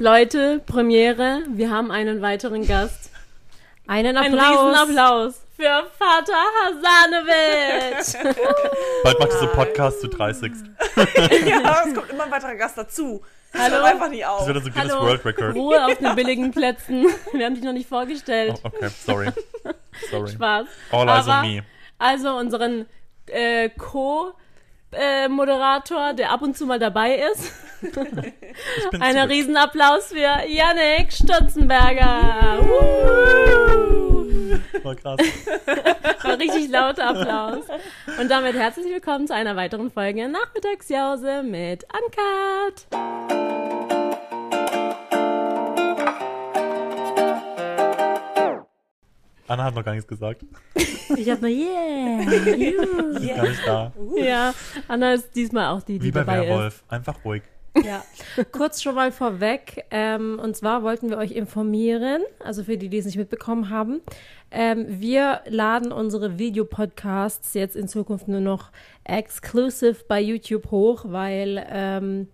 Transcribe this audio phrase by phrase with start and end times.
[0.00, 3.10] Leute, Premiere, wir haben einen weiteren Gast.
[3.86, 4.78] Einen Einen Applaus.
[4.78, 6.32] Applaus für Vater
[6.64, 8.24] Hasanovic.
[9.04, 10.52] Bald macht diese Podcast zu 30.
[11.46, 13.20] ja, es kommt immer ein weiterer Gast dazu.
[13.52, 13.84] Das Hallo?
[13.84, 14.46] einfach nie Das auf.
[14.46, 15.54] wird dann so Guinness Hallo, World Record.
[15.54, 17.04] Ruhe auf den billigen Plätzen.
[17.32, 18.58] Wir haben dich noch nicht vorgestellt.
[18.64, 19.28] Oh, okay, sorry.
[20.10, 20.30] Sorry.
[20.30, 20.66] Spaß.
[20.92, 21.62] All eyes on me.
[21.98, 22.86] Also unseren
[23.26, 27.52] äh, Co-Moderator, der ab und zu mal dabei ist.
[27.82, 29.30] Einen zurück.
[29.30, 32.58] Riesenapplaus für Yannick Stutzenberger.
[34.82, 35.18] War krass.
[36.22, 37.64] Ein richtig lauter Applaus.
[38.20, 42.86] Und damit herzlich willkommen zu einer weiteren Folge Nachmittagsjause mit Uncut.
[49.48, 50.44] Anna hat noch gar nichts gesagt.
[51.16, 52.20] Ich hab nur yeah.
[53.20, 53.92] Ist gar nicht da.
[54.16, 54.54] Ja,
[54.86, 56.48] Anna ist diesmal auch die, die Wie bei dabei ist.
[56.50, 56.84] Werwolf.
[56.88, 57.42] Einfach ruhig.
[57.84, 58.04] Ja,
[58.52, 59.84] kurz schon mal vorweg.
[59.90, 64.00] Ähm, und zwar wollten wir euch informieren, also für die, die es nicht mitbekommen haben.
[64.50, 68.70] Ähm, wir laden unsere Videopodcasts jetzt in Zukunft nur noch
[69.04, 72.28] exclusive bei YouTube hoch, weil ähm,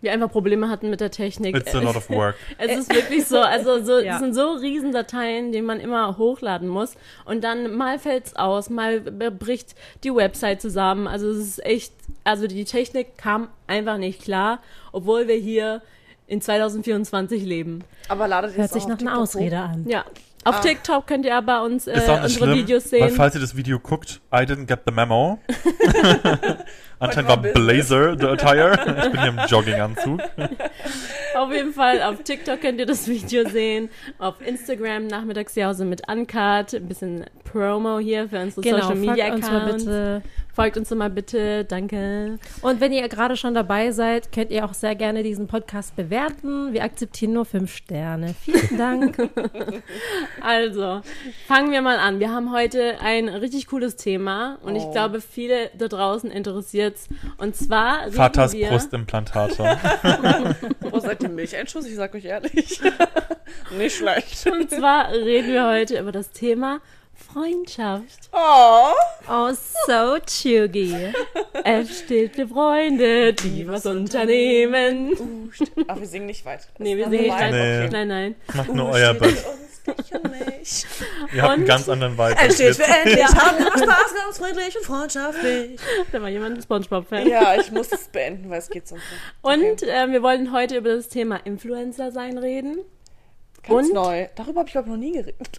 [0.00, 1.56] Wir einfach Probleme hatten mit der Technik.
[1.56, 2.36] It's a lot of work.
[2.58, 4.12] Es ist wirklich so, also so, Ja.
[4.12, 6.94] das sind so Riesendateien, die man immer hochladen muss.
[7.24, 9.74] Und dann mal fällt's aus, mal bricht
[10.04, 11.06] die Website zusammen.
[11.08, 11.92] Also es ist echt,
[12.24, 14.60] also die Technik kam einfach nicht klar,
[14.92, 15.82] obwohl wir hier
[16.28, 17.82] in 2024 leben.
[18.08, 19.84] Aber ladet ihr hört es sich auch nach einer Ausrede an.
[19.88, 20.04] Ja.
[20.48, 23.10] Auf TikTok könnt ihr aber uns äh, Ist auch nicht unsere schlimm, Videos weil sehen.
[23.16, 25.38] falls ihr das Video guckt, I didn't get the memo.
[27.00, 27.36] Anscheinend war.
[27.36, 28.72] Blazer the attire.
[29.04, 30.20] Ich bin hier im Jogginganzug.
[31.36, 33.90] Auf jeden Fall, auf TikTok könnt ihr das Video sehen.
[34.18, 36.74] Auf Instagram Nachmittagsjause mit Uncut.
[36.74, 40.24] Ein bisschen Promo hier für unsere Genau, Social folgt Media Accounts.
[40.58, 41.64] Folgt uns mal bitte.
[41.64, 42.40] Danke.
[42.62, 46.72] Und wenn ihr gerade schon dabei seid, könnt ihr auch sehr gerne diesen Podcast bewerten.
[46.72, 48.34] Wir akzeptieren nur fünf Sterne.
[48.42, 49.30] Vielen Dank.
[50.40, 51.00] Also,
[51.46, 52.18] fangen wir mal an.
[52.20, 54.92] Wir haben heute ein richtig cooles Thema und ich Oh.
[54.92, 57.08] glaube, viele da draußen interessiert's.
[57.38, 59.58] Und zwar Vaters wir, Brustimplantate.
[60.80, 61.86] Wo seid ihr Milcheinschuss?
[61.86, 62.80] Ich sag euch ehrlich.
[63.78, 64.46] Nicht schlecht.
[64.46, 66.80] und zwar reden wir heute über das Thema
[67.14, 68.30] Freundschaft.
[68.32, 68.92] Oh.
[69.28, 69.37] Oh,
[69.88, 71.12] so chuggy.
[71.64, 75.12] Es steht für Freunde, die was unternehmen.
[75.18, 75.48] Uh,
[75.86, 76.68] Ach, wir singen nicht weit.
[76.78, 77.50] Nee, wir singen nicht normal.
[77.50, 77.80] Nee.
[77.84, 77.92] weiter.
[77.92, 78.34] Nein, nein.
[78.54, 79.44] Macht nur Uh, euer Bett.
[81.34, 82.32] Ihr habt einen ganz anderen Vibe.
[82.32, 82.84] Es als steht wir.
[82.84, 85.80] für endlich, haben wir Spaß, ganz friedlich und freundschaftlich.
[86.12, 87.26] Da war jemand ein Spongebob-Fan.
[87.26, 89.22] Ja, ich muss es beenden, weil es geht sonst nicht.
[89.40, 92.80] Und äh, wir wollen heute über das Thema Influencer sein reden.
[93.66, 94.26] Ganz und- neu.
[94.36, 95.36] Darüber habe ich, glaube ich, noch nie geredet.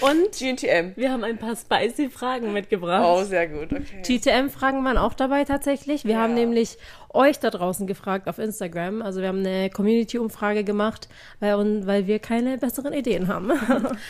[0.00, 0.92] Und GNTM.
[0.96, 3.04] wir haben ein paar spicy Fragen mitgebracht.
[3.06, 4.02] Oh, sehr gut, okay.
[4.02, 6.04] GTM-Fragen waren auch dabei tatsächlich.
[6.04, 6.18] Wir Ja.
[6.22, 6.76] haben nämlich
[7.10, 9.02] euch da draußen gefragt auf Instagram.
[9.02, 11.08] Also wir haben eine Community-Umfrage gemacht,
[11.40, 13.50] weil, und, weil wir keine besseren Ideen haben.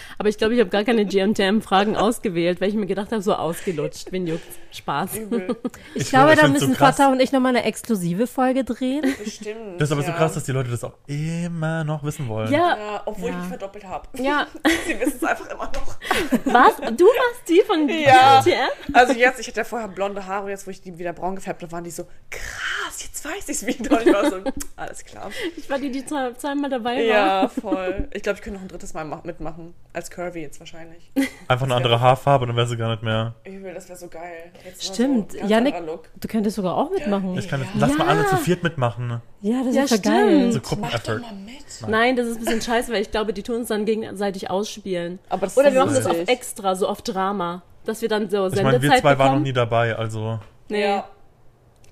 [0.18, 3.34] Aber ich glaube, ich habe gar keine GMTM-Fragen ausgewählt, weil ich mir gedacht habe, so
[3.34, 4.10] ausgelutscht.
[4.12, 4.56] Wen juckt's?
[4.72, 5.16] Spaß.
[5.18, 5.56] Übel.
[5.94, 6.96] Ich, Ich glaube, da so müssen krass.
[6.96, 9.02] Vater und ich nochmal eine exklusive Folge drehen.
[9.24, 9.80] Bestimmt.
[9.80, 10.16] Das ist aber so ja.
[10.16, 12.50] krass, dass die Leute das auch immer noch wissen wollen.
[12.52, 13.34] Ja, Ja, obwohl Ja.
[13.34, 14.08] ich mich verdoppelt habe.
[14.22, 14.46] ja.
[14.86, 15.96] Sie wissen es einfach immer noch.
[16.44, 16.76] Was?
[16.96, 18.40] Du warst die von Ja.
[18.42, 18.94] GMTM?
[18.94, 21.62] Also jetzt, ich hatte ja vorher blonde Haare, jetzt wo ich die wieder braun gefärbt
[21.62, 23.98] habe, waren die so, krass, jetzt weiß ich es wieder.
[23.98, 24.36] Und ich war so,
[24.76, 25.30] alles klar.
[25.56, 27.02] Ich war die, die zwei, zweimal dabei war.
[27.02, 28.08] Ja, voll.
[28.12, 29.74] Ich glaube, ich könnte noch ein drittes Mal mach- mitmachen.
[29.92, 31.10] Als Curvy jetzt wahrscheinlich.
[31.48, 33.34] Einfach eine andere Haarfarbe, dann wäre sie gar nicht mehr.
[33.44, 34.52] Übel, das wäre so geil.
[34.64, 35.32] Jetzt Stimmt.
[35.32, 37.36] So, Janik, du könntest sogar auch mitmachen.
[37.38, 39.20] Ich kann jetzt, lass mal alle zu viert mitmachen.
[39.40, 40.52] Ja, das Ja, ist ja geil.
[40.52, 41.20] So Mach doch Gruppeneffort.
[41.22, 41.88] mal mit.
[41.88, 45.18] Nein, das ist ein bisschen scheiße, weil ich glaube, die tun uns dann gegenseitig ausspielen.
[45.28, 47.62] Aber Oder wir machen das auf extra, so auf Drama.
[47.84, 49.42] Dass wir dann so Ich meine, Sendezeit wir zwei waren noch bekommen.
[49.44, 50.40] nie dabei, also.
[50.68, 50.82] Nee.
[50.82, 51.04] Ja.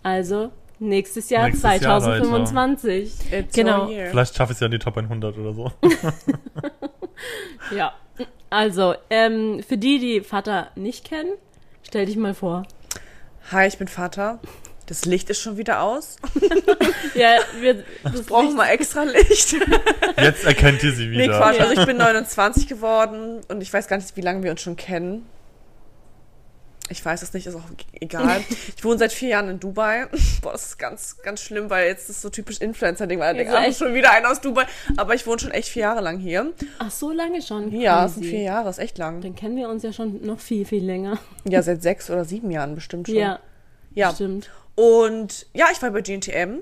[0.03, 0.51] Also,
[0.89, 3.33] nächstes Jahr Nächstes Jahr, 2025.
[3.33, 3.87] It's Genau.
[3.89, 5.73] Vielleicht schaffe ich es ja in die Top 100 oder so.
[7.77, 7.93] ja.
[8.51, 11.33] Also, ähm, für die, die Vater nicht kennen,
[11.83, 12.65] stell dich mal vor.
[13.51, 14.39] Hi, ich bin Vater.
[14.87, 16.17] Das Licht ist schon wieder aus.
[17.15, 19.55] Ja, wir das Brauchen wir extra Licht.
[20.17, 21.39] Jetzt erkennt ihr sie Nee, wieder.
[21.39, 21.61] Quatsch.
[21.61, 24.75] Also ich bin 29 geworden und ich weiß gar nicht, wie lange wir uns schon
[24.75, 25.25] kennen.
[26.91, 27.63] Ich weiß es nicht, ist auch
[28.01, 28.43] egal.
[28.77, 30.07] Ich wohne seit vier Jahren in Dubai.
[30.43, 33.73] Boah, das ist ganz, ganz schlimm, weil jetzt ist so typisch Influencer-Ding, weil ich denke,
[33.73, 34.67] schon wieder einer aus Dubai.
[34.97, 36.53] Aber ich wohne schon echt vier Jahre lang hier.
[36.79, 37.73] Ach, so lange schon.
[37.73, 39.23] Ja, es sind vier Jahre, ist echt lang.
[39.23, 41.19] Dann kennen wir uns ja schon noch viel, viel länger.
[41.47, 43.17] Ja, seit sechs oder sieben Jahren bestimmt schon.
[43.17, 43.39] Ja,
[43.93, 44.15] ja.
[44.15, 44.51] stimmt.
[44.77, 46.61] Und ja, ich war bei GNTM.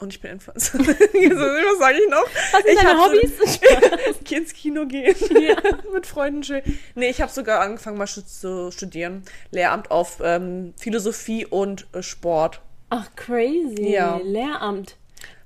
[0.00, 0.78] Und ich bin Influencer.
[0.78, 2.26] Was sage ich noch?
[2.52, 3.32] Was sind ich deine Hobbys?
[4.28, 5.16] So, ins Kino gehen.
[5.92, 6.62] Mit Freunden schön.
[6.94, 9.24] Nee, ich habe sogar angefangen mal zu studieren.
[9.50, 12.60] Lehramt auf ähm, Philosophie und äh, Sport.
[12.90, 13.90] Ach, crazy.
[13.90, 14.20] Ja.
[14.22, 14.96] Lehramt.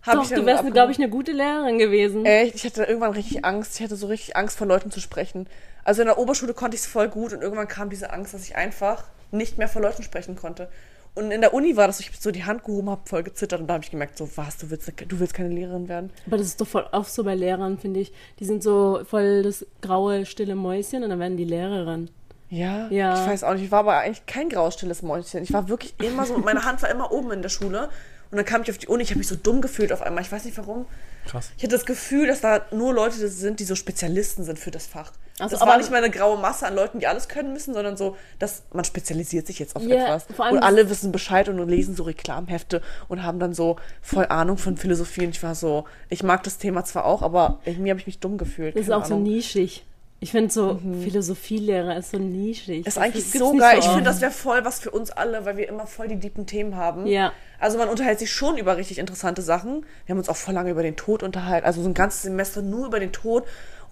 [0.02, 2.26] Hab Doch, du wärst, glaube ich, eine gute Lehrerin gewesen.
[2.26, 3.76] Echt, ich hatte irgendwann richtig Angst.
[3.76, 5.46] Ich hatte so richtig Angst, vor Leuten zu sprechen.
[5.84, 8.42] Also in der Oberschule konnte ich es voll gut und irgendwann kam diese Angst, dass
[8.42, 10.68] ich einfach nicht mehr vor Leuten sprechen konnte.
[11.14, 13.60] Und in der Uni war das, so, ich so die Hand gehoben habe, voll gezittert
[13.60, 16.10] und da habe ich gemerkt, so was, du willst, du willst keine Lehrerin werden.
[16.26, 18.12] Aber das ist doch voll oft so bei Lehrern, finde ich.
[18.38, 22.08] Die sind so voll das graue, stille Mäuschen und dann werden die Lehrerin.
[22.48, 23.22] Ja, Ja.
[23.22, 23.64] ich weiß auch nicht.
[23.64, 25.42] Ich war aber eigentlich kein graustilles Mäuschen.
[25.42, 27.88] Ich war wirklich immer so, meine Hand war immer oben in der Schule.
[28.32, 30.24] Und dann kam ich auf die Uni, ich habe mich so dumm gefühlt auf einmal.
[30.24, 30.86] Ich weiß nicht warum.
[31.26, 31.50] Krass.
[31.56, 34.86] Ich hatte das Gefühl, dass da nur Leute sind, die so Spezialisten sind für das
[34.86, 35.12] Fach.
[35.38, 37.74] Also, das aber- war nicht mal eine graue Masse an Leuten, die alles können müssen,
[37.74, 40.24] sondern so, dass man spezialisiert sich jetzt auf Ja, etwas.
[40.34, 44.26] vor allem und alle wissen Bescheid und lesen so Reklamhefte und haben dann so voll
[44.26, 45.24] Ahnung von Philosophie.
[45.26, 48.18] Und ich war so, ich mag das Thema zwar auch, aber irgendwie habe ich mich
[48.18, 48.74] dumm gefühlt.
[48.76, 49.24] Das ist auch so Ahnung.
[49.24, 49.84] nischig.
[50.22, 52.86] Ich finde so, Philosophielehrer ist so nischig.
[52.86, 53.80] Ist Das eigentlich so geil.
[53.80, 56.46] ich finde, das wäre voll was für uns alle, weil wir immer voll die deepen
[56.46, 57.08] Themen haben.
[57.08, 57.32] Ja.
[57.58, 59.84] Also man unterhält sich schon über richtig interessante Sachen.
[60.06, 61.66] Wir haben uns auch voll lange über den Tod unterhalten.
[61.66, 63.42] Also so ein ganzes Semester nur über den Tod.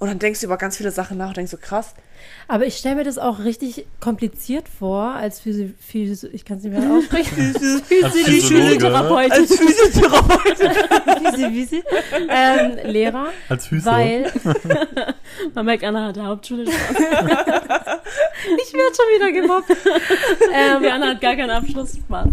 [0.01, 1.95] Und dann denkst du über ganz viele Sachen nach und denkst so, krass.
[2.49, 6.65] Aber ich stelle mir das auch richtig kompliziert vor, als Physi Physi ich kann es
[6.65, 7.55] nicht mehr aussprechen.
[8.79, 9.33] Therapeutin.
[9.33, 10.57] Als Physiotherapeut.
[11.19, 11.83] Physi, Physi,
[12.31, 13.85] ähm, Lehrer, als Füße.
[13.87, 14.33] weil
[15.55, 18.01] Man merkt, Anna hat der Hauptschule ich werde
[18.97, 19.71] schon wieder gemobbt.
[20.53, 22.27] ähm, Anna hat gar keinen Abschluss Spaß.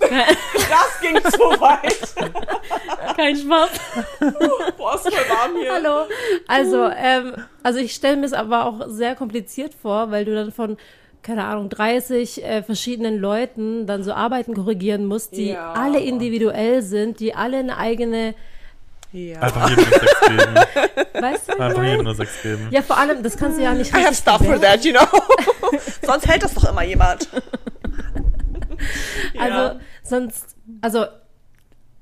[0.00, 2.14] Das ging zu weit.
[3.16, 3.70] Kein Spaß.
[4.76, 5.72] Boah, ist voll warm hier.
[5.72, 6.06] Hallo.
[6.46, 10.52] Also, ähm, also ich stelle mir es aber auch sehr kompliziert vor, weil du dann
[10.52, 10.76] von
[11.22, 15.72] keine Ahnung, 30 äh, verschiedenen Leuten dann so Arbeiten korrigieren musst, die Ja.
[15.72, 18.34] alle individuell sind, die alle eine eigene,
[19.12, 19.40] Ja.
[19.40, 20.54] Einfach jedem eine 6 geben.
[21.20, 21.60] weißt du?
[21.60, 22.68] Einfach jedem eine 6 geben.
[22.70, 25.06] Ja, vor allem, das kannst du ja nicht I have stuff for that, you know.
[26.02, 27.28] Sonst hält das doch immer jemand.
[29.38, 31.04] Also, sonst, also,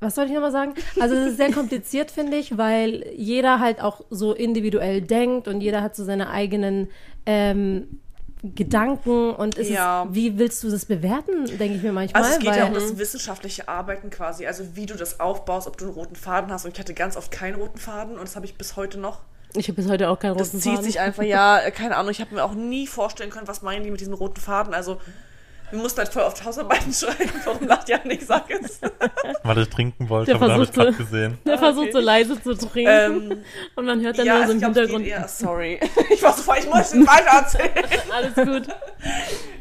[0.00, 0.74] was soll ich nochmal sagen?
[1.00, 5.60] Also, es ist sehr kompliziert, finde ich, weil jeder halt auch so individuell denkt und
[5.60, 6.88] jeder hat so seine eigenen
[7.26, 8.00] ähm,
[8.54, 10.04] Gedanken und es Ja.
[10.04, 12.22] ist, wie willst du das bewerten, denke ich mir manchmal.
[12.22, 15.66] Also es geht weil, ja um das wissenschaftliche Arbeiten quasi, also wie du das aufbaust,
[15.66, 16.64] ob du einen roten Faden hast.
[16.64, 19.20] Und ich hatte ganz oft keinen roten Faden und das habe ich bis heute noch.
[19.54, 20.84] Ich habe bis heute auch keinen Das roten zieht Faden.
[20.84, 23.90] sich einfach, ja, keine Ahnung, ich habe mir auch nie vorstellen können, was meinen die
[23.90, 24.74] mit diesem roten Faden.
[24.74, 25.00] Also
[25.70, 28.80] wir mussten halt voll oft Hausarbeiten schreiben, warum lacht ja nicht, sag es.
[29.42, 31.38] Weil ich trinken wollte, Der aber da habe ich gesehen.
[31.44, 31.92] Der versucht okay.
[31.92, 33.38] so leise zu trinken Ähm,
[33.74, 35.06] und man hört dann ja, nur so im Hintergrund.
[35.06, 35.80] eher, sorry.
[36.10, 37.84] Ich war so voll, ich muss es weiter erzählen.
[38.12, 38.68] Alles gut.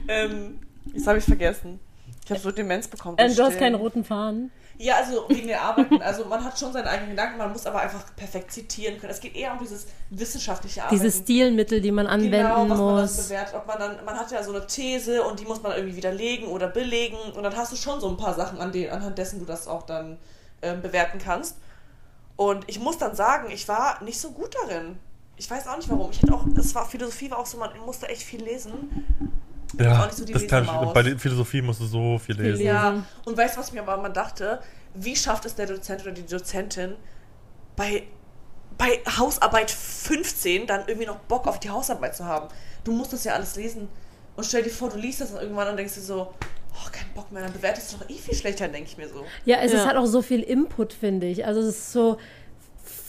[0.08, 0.60] ähm,
[0.94, 1.80] jetzt habe ich vergessen.
[2.24, 3.18] Ich habe so Demenz bekommen.
[3.20, 4.52] Ähm, du hast keinen roten Faden.
[4.78, 6.02] Ja, also wegen der Arbeiten.
[6.02, 9.12] Also man hat schon seine eigenen Gedanken, man muss aber einfach perfekt zitieren können.
[9.12, 11.02] Es geht eher um dieses wissenschaftliche Arbeiten.
[11.02, 13.18] diese Stilmittel, die man anwenden genau, was man dann muss.
[13.18, 13.56] bewertet.
[13.56, 16.48] Ob man dann, man hat ja so eine These und die muss man irgendwie widerlegen
[16.48, 19.40] oder belegen und dann hast du schon so ein paar Sachen, an denen, anhand dessen
[19.40, 20.18] du das auch dann
[20.62, 21.58] ähm, bewerten kannst.
[22.36, 24.98] Und ich muss dann sagen, ich war nicht so gut darin.
[25.38, 26.12] Ich weiß auch nicht warum.
[26.12, 29.32] Ich hätte auch, es war Philosophie war auch so, man musste echt viel lesen.
[29.80, 32.40] Ja, auch nicht so die das kann ich, bei der Philosophie musst du so viel
[32.42, 32.66] lesen.
[32.66, 34.60] Ja, und weißt du, was mir aber mal dachte?
[34.94, 36.96] Wie schafft es der Dozent oder die Dozentin
[37.76, 38.04] bei,
[38.78, 42.48] bei Hausarbeit 15 dann irgendwie noch Bock auf die Hausarbeit zu haben?
[42.84, 43.88] Du musst das ja alles lesen.
[44.36, 46.34] Und stell dir vor, du liest das dann irgendwann und denkst dir so,
[46.74, 49.26] oh, kein Bock mehr, dann bewertest du doch eh viel schlechter, denke ich mir so.
[49.46, 49.88] Ja, es ist Ja.
[49.88, 51.46] halt auch so viel Input, finde ich.
[51.46, 52.18] Also es ist so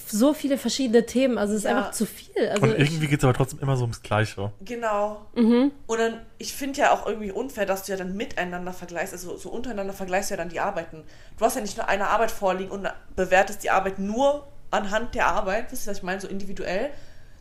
[0.08, 1.36] so viele verschiedene Themen.
[1.38, 1.76] Also es ist Ja.
[1.78, 2.48] einfach zu viel.
[2.50, 4.52] Also Und irgendwie geht es aber trotzdem immer so ums Gleiche.
[4.64, 5.26] Genau.
[5.34, 5.72] Mhm.
[5.86, 9.36] Und dann, ich finde ja auch irgendwie unfair, dass du ja dann miteinander vergleichst, also
[9.36, 11.02] so untereinander vergleichst du ja dann die Arbeiten.
[11.38, 15.26] Du hast ja nicht nur eine Arbeit vorliegen und bewertest die Arbeit nur anhand der
[15.26, 16.90] Arbeit, wisst ihr, was ich meine, so individuell,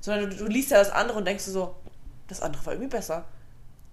[0.01, 1.75] sondern du, du liest ja das andere und denkst du so,
[2.27, 3.25] das andere war irgendwie besser.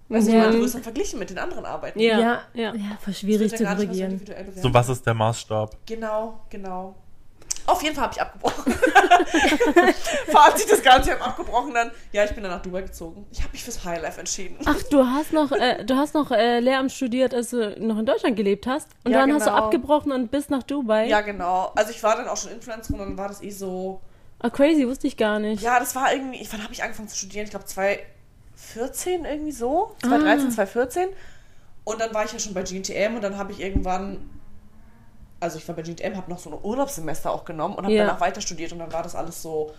[0.09, 0.41] Also ich Ja.
[0.41, 1.99] meine, du wirst dann verglichen mit den anderen Arbeiten.
[1.99, 2.19] Ja.
[2.19, 2.73] ja, ja.
[2.75, 4.21] ja, voll schwierig zu korrigieren.
[4.61, 5.75] So, was ist der Maßstab?
[5.85, 6.95] Genau, genau.
[7.65, 8.73] Auf jeden Fall habe ich abgebrochen.
[10.27, 11.91] Fazit des Ganzen, ich habe abgebrochen dann.
[12.11, 13.25] Ja, ich bin dann nach Dubai gezogen.
[13.31, 14.57] Ich habe mich fürs Highlife entschieden.
[14.65, 18.05] Ach, du hast noch, äh, du hast noch äh, Lehramt studiert, als du noch in
[18.05, 18.89] Deutschland gelebt hast.
[19.03, 19.63] Und Ja, dann hast du genau.
[19.63, 21.07] abgebrochen und bist nach Dubai.
[21.07, 21.71] Ja, genau.
[21.75, 24.01] Also ich war dann auch schon Influencerin und dann war das eh so.
[24.39, 25.61] Ah, crazy, wusste ich gar nicht.
[25.63, 26.45] Ja, das war irgendwie.
[26.51, 27.45] Wann habe ich angefangen zu studieren?
[27.45, 29.95] Ich glaube 2014 irgendwie so.
[30.01, 31.07] 2013, 2014.
[31.85, 34.29] Und dann war ich ja schon bei GNTM und dann habe ich irgendwann.
[35.43, 38.05] Also ich war bei GNTM, habe noch so ein Urlaubssemester auch genommen und habe Ja.
[38.05, 39.73] danach weiter studiert und dann war das alles so.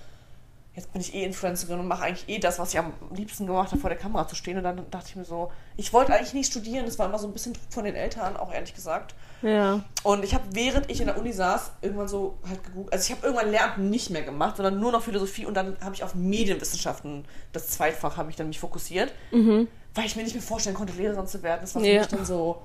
[0.77, 3.71] Jetzt bin ich eh Influencerin und mache eigentlich eh das, was ich am liebsten gemacht
[3.71, 4.57] habe, vor der Kamera zu stehen.
[4.59, 6.85] Und dann dachte ich mir so, ich wollte eigentlich nie studieren.
[6.85, 9.15] Das war immer so ein bisschen Druck von den Eltern, auch ehrlich gesagt.
[9.41, 9.85] Ja.
[10.03, 12.93] Und ich habe, während ich in der Uni saß, irgendwann so halt gegoogelt.
[12.93, 15.95] Also ich habe irgendwann Lehramt nicht mehr gemacht, sondern nur noch Philosophie und dann habe
[15.95, 20.43] ich auf Medienwissenschaften, das Zweitfach, habe ich dann mich fokussiert, weil ich mir nicht mehr
[20.43, 21.61] vorstellen konnte, Lehrerin zu werden.
[21.63, 22.01] Das war für Ja.
[22.01, 22.61] mich dann so,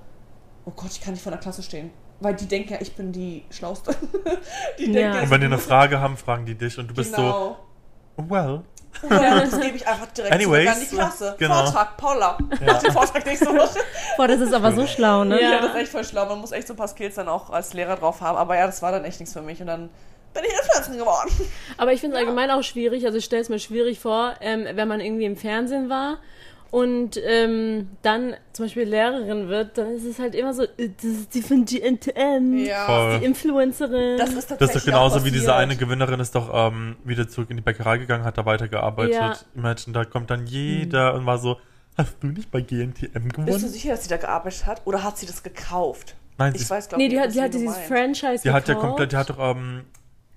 [0.65, 1.91] oh Gott, ich kann nicht vor der Klasse stehen.
[2.21, 3.95] Weil die denken ja, ich bin die Schlauste.
[4.77, 5.11] die Ja.
[5.11, 7.57] denken, Und wenn die eine Frage haben, fragen die dich und du bist genau.
[8.17, 8.61] so, well.
[9.09, 11.35] Ja, das gebe ich einfach direkt Anyways, an die Klasse.
[11.37, 11.63] genau.
[11.63, 12.37] Vortrag, Paula.
[12.65, 13.79] Mach den Vortrag nächste Woche.
[14.17, 15.41] Boah, das ist aber so schlau, ne?
[15.41, 15.51] Ja.
[15.51, 16.25] Ja, das ist echt voll schlau.
[16.25, 18.37] Man muss echt so ein paar Skills dann auch als Lehrer drauf haben.
[18.37, 19.61] Aber ja, das war dann echt nichts für mich.
[19.61, 19.89] Und dann
[20.33, 21.29] bin ich Influencerin geworden.
[21.77, 24.65] Aber ich finde es allgemein auch schwierig, also ich stelle es mir schwierig vor, ähm,
[24.73, 26.17] wenn man irgendwie im Fernsehen war
[26.71, 31.03] und ähm, dann zum Beispiel Lehrerin wird, dann ist es halt immer so, äh, das
[31.05, 33.19] ist die von GNTM, Voll.
[33.19, 34.17] die Influencerin.
[34.17, 37.27] Das ist Das ist doch genauso auch wie diese eine Gewinnerin ist doch ähm, wieder
[37.27, 39.15] zurück in die Bäckerei gegangen, hat da weitergearbeitet.
[39.15, 39.35] Ja.
[39.55, 41.57] Imagine, da kommt dann jeder und war so,
[41.97, 43.59] hast du nicht bei GNTM Bist du gewonnen?
[43.69, 44.81] sicher, dass sie da gearbeitet hat?
[44.85, 46.15] Oder hat sie das gekauft?
[46.37, 47.77] Nein, Ich sie, weiß, glaube nee, nicht, die hat, die hat dieses.
[47.79, 48.87] Franchise die hat ja gekauft.
[48.87, 49.81] komplett, die hat doch, ähm,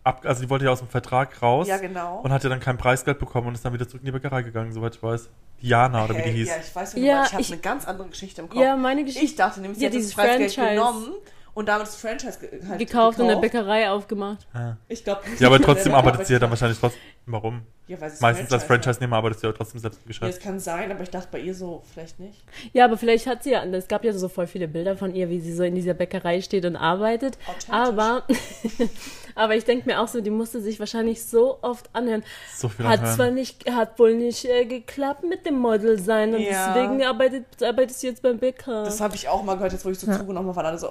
[0.04, 2.20] ab, also die wollte ja aus dem Vertrag raus Ja, genau.
[2.22, 4.42] und hat ja dann kein Preisgeld bekommen und ist dann wieder zurück in die Bäckerei
[4.42, 5.28] gegangen, soweit ich weiß.
[5.62, 6.48] Diana oder wie die hieß.
[6.48, 7.28] Ja, ich weiß, wie du Ja, meinst.
[7.28, 8.60] Ich habe ich- eine ganz andere Geschichte im Kopf.
[8.60, 9.24] Ja, meine Geschichte.
[9.24, 10.74] Ich dachte nämlich, sie Ja, hat das dieses Preisgeld Franchise.
[10.74, 11.12] genommen
[11.54, 13.52] und damit das Franchise ge halt gekauft und eine gekauft.
[13.52, 14.46] Bäckerei aufgemacht.
[14.54, 14.76] Ah.
[14.88, 15.40] Ich glaube nicht.
[15.40, 17.00] Ja, aber trotzdem arbeitet sie ja dann wahrscheinlich trotzdem.
[17.26, 17.62] Warum?
[17.86, 18.64] Ja, weil Meistens als.
[18.64, 20.36] Franchise-Nehmer arbeitet sie ja trotzdem selbst im Ja, Geschäft.
[20.36, 22.42] das kann sein, aber ich dachte bei ihr so, vielleicht nicht.
[22.72, 25.28] Ja, aber vielleicht hat sie ja, es gab ja so voll viele Bilder von ihr,
[25.28, 27.38] wie sie so in dieser Bäckerei steht und arbeitet.
[27.68, 28.24] Aber,
[29.34, 32.22] aber ich denke mir auch so, die musste sich wahrscheinlich so oft anhören.
[32.56, 33.16] So viel Hat anhören.
[33.16, 36.72] zwar nicht, hat wohl nicht äh, geklappt mit dem Model sein und Ja.
[36.74, 38.84] deswegen arbeitet, arbeitest du jetzt beim Bäcker.
[38.84, 40.88] Das habe ich auch mal gehört, jetzt wo ich so zugenommen habe, alle so,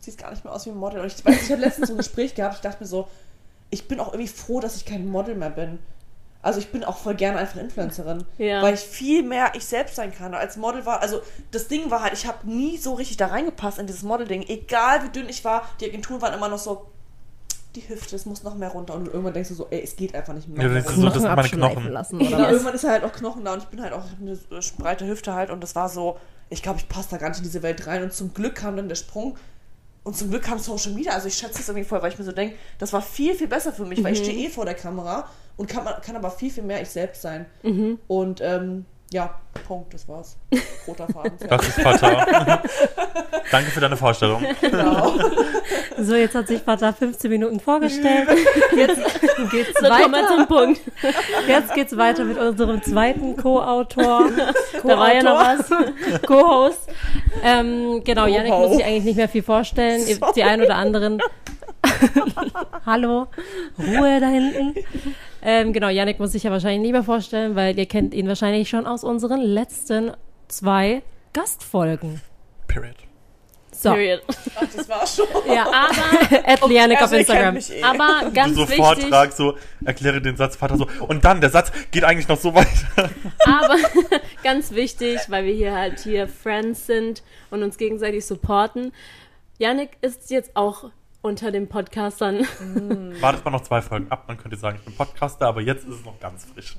[0.00, 1.00] sieht gar nicht mehr aus wie ein Model.
[1.00, 3.08] Und ich weiß, ich hatte letztens so ein Gespräch gehabt, ich dachte mir so,
[3.70, 5.78] ich bin auch irgendwie froh, dass ich kein Model mehr bin.
[6.44, 8.62] Also ich bin auch voll gerne einfach Influencerin, Ja.
[8.62, 10.34] weil ich viel mehr ich selbst sein kann.
[10.34, 11.20] Als Model war, also
[11.52, 14.42] das Ding war halt, ich habe nie so richtig da reingepasst in dieses Model-Ding.
[14.48, 16.90] Egal wie dünn ich war, die Agenturen waren immer noch so,
[17.74, 18.94] die Hüfte, es muss noch mehr runter.
[18.94, 20.62] Und irgendwann denkst du so, ey, es geht einfach nicht mehr.
[20.62, 21.20] Ja, mehr das ist runter.
[21.20, 21.90] so, das meine Knochen.
[21.92, 22.52] lassen, Ja, oder was?
[22.52, 24.38] irgendwann ist halt auch Knochen da und ich bin halt auch eine
[24.78, 26.16] breite Hüfte halt und das war so,
[26.50, 28.76] ich glaube, ich passe da gar nicht in diese Welt rein und zum Glück kam
[28.76, 29.36] dann der Sprung
[30.04, 32.24] und zum Glück kam Social Media, also ich schätze das irgendwie voll, weil ich mir
[32.24, 34.74] so denke, das war viel, viel besser für mich, weil ich stehe eh vor der
[34.74, 35.26] Kamera
[35.56, 37.46] und kann, man- kann aber viel, viel mehr ich selbst sein.
[38.08, 39.34] Und ähm, ja,
[39.66, 40.36] Punkt, das war's.
[40.86, 41.32] Roter Faden.
[41.48, 42.62] Das ist Vater.
[43.50, 44.42] Danke für deine Vorstellung.
[44.60, 45.14] genau.
[45.98, 48.28] So, jetzt hat sich Vater 15 Minuten vorgestellt.
[48.76, 49.00] Jetzt
[49.50, 50.46] geht's so, kommen wir zum weiter.
[50.46, 50.80] Punkt.
[51.46, 54.30] Jetzt geht's weiter mit unserem zweiten Co-Autor.
[54.82, 56.22] Da war ja noch was.
[56.26, 56.88] Co-Host.
[57.44, 58.68] Ähm, genau, Janik Co-Host.
[58.68, 60.06] muss sich eigentlich nicht mehr viel vorstellen.
[60.06, 61.20] Ihr- Die ein oder anderen.
[62.86, 63.26] Hallo,
[63.78, 64.74] Ruhe da hinten.
[65.42, 68.68] Ähm, genau, Janik muss sich ja wahrscheinlich nicht mehr vorstellen, weil ihr kennt ihn wahrscheinlich
[68.68, 70.12] schon aus unseren letzten
[70.48, 72.20] zwei Gastfolgen.
[72.68, 72.94] Period.
[73.72, 74.22] So, Period.
[74.54, 75.26] Ach, das war's schon.
[75.52, 77.54] Ja, aber, at Janik auf Also, Instagram.
[77.54, 77.82] mich eh.
[77.82, 80.86] aber ganz so wichtig, Vortrag, so erkläre den Satz, Vater so.
[81.08, 83.10] Und dann, der Satz geht eigentlich noch so weiter.
[83.44, 83.76] aber
[84.44, 88.92] ganz wichtig, weil wir hier halt hier Friends sind und uns gegenseitig supporten.
[89.58, 90.90] Yannick ist jetzt auch
[91.22, 92.40] unter den Podcastern.
[93.20, 95.86] Wartet mal noch zwei Folgen ab, dann könnt ihr sagen, ich bin Podcaster, aber jetzt
[95.86, 96.76] ist es noch ganz frisch.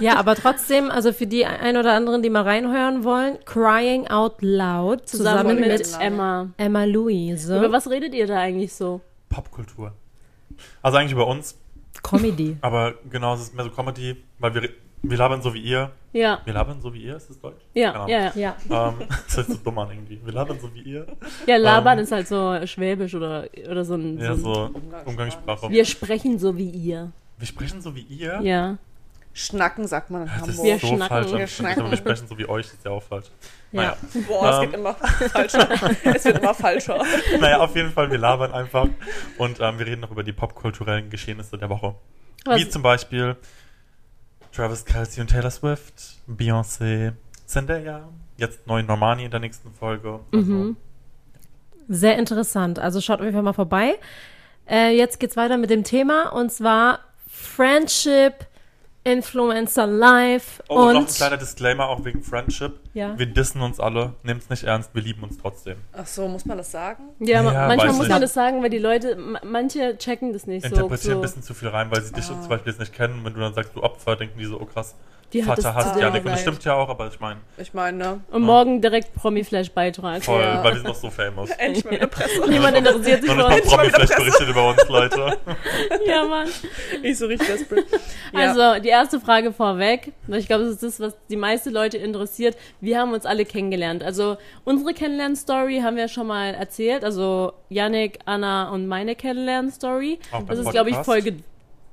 [0.00, 4.40] Ja, aber trotzdem, also für die ein oder anderen, die mal reinhören wollen, Crying Out
[4.40, 6.48] Loud zusammen, Zusammen mit, mit Emma.
[6.56, 7.56] Emma Louise.
[7.56, 9.02] Über was redet ihr da eigentlich so?
[9.28, 9.92] Popkultur.
[10.80, 11.58] Also eigentlich über uns,
[12.02, 12.56] Comedy.
[12.62, 14.68] aber genau, es ist mehr so Comedy, weil wir,
[15.02, 15.90] wir labern so wie ihr.
[16.12, 17.62] Ja, Wir labern so wie ihr, ist das Deutsch?
[17.74, 18.32] ja, ja.
[18.36, 18.88] Ja, Ja.
[18.88, 20.20] Ähm, das hört sich so dumm an irgendwie.
[20.24, 21.06] Wir labern so wie ihr.
[21.46, 24.18] ja labern Ähm, ist halt so schwäbisch oder, oder so ein.
[24.18, 25.08] Ja, so ein so Umgangssprache.
[25.08, 25.70] Umgangssprache.
[25.70, 27.12] wir sprechen so wie ihr.
[27.38, 28.40] Wir sprechen so wie ihr.
[28.42, 28.76] Ja.
[29.34, 30.64] Schnacken sagt man in Das ist Hamburg.
[30.66, 31.08] Wir so schnacken.
[31.08, 31.30] falsch.
[31.32, 31.90] Wir Wir, schnacken.
[31.90, 33.26] wir sprechen so wie euch, das ist ja auch falsch.
[33.72, 33.96] Naja.
[34.28, 34.70] Boah, es Ähm.
[34.70, 35.68] geht immer falscher.
[36.14, 37.02] es wird immer falscher.
[37.40, 38.86] naja, auf jeden Fall, wir labern einfach.
[39.38, 41.94] Und ähm, wir reden noch über die popkulturellen Geschehnisse der Woche.
[42.44, 43.36] Was- Wie zum Beispiel
[44.54, 45.94] Travis Kelsey und Taylor Swift,
[46.28, 47.12] Beyoncé,
[47.46, 50.20] Zendaya, jetzt neu Normani in der nächsten Folge.
[50.32, 50.76] Also, Mhm.
[51.88, 52.78] Sehr interessant.
[52.78, 53.98] Also schaut auf jeden Fall mal vorbei.
[54.68, 58.34] Äh, jetzt geht's weiter mit dem Thema und zwar Friendship,
[59.04, 62.78] Influencer Life Oh, und und noch ein kleiner Disclaimer, auch wegen Friendship.
[62.94, 63.18] Ja.
[63.18, 65.76] Wir dissen uns alle, nehmt es nicht ernst, wir lieben uns trotzdem.
[65.92, 67.04] Ach so, muss man das sagen?
[67.18, 68.08] Ja, Ja, manchmal muss nicht.
[68.10, 70.68] man das sagen, weil die Leute, ma- manche checken das nicht so.
[70.74, 71.18] Interpretieren so.
[71.18, 72.38] ein bisschen zu viel rein, weil sie dich Ah.
[72.40, 73.20] zum Beispiel jetzt nicht kennen.
[73.24, 74.94] Wenn du dann sagst, du Opfer, denken die so, oh krass,
[75.32, 76.24] Die hat Vater hasst Janik.
[76.24, 78.20] Und das stimmt ja auch, aber ich meine, Ich meine, ne?
[78.30, 80.22] Und morgen direkt Promi-Flash-Beitrag.
[80.22, 80.62] voll, Ja.
[80.62, 81.50] weil wir sind noch so famous.
[81.58, 82.48] Endlich mal wieder Presse.
[82.50, 83.60] Niemand interessiert sich für uns.
[83.62, 85.38] Promi Flash berichtet über uns, Leute.
[86.06, 86.48] Ja, Mann.
[87.02, 87.86] Ich so richtig desperate.
[88.34, 88.52] Ja.
[88.54, 90.12] Also, die erste Frage vorweg.
[90.26, 92.56] weil Ich glaube, das ist das, was die meisten Leute interessiert.
[92.80, 94.02] Wir haben uns alle kennengelernt.
[94.02, 97.04] Also, unsere Kennenlern-Story haben wir schon mal erzählt.
[97.04, 100.18] Also, Yannick, Anna und meine Kennenlern-Story.
[100.48, 100.96] Das ist, glaube ich.
[100.96, 101.36] Folge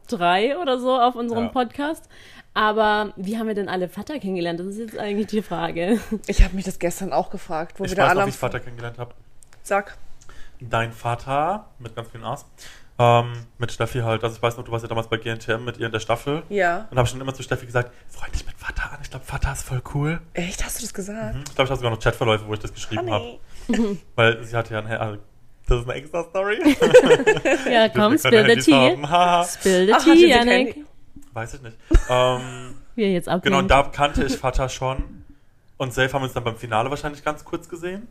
[0.07, 1.49] drei oder so auf unserem Ja.
[1.49, 2.09] Podcast.
[2.53, 4.59] Aber wie haben wir denn alle Vater kennengelernt?
[4.59, 5.99] Das ist jetzt eigentlich die Frage.
[6.27, 8.27] Ich habe mich das gestern auch gefragt, wo Ich wir da weiß alle noch, am
[8.27, 9.13] wie ich Vater kennengelernt habe.
[9.63, 9.97] Sag.
[10.59, 12.45] Dein Vater mit ganz vielen A's.
[12.97, 14.23] Ähm, mit Steffi halt.
[14.23, 16.43] Also ich weiß noch, du warst ja damals bei GNTM mit ihr in der Staffel.
[16.49, 16.87] Ja.
[16.91, 18.99] Und habe schon immer zu Steffi gesagt, freund dich mit Vater an.
[19.01, 20.19] Ich glaube, Vater ist voll cool.
[20.33, 21.35] Echt, hast du das gesagt?
[21.35, 21.43] Mhm.
[21.47, 23.39] Ich glaube, ich habe sogar noch Chatverläufe, wo ich das geschrieben habe.
[24.15, 25.17] Weil sie hatte ja ein also,
[25.67, 26.57] Das ist eine extra Story.
[27.71, 28.97] Ja, komm, spill the tea.
[29.45, 30.85] Spill the tea, Janik.
[31.33, 31.77] Weiß ich nicht.
[32.09, 33.43] ähm, Wie er jetzt abgeht.
[33.45, 35.25] genau, und da kannte ich Vater schon.
[35.77, 38.07] Und Safe haben wir uns dann beim Finale wahrscheinlich ganz kurz gesehen.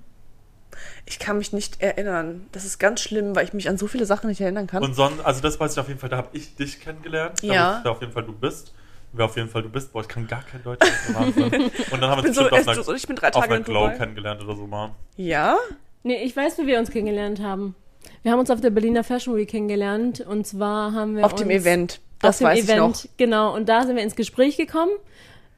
[1.06, 2.46] Ich kann mich nicht erinnern.
[2.52, 4.82] Das ist ganz schlimm, weil ich mich an so viele Sachen nicht erinnern kann.
[4.82, 7.42] Und sonst, also das weiß ich auf jeden Fall, da habe ich dich kennengelernt.
[7.42, 7.80] Da Ja.
[7.84, 8.72] ich auf jeden Fall, du bist.
[9.12, 9.92] Wer auf jeden Fall du bist.
[9.92, 10.87] Boah, ich kann gar kein Deutsch.
[11.16, 13.64] Und dann haben wir uns so, auf einer, ich bin drei auf Tage einer in
[13.64, 13.96] Glow Dubai.
[13.96, 14.90] kennengelernt oder so mal.
[15.16, 15.56] Ja?
[16.02, 17.75] Nee, ich weiß, wie wir uns kennengelernt haben.
[18.22, 21.40] Wir haben uns auf der Berliner Fashion Week kennengelernt und zwar haben wir Auf uns
[21.42, 22.00] dem Event.
[22.20, 23.16] Das auf dem weiß Event, ich noch.
[23.16, 23.54] genau.
[23.54, 24.90] Und da sind wir ins Gespräch gekommen.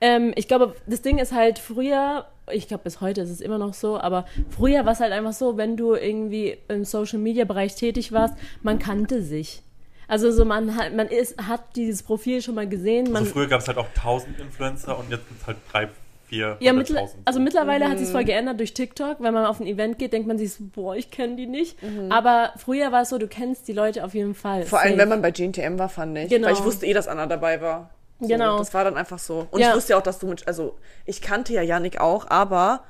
[0.03, 3.59] Ähm, ich glaube, das Ding ist halt früher, ich glaube bis heute ist es immer
[3.59, 7.45] noch so, aber früher war es halt einfach so, wenn du irgendwie im Social Media
[7.45, 9.63] Bereich tätig warst, man kannte sich.
[10.09, 13.05] Also so man hat, man ist, hat dieses Profil schon mal gesehen.
[13.13, 15.89] Man, Also früher gab es halt auch 1000 Influencer und jetzt gibt es halt 3,
[16.31, 17.09] 4, ja, 100.000.
[17.27, 18.13] also mittlerweile hat sich Mhm.
[18.13, 19.17] voll geändert durch TikTok.
[19.21, 21.83] Wenn man auf ein Event geht, denkt man sich so, boah, ich kenne die nicht.
[21.83, 22.11] Mhm.
[22.11, 24.63] Aber früher war es so, du kennst die Leute auf jeden Fall.
[24.65, 24.99] Vor allem, Safe.
[25.03, 26.29] wenn man bei GNTM war, fand ich.
[26.31, 26.47] Genau.
[26.47, 27.91] Weil ich wusste eh, dass Anna dabei war.
[28.21, 28.59] So, Genau.
[28.59, 29.47] Das war dann einfach so.
[29.51, 29.71] Und Ja.
[29.71, 32.85] ich wusste ja auch, dass du mit, also ich kannte ja Yannick auch, aber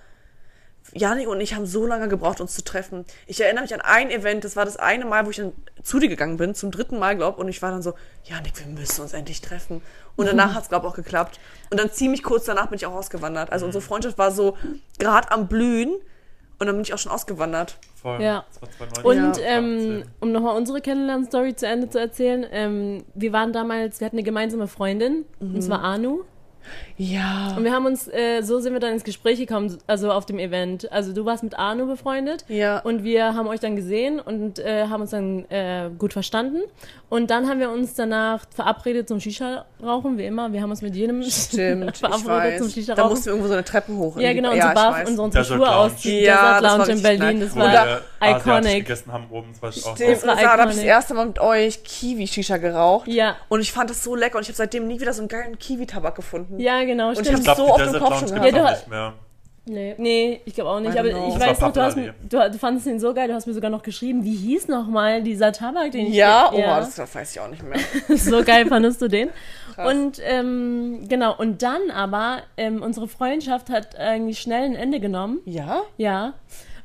[0.94, 3.04] Janik und ich haben so lange gebraucht, uns zu treffen.
[3.26, 5.98] Ich erinnere mich an ein Event, das war das eine Mal, wo ich dann zu
[5.98, 7.94] dir gegangen bin, zum dritten Mal, glaub, und ich war dann so,
[8.24, 9.82] Janik, wir müssen uns endlich treffen.
[10.16, 11.38] Und danach hat es, glaube ich, auch geklappt.
[11.70, 13.52] Und dann ziemlich kurz danach bin ich auch ausgewandert.
[13.52, 14.56] Also unsere Freundschaft war so
[14.98, 15.94] gerade am Blühen
[16.58, 17.78] und dann bin ich auch schon ausgewandert.
[18.02, 18.20] Voll.
[18.22, 18.44] Ja.
[18.52, 18.70] Das war
[19.02, 19.24] 2019.
[19.24, 19.42] Und Ja.
[19.48, 24.16] ähm, um nochmal unsere Kennenlern-Story zu Ende zu erzählen, ähm, wir waren damals, wir hatten
[24.16, 25.60] eine gemeinsame Freundin, und Mhm.
[25.60, 26.22] zwar Anu.
[26.96, 27.54] Ja.
[27.56, 30.38] Und wir haben uns, äh, so sind wir dann ins Gespräch gekommen, also auf dem
[30.38, 30.90] Event.
[30.92, 32.44] Also du warst mit Anu befreundet.
[32.48, 32.78] Ja.
[32.80, 36.58] Und wir haben euch dann gesehen und äh, haben uns dann äh, gut verstanden.
[37.08, 40.52] Und dann haben wir uns danach verabredet zum Shisha-Rauchen, wie immer.
[40.52, 42.74] Wir haben uns mit jedem Stimmt, ich verabredet zum weiß.
[42.74, 43.10] Da Shisha-Rauchen.
[43.10, 44.16] mussten wir irgendwo so eine Treppe hoch.
[44.18, 45.70] Ja, genau, und ja, barf unsere, unsere Schuhe Lounge.
[45.76, 45.96] aus.
[46.02, 47.40] Die Ja, Desert das war Lounge in Berlin.
[47.40, 48.86] Das war iconic.
[48.86, 49.48] gegessen haben oben.
[49.52, 51.82] Das war auch Stimmt, Das war und da habe ich das erste Mal mit euch
[51.82, 53.08] Kiwi-Shisha geraucht.
[53.08, 53.36] Ja.
[53.48, 55.58] Und ich fand das so lecker und ich habe seitdem nie wieder so einen geilen
[55.58, 56.49] Kiwi-Tabak gefunden.
[56.58, 57.38] Ja, genau, ich stimmt.
[57.38, 58.64] Ich glaube, so dem Desert Kopf Lounge schon gibt es gehabt.
[58.64, 59.12] auch Ja, nicht mehr.
[59.66, 60.94] Nee, nee ich glaube auch nicht.
[60.94, 62.00] I Aber ich Das weiß noch, du, hast, Papalade.
[62.00, 64.68] mir- du, du fandest ihn so geil, du hast mir sogar noch geschrieben, wie hieß
[64.68, 66.80] nochmal dieser Tabak, den ich Ja, oh, ja.
[66.80, 67.78] das weiß ich auch nicht mehr.
[68.16, 69.28] so geil fandest du den.
[69.74, 69.92] Krass.
[69.94, 75.40] Und ähm, genau, und dann aber, ähm, unsere Freundschaft hat eigentlich schnell ein Ende genommen.
[75.44, 75.82] Ja?
[75.98, 76.32] Ja,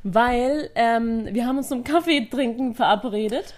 [0.04, 3.54] weil ähm, wir haben uns zum Kaffee trinken verabredet.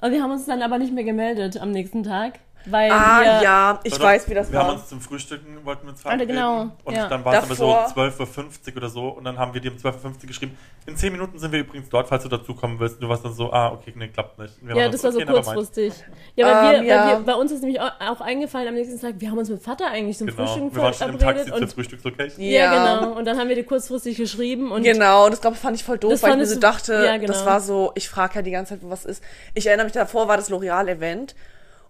[0.00, 2.34] Und wir haben uns dann aber nicht mehr gemeldet am nächsten Tag.
[2.70, 4.66] Weil Ah, wir, ja, ich weiß, wie das wir war.
[4.68, 6.34] haben uns zum Frühstücken, wollten wir uns Ah, verabreden.
[6.34, 7.08] genau, Und ja.
[7.08, 9.08] dann war es aber so Davor- 12.50 Uhr oder so.
[9.08, 11.88] Und dann haben wir dir um 12.50 Uhr geschrieben, in 10 Minuten sind wir übrigens
[11.88, 12.96] dort, falls du dazukommen willst.
[12.96, 14.54] Und du warst dann so, ah, okay, nee, klappt nicht.
[14.62, 15.92] Wir Ja, das war so okay, kurzfristig.
[16.36, 17.06] Ja, weil, Ähm, wir, ja.
[17.06, 19.62] weil wir, bei uns ist nämlich auch, eingefallen am nächsten Tag, wir haben uns mit
[19.62, 20.46] Vater eigentlich zum Genau.
[20.46, 21.18] Frühstück Wir waren schon im.
[21.18, 22.44] Taxi zur Und, Frühstückslocation.
[22.44, 23.16] ja, genau.
[23.18, 24.72] Und dann haben wir dir kurzfristig geschrieben.
[24.72, 26.60] Und Genau, und das glaube ich fand ich voll doof, weil ich mir so du-
[26.60, 27.32] dachte, ja, genau.
[27.32, 29.22] das war so, ich frage ja die ganze Zeit, wo was ist.
[29.54, 31.34] Ich erinnere mich, davor war das L'Oreal-Event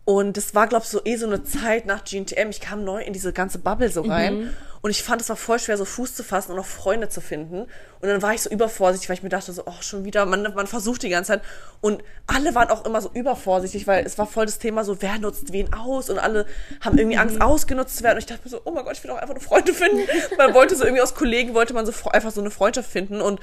[0.09, 2.49] und das war, glaube ich, so eh so eine Zeit nach GNTM.
[2.49, 4.51] Ich kam neu in diese ganze Bubble so rein Mhm.
[4.81, 7.21] und ich fand es war voll schwer, so Fuß zu fassen und auch Freunde zu
[7.21, 7.63] finden.
[8.01, 10.43] Und dann war ich so übervorsichtig, weil ich mir dachte so, oh, schon wieder, man,
[10.55, 11.43] man versucht die ganze Zeit.
[11.83, 15.19] Und alle waren auch immer so übervorsichtig, weil es war voll das Thema so, wer
[15.19, 16.47] nutzt wen aus und alle
[16.81, 17.23] haben irgendwie Mhm.
[17.23, 18.17] Angst, ausgenutzt zu werden.
[18.17, 20.01] Und ich dachte mir so, oh mein Gott, ich will auch einfach nur Freunde finden.
[20.39, 23.41] Man wollte so irgendwie aus Kollegen, wollte man so einfach so eine Freundschaft finden und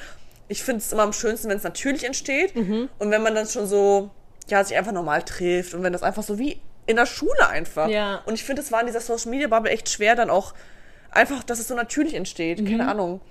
[0.48, 2.90] ich finde es immer am schönsten, wenn es natürlich entsteht Mhm.
[2.98, 4.10] und wenn man dann schon so,
[4.48, 7.88] ja, sich einfach normal trifft und wenn das einfach so wie in der Schule einfach.
[7.90, 8.22] Ja.
[8.26, 10.54] Und ich finde, es war in dieser Social Media Bubble echt schwer, dann auch
[11.12, 12.66] einfach, dass es so natürlich entsteht.
[12.66, 13.22] Keine Ahnung.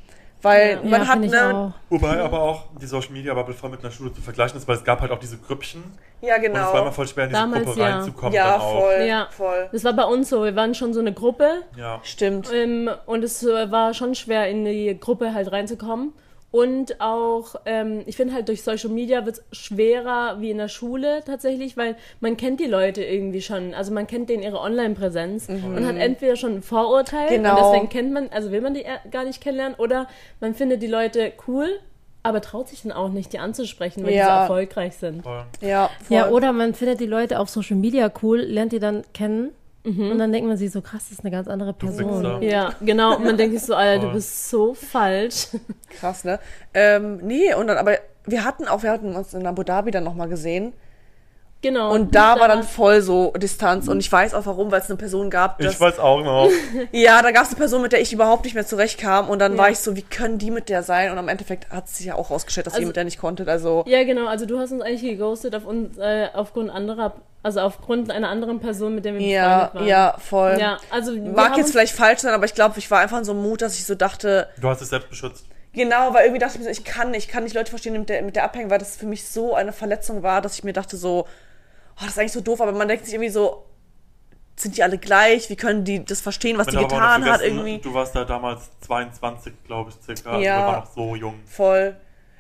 [0.42, 0.84] Weil Mhm.
[0.84, 1.74] Ja, man ja, hat eine.
[1.88, 4.76] Wobei aber auch die Social Media Bubble voll mit einer Schule zu vergleichen ist, weil
[4.76, 5.82] es gab halt auch diese Grüppchen.
[6.20, 6.90] Ja, Und es war immer genau.
[6.90, 7.96] voll schwer, in diese Damals, Gruppe ja.
[7.96, 8.34] reinzukommen.
[8.34, 8.80] Ja, dann auch.
[8.80, 9.04] voll.
[9.08, 9.28] Ja.
[9.30, 9.68] Voll.
[9.72, 10.44] das war bei uns so.
[10.44, 11.62] Wir waren schon so eine Gruppe.
[11.78, 12.00] Ja.
[12.02, 12.52] Stimmt.
[12.52, 16.12] Ähm, und es äh, war schon schwer, in die Gruppe halt reinzukommen.
[16.54, 20.68] Und auch, ähm, ich finde halt durch Social Media wird es schwerer wie in der
[20.68, 23.74] Schule tatsächlich, weil man kennt die Leute irgendwie schon.
[23.74, 27.42] Also man kennt denen ihre Online-Präsenz und hat entweder schon ein Vorurteil Mhm.
[27.42, 27.50] Genau.
[27.50, 30.06] und deswegen kennt man, also will man die eher gar nicht kennenlernen, oder
[30.38, 31.66] man findet die Leute cool,
[32.22, 34.42] aber traut sich dann auch nicht, die anzusprechen, weil die so Ja.
[34.42, 35.24] erfolgreich sind.
[35.24, 35.42] Voll.
[35.60, 36.16] Ja, voll.
[36.16, 39.50] Ja, oder man findet die Leute auf Social Media cool, lernt die dann kennen
[39.84, 42.42] und dann denkt man sich so, krass, das ist eine ganz andere Person.
[42.42, 43.16] Ja, genau.
[43.16, 45.48] Und man denkt sich so, Alter, du bist so falsch.
[45.90, 46.38] Krass, ne?
[46.72, 50.04] Ähm, nee, und dann, aber wir hatten auch, wir hatten uns in Abu Dhabi dann
[50.04, 50.72] nochmal gesehen.
[51.64, 51.92] Genau.
[51.94, 53.88] Und da war dann voll so Distanz.
[53.88, 56.50] Und ich weiß auch warum, weil es eine Person gab, Ich weiß auch noch.
[56.92, 59.30] ja, da gab es eine Person, mit der ich überhaupt nicht mehr zurechtkam.
[59.30, 59.58] Und dann Ja.
[59.58, 61.10] war ich so, wie können die mit der sein?
[61.10, 63.18] Und am Endeffekt hat es sich ja auch rausgestellt, dass Also- ihr mit der nicht
[63.18, 63.48] konntet.
[63.48, 64.26] Also, Ja, genau.
[64.26, 68.60] Also du hast uns eigentlich geghostet auf uns, äh, aufgrund anderer, also aufgrund einer anderen
[68.60, 69.88] Person, mit der wir ja, befreundet waren.
[69.88, 70.56] ja, voll.
[70.60, 73.32] Ja, also Mag jetzt vielleicht falsch sein, aber ich glaube, ich war einfach in so
[73.32, 75.46] einem Mut, dass ich so dachte, Du hast dich selbst beschützt.
[75.72, 77.94] genau, weil irgendwie dachte ich mir so, ich kann nicht, ich kann nicht Leute verstehen,
[77.94, 80.54] die mit der, mit der abhängen, weil das für mich so eine Verletzung war, dass
[80.56, 81.26] ich mir dachte so,
[81.96, 83.64] oh, das ist eigentlich so doof, aber man denkt sich irgendwie so,
[84.56, 85.50] sind die alle gleich?
[85.50, 87.78] Wie können die das verstehen, was die getan hat vergessen, irgendwie?
[87.78, 90.38] Du warst da damals 22, glaube ich, circa.
[90.38, 90.40] Ja.
[90.40, 91.40] Wir waren noch so jung.
[91.46, 91.96] Voll.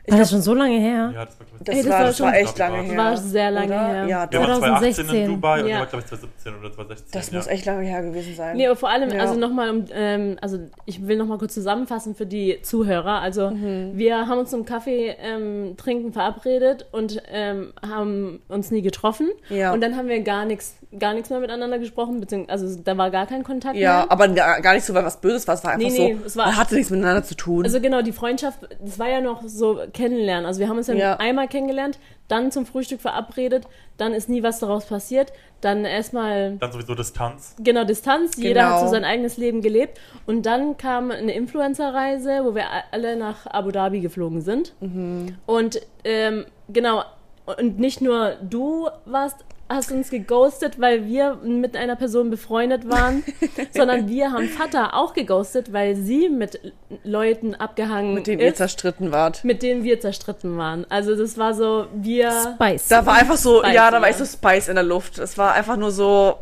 [0.06, 1.12] War das schon so lange her?
[1.14, 2.76] Ja, das war, glaube ich, Das, Ey, das war, war das war schon- echt lange
[2.78, 2.96] Das her.
[2.98, 3.86] war sehr lange oder?
[3.86, 4.06] her.
[4.06, 4.48] Ja, Wir doch.
[4.48, 5.16] waren 2018 2016.
[5.24, 5.74] in Dubai und Ja.
[5.76, 7.10] du war, glaube ich, 2017 oder 2016.
[7.20, 7.36] Das ja.
[7.38, 8.56] muss echt lange her gewesen sein.
[8.56, 9.20] Nee, aber vor allem, Ja.
[9.20, 13.20] also nochmal, ähm, also ich will nochmal kurz zusammenfassen für die Zuhörer.
[13.20, 13.92] Also Mhm.
[13.94, 19.30] wir haben uns zum Kaffee ähm, trinken verabredet und ähm, haben uns nie getroffen.
[19.48, 19.72] Ja.
[19.72, 23.10] Und dann haben wir gar nichts, gar nichts mehr miteinander gesprochen, beziehungsweise also da war
[23.10, 24.12] gar kein Kontakt ja, mehr.
[24.12, 25.54] aber gar gar nicht so, weil was Böses war.
[25.54, 27.64] Es war einfach Nee, nee, so, es war- man hatte nichts miteinander zu tun.
[27.64, 30.44] Also genau, die Freundschaft, das war ja noch so kennenlernen.
[30.44, 31.16] Also wir haben uns dann Ja.
[31.16, 35.32] einmal kennengelernt, dann zum Frühstück verabredet, dann ist nie was daraus passiert.
[35.62, 37.54] Dann erstmal Dann sowieso Distanz.
[37.58, 38.74] genau Distanz, jeder Genau.
[38.74, 39.98] hat so sein eigenes Leben gelebt.
[40.26, 44.74] Und dann kam eine Influencer-Reise, wo wir alle nach Abu Dhabi geflogen sind.
[44.80, 45.36] Mhm.
[45.46, 47.02] Und ähm, genau,
[47.46, 53.22] und nicht nur du warst, hast uns geghostet, weil wir mit einer Person befreundet waren,
[53.72, 56.60] sondern wir haben Vater auch geghostet, weil sie mit
[57.02, 59.44] Leuten abgehangen mit ihr ist, zerstritten wart.
[59.44, 60.86] mit denen wir zerstritten waren.
[60.88, 62.30] Also das war so, wir...
[62.54, 62.88] Spice.
[62.88, 64.08] Da war einfach so, Spice, ja, da war ja.
[64.08, 65.18] echt so Spice in der Luft.
[65.18, 66.36] Es war einfach nur so,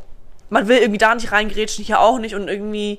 [0.51, 2.99] man will irgendwie da nicht reingrätschen, hier auch nicht und irgendwie,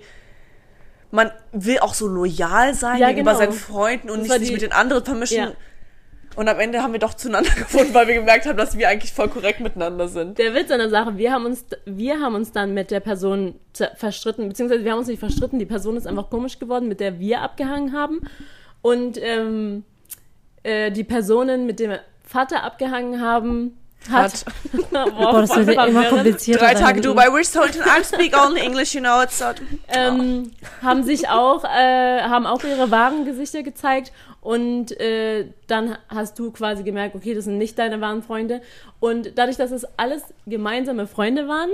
[1.11, 3.43] man will auch so loyal sein Ja, gegenüber genau.
[3.45, 5.37] seinen Freunden und Das nicht die- mit den anderen vermischen.
[5.37, 5.51] Ja.
[6.35, 9.13] Und am Ende haben wir doch zueinander gefunden, weil wir gemerkt haben, dass wir eigentlich
[9.13, 10.37] voll korrekt miteinander sind.
[10.37, 13.55] Der Witz an der Sache, wir haben uns, wir haben uns dann mit der Person
[13.95, 17.19] verstritten, beziehungsweise wir haben uns nicht verstritten, die Person ist einfach komisch geworden, mit der
[17.19, 18.21] wir abgehangen haben.
[18.81, 19.83] Und ähm,
[20.63, 23.77] äh, die Personen, mit wir Vater abgehangen haben,
[24.09, 24.45] hat.
[24.91, 26.65] Boah, das wird ja immer komplizierter.
[26.65, 27.01] Drei Tage.
[27.01, 29.45] Dubai, we're so I speak only English, you know, it's so.
[29.87, 34.11] ähm, haben sich auch, äh, haben auch ihre wahren Gesichter gezeigt
[34.41, 38.61] und äh, dann hast du quasi gemerkt, okay, das sind nicht deine wahren Freunde
[38.99, 41.69] und dadurch, dass es alles gemeinsame Freunde waren,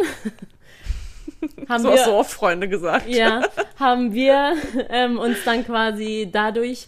[1.69, 3.07] haben So wir du oft Freunde gesagt.
[3.07, 3.41] ja,
[3.77, 4.53] haben wir
[4.89, 6.87] ähm, uns dann quasi dadurch,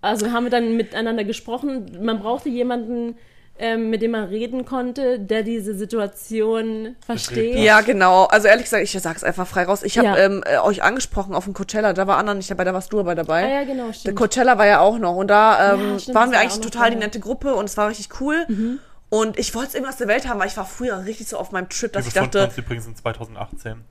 [0.00, 1.98] also haben wir dann miteinander gesprochen.
[2.00, 3.16] Man brauchte jemanden,
[3.60, 7.56] ähm, mit dem man reden konnte, der diese Situation versteht.
[7.58, 7.80] Ja.
[7.82, 8.24] Genau.
[8.24, 9.82] Also ehrlich gesagt, ich sag's einfach frei raus.
[9.82, 10.16] Ich habe Ja.
[10.18, 11.92] ähm, äh, euch angesprochen auf dem Coachella.
[11.92, 13.44] Da war Anna nicht dabei, da warst du aber dabei.
[13.44, 14.16] Ah ja, genau, Der stimmt.
[14.18, 16.90] Coachella war ja auch noch und da ähm, Ja, stimmt, waren wir war eigentlich total
[16.90, 18.44] die nette Gruppe und es war richtig cool.
[18.48, 18.78] Mhm.
[19.10, 21.36] Und ich wollte es irgendwie aus der Welt haben, weil ich war früher richtig so
[21.36, 23.84] auf meinem Trip, dass ich dachte, uns übrigens in 2018.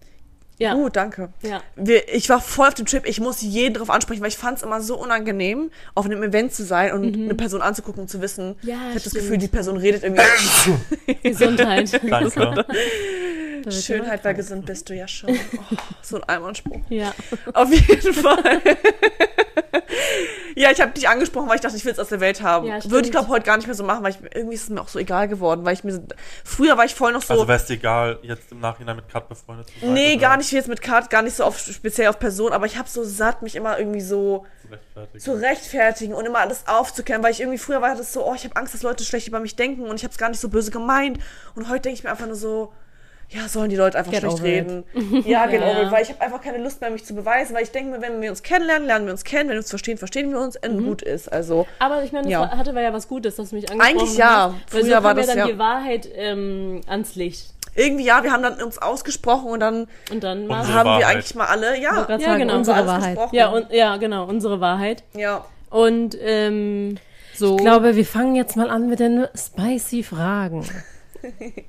[0.59, 1.29] ja, uh, danke.
[1.41, 1.61] ja.
[1.75, 4.57] Wir, ich war voll auf dem Trip, ich muss jeden drauf ansprechen, weil ich fand
[4.57, 8.21] es immer so unangenehm, auf einem Event zu sein und eine Person anzugucken und zu
[8.21, 8.55] wissen, Mhm.
[8.69, 9.13] Ja, ich habe das.
[9.13, 10.21] Gefühl, die Person redet irgendwie.
[11.23, 11.99] Gesundheit.
[12.09, 12.65] Danke.
[13.71, 15.31] Schönheit, weil gesund bist du ja schon.
[15.31, 16.79] Oh, so ein Einwandspruch.
[16.89, 17.13] ja.
[17.53, 18.61] Auf jeden Fall.
[20.59, 22.67] Ja, ich habe dich angesprochen, weil ich dachte, ich will es aus der Welt haben.
[22.67, 24.69] Ja, Würde ich, glaube heute gar nicht mehr so machen, weil ich, irgendwie ist es
[24.69, 26.03] mir auch so egal geworden, weil ich mir.
[26.43, 27.33] Früher war ich voll noch so.
[27.33, 29.93] Also wäre es dir egal, jetzt im Nachhinein mit Kat befreundet zu sein?
[29.93, 32.51] nee, oder gar nicht wie jetzt mit Kat, gar nicht so auf, speziell auf Person,
[32.51, 35.19] aber ich habe so satt, mich immer irgendwie so zu rechtfertigen?
[35.19, 38.43] zu rechtfertigen und immer alles aufzuklären, weil ich irgendwie früher war das so, oh, ich
[38.43, 40.49] habe Angst, dass Leute schlecht über mich denken und ich habe es gar nicht so
[40.49, 41.19] böse gemeint.
[41.55, 42.73] Und heute denke ich mir einfach nur so,
[43.31, 44.43] ja, sollen die Leute einfach Get schlecht it.
[44.43, 44.83] reden.
[45.25, 47.71] Ja, genau, Ja, weil ich habe einfach keine Lust mehr, mich zu beweisen, weil ich
[47.71, 50.31] denke mir, wenn wir uns kennenlernen, lernen wir uns kennen, wenn wir uns verstehen, verstehen
[50.31, 51.31] wir uns, und gut ist.
[51.31, 52.57] Also, Aber ich meine, das Ja.
[52.57, 54.53] hatte war ja was Gutes, dass du mich angesprochen Eigentlich ja.
[54.53, 54.73] hast.
[54.73, 57.53] Weil Früher so war kam ja das dann ja- die Wahrheit ähm, ans Licht.
[57.75, 61.05] irgendwie ja, wir haben dann uns ausgesprochen und dann Und dann haben wir Wahrheit.
[61.05, 62.55] eigentlich mal alle, ja, Ja, sagen, genau.
[62.57, 63.15] unsere alles Wahrheit.
[63.15, 63.35] gesprochen.
[63.35, 65.03] ja, und, ja, genau, unsere Wahrheit.
[65.13, 65.45] ja.
[65.69, 66.97] Und ähm,
[67.35, 67.55] so.
[67.57, 70.65] Ich glaube, wir fangen jetzt mal an mit den spicy Fragen.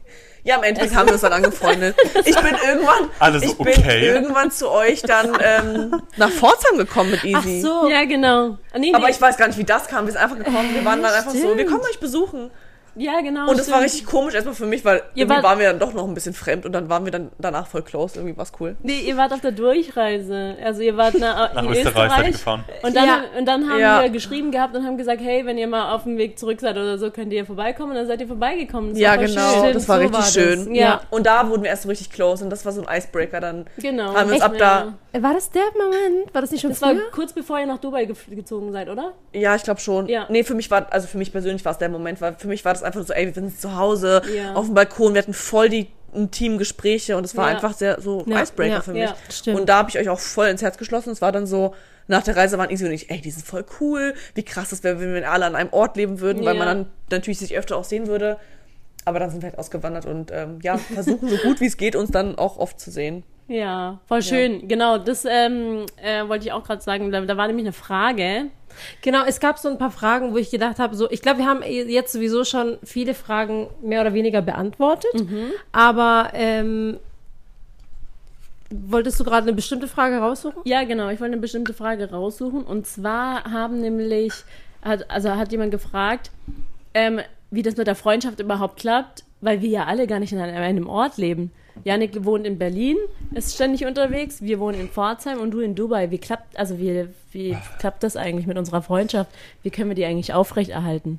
[0.42, 1.94] Ja, im Endeffekt haben wir uns dann angefreundet.
[2.24, 4.06] Ich bin irgendwann, Alles ich bin okay?
[4.06, 7.60] irgendwann zu euch dann ähm, nach Pforzheim gekommen mit Ach Easy.
[7.60, 7.88] so.
[7.88, 8.56] Ja, genau.
[8.72, 9.12] Ah, Nee, Aber nee.
[9.12, 10.06] ich weiß gar nicht, wie das kam.
[10.06, 10.74] Wir sind einfach gekommen.
[10.74, 11.70] Wir waren dann einfach so, wir stimmt.
[11.70, 12.50] kommen euch besuchen.
[12.96, 13.48] Ja, genau.
[13.48, 13.84] Und das war stimmt.
[13.92, 16.14] richtig komisch erstmal für mich, weil Ihr irgendwie wart- waren wir dann doch noch ein
[16.14, 18.16] bisschen fremd und dann waren wir dann danach voll close.
[18.18, 18.76] Irgendwie war es cool.
[18.82, 20.56] Nee, ihr wart auf der Durchreise.
[20.64, 22.32] Also ihr wart na, Nach in Österreich Österreich.
[22.32, 22.64] gefahren.
[22.82, 23.20] Und dann, Ja.
[23.38, 24.02] und dann haben Ja.
[24.02, 26.76] wir geschrieben gehabt und haben gesagt, hey, wenn ihr mal auf dem Weg zurück seid
[26.76, 27.90] oder so, könnt ihr vorbeikommen.
[27.90, 28.90] Und dann seid ihr vorbeigekommen.
[28.90, 29.62] Das ja, war genau.
[29.64, 29.74] Schön.
[29.74, 30.34] das war so richtig war das.
[30.34, 30.74] schön.
[30.74, 31.00] Ja.
[31.10, 33.66] Und da wurden wir erst so richtig close und das war so ein Icebreaker dann.
[33.78, 34.14] Genau.
[34.14, 36.32] Haben wir uns ab da- Äh, War das der Moment?
[36.32, 37.10] War das nicht schon Das war früher?
[37.10, 39.12] kurz bevor ihr nach Dubai ge gezogen seid, oder?
[39.32, 40.06] Ja, ich glaube schon.
[40.06, 40.26] Ja.
[40.28, 42.64] Nee, für mich war, also für mich persönlich war es der Moment, weil für mich
[42.64, 44.54] war das das einfach so, ey, wir sind zu Hause, Ja.
[44.54, 47.54] auf dem Balkon, wir hatten voll die intimen Gespräche und es war Ja.
[47.56, 49.10] einfach sehr so Ja, Icebreaker für mich.
[49.46, 51.10] Und da habe ich euch auch voll ins Herz geschlossen.
[51.10, 51.74] Es war dann so,
[52.08, 54.14] nach der Reise waren Easy und ich, ey, die sind voll cool.
[54.34, 56.86] Wie krass das wäre, wenn wir alle an einem Ort leben würden, weil man dann
[57.10, 58.38] natürlich sich öfter auch sehen würde.
[59.04, 61.94] Aber dann sind wir halt ausgewandert und ähm, ja, versuchen so gut wie es geht,
[61.96, 63.22] uns dann auch oft zu sehen.
[63.50, 64.68] Ja, voll schön.
[64.68, 67.10] Genau, das ähm, äh, wollte ich auch gerade sagen.
[67.10, 68.46] Da, da war nämlich eine Frage.
[69.02, 71.46] Genau, es gab so ein paar Fragen, wo ich gedacht habe, so, ich glaube, wir
[71.46, 75.10] haben jetzt sowieso schon viele Fragen mehr oder weniger beantwortet.
[75.72, 77.00] Aber ähm,
[78.70, 80.62] wolltest du gerade eine bestimmte Frage raussuchen?
[80.64, 81.08] Ja, genau.
[81.08, 82.62] Ich wollte eine bestimmte Frage raussuchen.
[82.62, 84.32] Und zwar haben nämlich,
[84.82, 86.30] hat, also hat jemand gefragt,
[86.94, 87.18] ähm,
[87.50, 90.88] wie das mit der Freundschaft überhaupt klappt, weil wir ja alle gar nicht in einem
[90.88, 91.50] Ort leben.
[91.84, 92.96] Janik wohnt in Berlin,
[93.32, 94.42] ist ständig unterwegs.
[94.42, 96.10] Wir wohnen in Pforzheim und du in Dubai.
[96.10, 99.30] Wie klappt, also wie, wie klappt das eigentlich mit unserer Freundschaft?
[99.62, 101.18] Wie können wir die eigentlich aufrechterhalten?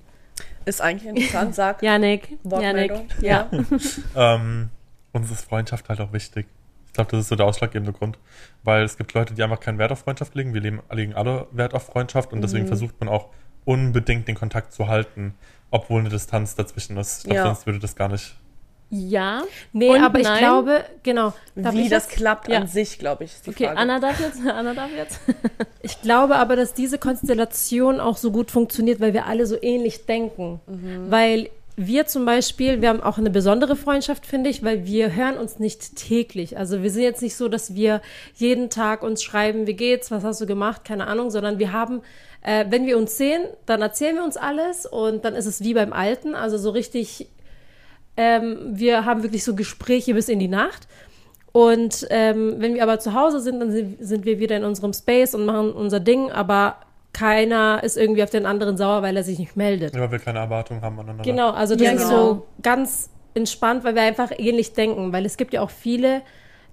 [0.65, 1.82] Ist eigentlich interessant, sag.
[1.82, 3.08] Janik, Janik, Wortmeldung.
[3.21, 3.50] ja.
[4.15, 4.69] Ähm,
[5.12, 6.45] uns ist Freundschaft halt auch wichtig.
[6.88, 8.17] Ich glaube, das ist so der ausschlaggebende Grund.
[8.63, 10.54] Weil es gibt Leute, die einfach keinen Wert auf Freundschaft legen.
[10.54, 13.28] Wir leben, legen alle Wert auf Freundschaft und deswegen versucht man auch
[13.65, 15.34] unbedingt den Kontakt zu halten,
[15.71, 17.19] obwohl eine Distanz dazwischen ist.
[17.19, 17.43] Ich glaube, Ja.
[17.45, 18.36] sonst würde das gar nicht.
[18.93, 19.43] Ja.
[19.71, 20.39] Nee, Und aber ich nein.
[20.39, 21.34] glaube, genau.
[21.56, 22.15] Wie ich das das?
[22.15, 22.58] klappt Ja.
[22.60, 23.77] an sich, glaube ich, ist die Okay, Frage.
[23.80, 24.39] Anna darf jetzt.
[24.47, 25.19] Anna darf jetzt.
[25.84, 30.06] Ich glaube aber, dass diese Konstellation auch so gut funktioniert, weil wir alle so ähnlich
[30.06, 30.60] denken.
[31.10, 35.38] Weil wir zum Beispiel, wir haben auch eine besondere Freundschaft, finde ich, weil wir hören
[35.38, 36.56] uns nicht täglich.
[36.58, 38.01] Also wir sind jetzt nicht so, dass wir
[38.36, 42.01] jeden Tag uns schreiben, wie geht's, was hast du gemacht, keine Ahnung, sondern wir haben,
[42.43, 45.73] äh, wenn wir uns sehen, dann erzählen wir uns alles und dann ist es wie
[45.73, 47.27] beim Alten, also so richtig,
[48.21, 50.88] ähm, wir haben wirklich so Gespräche bis in die Nacht.
[51.53, 55.34] Und ähm, wenn wir aber zu Hause sind, dann sind, wir wieder in unserem Space
[55.34, 56.77] und machen unser Ding, aber
[57.13, 59.93] keiner ist irgendwie auf den anderen sauer, weil er sich nicht meldet.
[59.97, 61.23] Weil wir keine Erwartungen haben aneinander.
[61.23, 62.34] Genau, also das Ja, ist genau.
[62.34, 66.21] so ganz entspannt, weil wir einfach ähnlich denken, weil es gibt ja auch viele,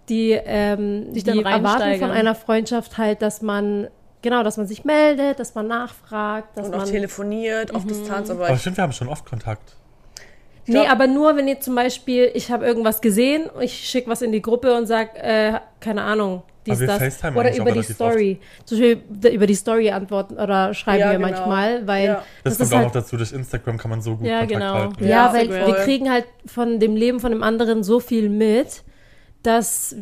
[0.09, 3.89] die, ähm, Sich die dann erwarten von einer Freundschaft halt, dass man,
[4.23, 6.89] genau, dass man sich meldet, dass man nachfragt, dass und auch man...
[6.89, 9.78] telefoniert auf Distanz, aber Aber ich, stimmt, wir haben schon oft Kontakt.
[10.69, 14.33] Nee, aber nur, wenn ihr zum Beispiel, ich habe irgendwas gesehen, ich schicke was in
[14.33, 17.25] die Gruppe und sag, äh, keine Ahnung, dies, wir das.
[17.35, 18.39] Oder über die Story.
[18.65, 21.31] Zum Beispiel über die Story antworten oder schreiben Ja, wir genau.
[21.31, 22.23] manchmal, weil Ja.
[22.45, 24.41] Das, das, kommt ist auch halt, noch dazu, durch Instagram kann man so gut Ja,
[24.41, 24.75] Kontakt genau.
[24.75, 25.05] halten.
[25.05, 25.67] ja, Ja, weil Instagram.
[25.69, 28.83] wir kriegen halt von dem Leben von dem anderen so viel mit,
[29.49, 29.97] dass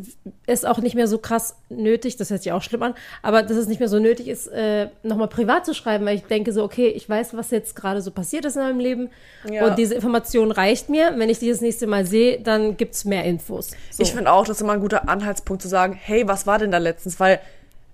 [0.45, 3.55] es auch nicht mehr so krass nötig, das hört sich auch schlimm an, aber dass
[3.55, 6.65] es nicht mehr so nötig ist, äh, nochmal privat zu schreiben, weil ich denke so,
[6.65, 9.09] okay, ich weiß, was jetzt gerade so passiert ist in meinem Leben
[9.49, 9.65] Ja.
[9.65, 11.13] und diese Information reicht mir.
[11.15, 13.71] Wenn ich die das nächste Mal sehe, dann gibt's mehr Infos.
[13.89, 14.03] So.
[14.03, 16.71] ich finde auch, das ist immer ein guter Anhaltspunkt zu sagen, hey, was war denn
[16.71, 17.17] da letztens?
[17.17, 17.39] Weil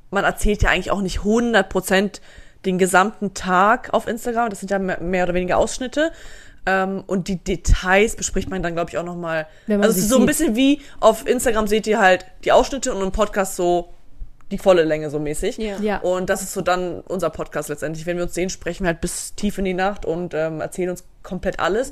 [0.09, 2.19] man erzählt ja eigentlich auch nicht 100%
[2.65, 4.49] den gesamten Tag auf Instagram.
[4.49, 6.11] Das sind ja mehr oder weniger Ausschnitte.
[6.65, 9.47] Ähm, und die Details bespricht man dann, glaube ich, auch nochmal.
[9.67, 13.01] Also es ist so ein bisschen wie auf Instagram seht ihr halt die Ausschnitte und
[13.01, 13.93] im Podcast so
[14.51, 15.57] die volle Länge so mäßig.
[15.57, 15.77] Ja.
[15.79, 15.97] Ja.
[15.99, 18.05] Und das ist so dann unser Podcast letztendlich.
[18.05, 20.89] Wenn wir uns sehen, sprechen wir halt bis tief in die Nacht und ähm, erzählen
[20.89, 21.91] uns komplett alles.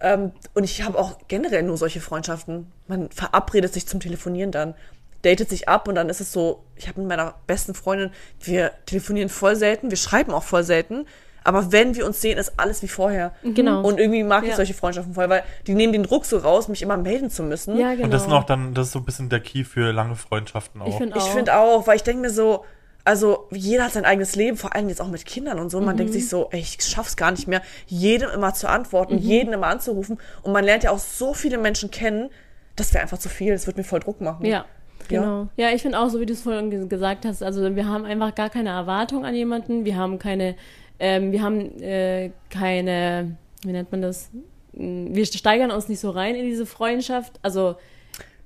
[0.00, 2.70] Ähm, und ich habe auch generell nur solche Freundschaften.
[2.86, 4.74] Man verabredet sich zum Telefonieren dann,
[5.22, 8.72] datet sich ab und dann ist es so, ich habe mit meiner besten Freundin, wir
[8.84, 11.06] telefonieren voll selten, wir schreiben auch voll selten.
[11.46, 13.32] Aber wenn wir uns sehen, ist alles wie vorher.
[13.42, 13.82] Genau.
[13.82, 14.56] Und irgendwie mag ich Ja.
[14.56, 17.78] solche Freundschaften voll, weil die nehmen den Druck so raus, mich immer melden zu müssen.
[17.78, 18.04] ja, genau.
[18.06, 20.82] Und das sind auch dann, das ist so ein bisschen der Key für lange Freundschaften
[20.82, 20.88] auch.
[20.88, 21.32] Ich finde Ich auch.
[21.32, 22.64] finde auch, weil ich denke mir so,
[23.04, 25.80] also jeder hat sein eigenes Leben, vor allem jetzt auch mit Kindern und so.
[25.80, 29.52] Man denkt sich so, ey, ich schaff's gar nicht mehr, jedem immer zu antworten, jeden
[29.52, 30.18] immer anzurufen.
[30.42, 32.30] Und man lernt ja auch so viele Menschen kennen,
[32.74, 33.52] das wäre einfach zu viel.
[33.52, 34.44] Das wird mir voll Druck machen.
[34.44, 34.64] Ja.
[35.06, 35.46] genau.
[35.56, 38.04] Ja, ich finde auch, so wie du es vorhin ge- gesagt hast, also wir haben
[38.04, 40.56] einfach gar keine Erwartung an jemanden, wir haben keine,
[40.98, 44.30] ähm, wir haben äh, keine, wie nennt man das?
[44.72, 47.34] Mm, Wir steigern uns nicht so rein in diese Freundschaft.
[47.42, 47.76] Also,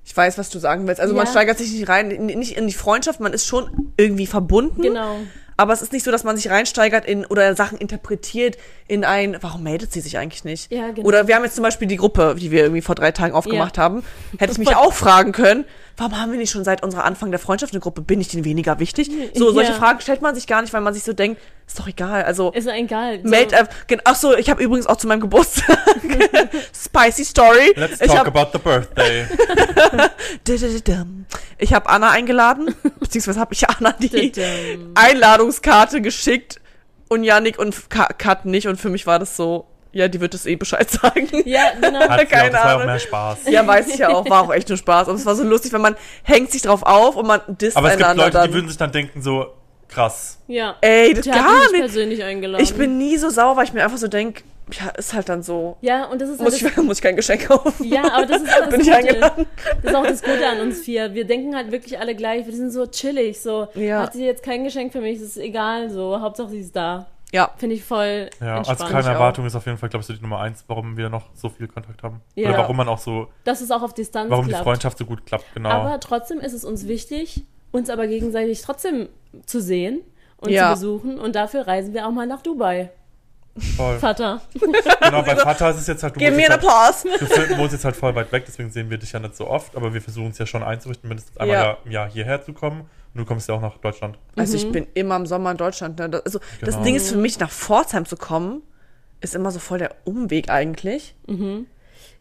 [0.03, 0.99] Ich weiß, was du sagen willst.
[0.99, 1.31] Also man Ja.
[1.31, 4.81] steigert sich nicht rein, in- nicht in die Freundschaft, man ist schon irgendwie verbunden.
[4.81, 5.17] genau.
[5.57, 9.37] Aber es ist nicht so, dass man sich reinsteigert in oder Sachen interpretiert in ein,
[9.41, 10.71] warum meldet sie sich eigentlich nicht?
[10.71, 11.07] Ja, genau.
[11.07, 13.77] Oder wir haben jetzt zum Beispiel die Gruppe, die wir irgendwie vor drei Tagen aufgemacht
[13.77, 13.83] Ja.
[13.83, 14.03] haben.
[14.39, 15.65] Hätte ich mich auch fragen können,
[15.97, 18.01] warum haben wir nicht schon seit unserer Anfang der Freundschaft eine Gruppe?
[18.01, 19.11] Bin ich denn weniger wichtig?
[19.35, 19.77] So, solche Ja.
[19.77, 21.39] Fragen stellt man sich gar nicht, weil man sich so denkt,
[21.71, 22.23] ist doch egal.
[22.23, 23.19] Also, Ist ja egal.
[23.23, 23.65] So, meld, äh,
[24.03, 25.77] ach so, ich habe übrigens auch zu meinem Geburtstag
[26.75, 27.73] Spicy Story.
[27.75, 29.25] Let's ich talk habe about the birthday.
[31.57, 34.31] ich habe Anna eingeladen, beziehungsweise habe ich Anna die.
[34.95, 36.59] Einladungskarte geschickt
[37.09, 40.33] und Yannick und Ka- Kat nicht und für mich war das so, ja, die wird
[40.33, 41.27] es eh Bescheid sagen.
[41.45, 41.99] Ja, genau.
[41.99, 42.85] Hat sie auch, Keine das war auch Ahnung.
[42.87, 43.37] mehr Spaß.
[43.49, 45.07] Ja, weiß ich ja auch, war auch echt nur Spaß.
[45.09, 47.89] Aber es war so lustig, weil man hängt sich drauf auf und man disst Aber
[47.89, 48.47] es gibt einander Leute, dann.
[48.49, 49.47] die würden sich dann denken, so
[49.91, 50.39] krass.
[50.47, 50.75] Ja.
[50.81, 51.79] Ey, das Der hat gar mich nicht.
[51.81, 52.63] persönlich eingeladen.
[52.63, 55.43] Ich bin nie so sauer, weil ich mir einfach so denk, ja, ist halt dann
[55.43, 55.77] so.
[55.81, 57.83] Ja, und das ist Muss halt ich, muss ich kein Geschenk kaufen.
[57.85, 58.95] Ja, aber das ist auch das Bin Gute.
[58.95, 59.45] eingeladen?
[59.83, 61.13] Das ist auch das Gute an uns vier.
[61.13, 62.45] Wir denken halt wirklich alle gleich.
[62.45, 63.41] Wir sind so chillig.
[63.41, 64.03] So, Ja.
[64.03, 65.89] hat sie jetzt kein Geschenk für mich, ist egal.
[65.89, 67.07] So, Hauptsache sie ist da.
[67.33, 67.49] Ja.
[67.57, 69.07] Finde ich voll Ja, als keine.
[69.07, 71.47] Erwartung ist auf jeden Fall, glaube ich, so die Nummer eins, warum wir noch so
[71.49, 72.19] viel Kontakt haben.
[72.35, 72.49] Ja.
[72.49, 74.63] Oder warum man auch so, Dass es auch auf Distanz warum die klappt.
[74.65, 75.69] Freundschaft so gut klappt, genau.
[75.69, 79.07] Aber trotzdem ist es uns wichtig, uns aber gegenseitig trotzdem
[79.45, 80.01] zu sehen
[80.37, 80.67] und Ja.
[80.75, 81.19] zu besuchen.
[81.19, 82.89] Und dafür reisen wir auch mal nach Dubai.
[83.75, 83.99] Voll.
[83.99, 84.41] Vater.
[85.01, 87.03] Genau, bei Vater ist es jetzt halt, du Gib mir jetzt halt, Applaus.
[87.03, 89.45] du fil- wohnst jetzt halt voll weit weg, deswegen sehen wir dich ja nicht so
[89.47, 91.77] oft, aber wir versuchen es ja schon einzurichten, mindestens einmal Ja.
[91.83, 92.81] im Jahr hierher zu kommen.
[93.13, 94.17] Und du kommst ja auch nach Deutschland.
[94.37, 95.99] Also ich bin immer im Sommer in Deutschland.
[95.99, 96.09] Ne?
[96.09, 96.83] Das, also das Genau.
[96.85, 98.61] Ding ist für mich, nach Pforzheim zu kommen,
[99.19, 101.13] ist immer so voll der Umweg eigentlich.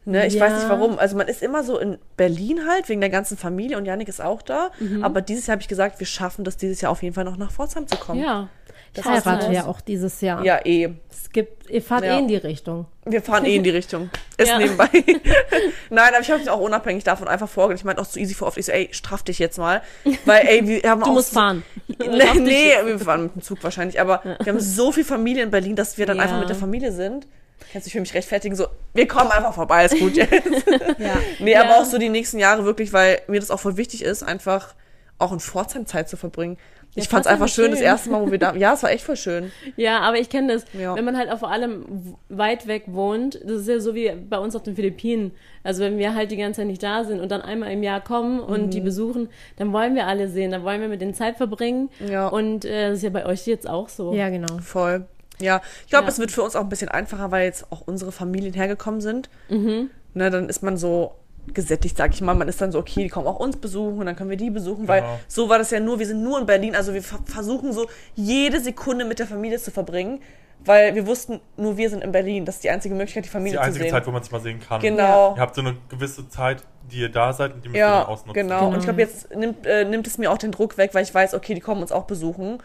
[0.07, 0.41] Ne, ich Ja.
[0.47, 0.99] weiß nicht warum.
[0.99, 4.21] Also man ist immer so in Berlin halt, wegen der ganzen Familie und Janik ist
[4.23, 4.71] auch da.
[5.03, 7.37] Aber dieses Jahr habe ich gesagt, wir schaffen das dieses Jahr auf jeden Fall noch
[7.37, 8.21] nach Pforzheim zu kommen.
[8.23, 8.49] Ja.
[8.95, 10.45] Das Ich heirate ja auch dieses Jahr.
[10.45, 10.89] Ja, eh.
[11.13, 12.17] Es gibt, ihr fahrt Ja.
[12.17, 12.87] eh in die Richtung.
[13.05, 14.11] Wir fahren eh in die Richtung.
[14.37, 14.59] Ist Ja.
[14.59, 14.89] nebenbei.
[15.91, 17.81] Nein, aber ich habe mich auch unabhängig davon einfach vorgestellt.
[17.81, 18.57] Ich meinte auch zu easy for oft.
[18.59, 19.83] Ich so, ey, straff dich jetzt mal.
[20.25, 21.63] Weil, ey, wir haben Du auch musst so, fahren.
[21.87, 24.01] Nee, nee, wir fahren mit dem Zug wahrscheinlich.
[24.01, 26.25] Aber wir haben so viel Familie in Berlin, dass wir dann Ja.
[26.25, 27.27] einfach mit der Familie sind.
[27.73, 30.33] Kannst dich für mich rechtfertigen, so, wir kommen einfach vorbei, ist gut jetzt.
[30.99, 31.17] Ja.
[31.41, 31.63] Nee, Ja.
[31.65, 34.75] aber auch so die nächsten Jahre wirklich, weil mir das auch voll wichtig ist, einfach
[35.19, 36.57] auch in Pforzheim Zeit zu verbringen.
[36.97, 37.87] Ich Ja, fand's Pforzheim einfach ist schön, das schön.
[37.87, 39.53] erste Mal, wo wir da, ja, es war echt voll schön.
[39.77, 40.65] Ja, aber ich kenne das.
[40.73, 40.97] Ja.
[40.97, 44.39] Wenn man halt auch vor allem weit weg wohnt, das ist ja so wie bei
[44.39, 45.31] uns auf den Philippinen.
[45.63, 48.01] Also wenn wir halt die ganze Zeit nicht da sind und dann einmal im Jahr
[48.01, 48.71] kommen und Mhm.
[48.71, 51.91] die besuchen, dann wollen wir alle sehen, dann wollen wir mit denen Zeit verbringen.
[52.01, 52.27] Ja.
[52.29, 54.13] Und äh, das ist ja bei euch jetzt auch so.
[54.15, 54.59] Ja, genau.
[54.61, 55.05] Voll.
[55.41, 56.11] Ja, ich glaube, Ja.
[56.11, 59.29] es wird für uns auch ein bisschen einfacher, weil jetzt auch unsere Familien hergekommen sind.
[59.49, 59.91] Mhm.
[60.15, 61.13] Ne, dann ist man so
[61.55, 62.35] gesättigt, sag ich mal.
[62.35, 64.51] Man ist dann so, okay, die kommen auch uns besuchen und dann können wir die
[64.51, 65.19] besuchen, weil Genau.
[65.27, 67.89] so war das ja nur, wir sind nur in Berlin, also wir ver- versuchen so
[68.15, 70.21] jede Sekunde mit der Familie zu verbringen,
[70.65, 72.45] weil wir wussten, nur wir sind in Berlin.
[72.45, 73.93] Das ist die einzige Möglichkeit, die Das ist Familie die zu einzige sehen.
[73.93, 74.81] Zeit, wo man sich mal sehen kann.
[74.81, 75.35] Genau.
[75.35, 77.93] Ihr habt so eine gewisse Zeit, die ihr da seid und die müsst ihr dann
[78.01, 78.35] Ja, ausnutzen.
[78.35, 78.69] genau.
[78.69, 81.15] Und ich glaube, jetzt nimmt, äh, nimmt es mir auch den Druck weg, weil ich
[81.15, 82.59] weiß, okay, die kommen uns auch besuchen.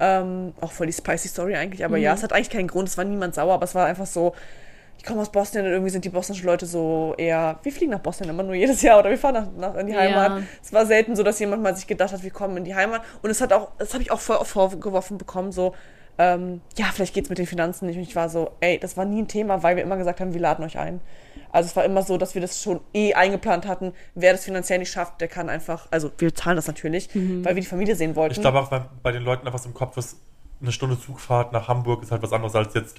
[0.00, 2.96] Ähm, auch voll die spicy Story eigentlich, aber ja, es hat eigentlich keinen Grund, es
[2.96, 4.32] war niemand sauer, aber es war einfach so,
[4.96, 8.00] ich komme aus Bosnien und irgendwie sind die bosnischen Leute so eher, wir fliegen nach
[8.00, 10.00] Bosnien immer nur jedes Jahr oder wir fahren nach, nach in die Ja.
[10.00, 10.42] Heimat.
[10.62, 13.02] Es war selten so, dass jemand mal sich gedacht hat, wir kommen in die Heimat.
[13.22, 15.74] Und es hat auch, das habe ich auch voll vorgeworfen bekommen, so,
[16.18, 17.96] ähm, ja, vielleicht geht's mit den Finanzen nicht.
[17.96, 20.34] Und ich war so, ey, das war nie ein Thema, weil wir immer gesagt haben,
[20.34, 21.00] wir laden euch ein.
[21.52, 23.92] Also es war immer so, dass wir das schon eh eingeplant hatten.
[24.14, 27.62] Wer das finanziell nicht schafft, der kann einfach, also wir zahlen das natürlich, weil wir
[27.62, 28.34] die Familie sehen wollten.
[28.34, 30.16] Ich glaube auch, bei, bei den Leuten einfach so im Kopf ist,
[30.60, 32.96] eine Stunde Zugfahrt nach Hamburg ist halt was anderes als jetzt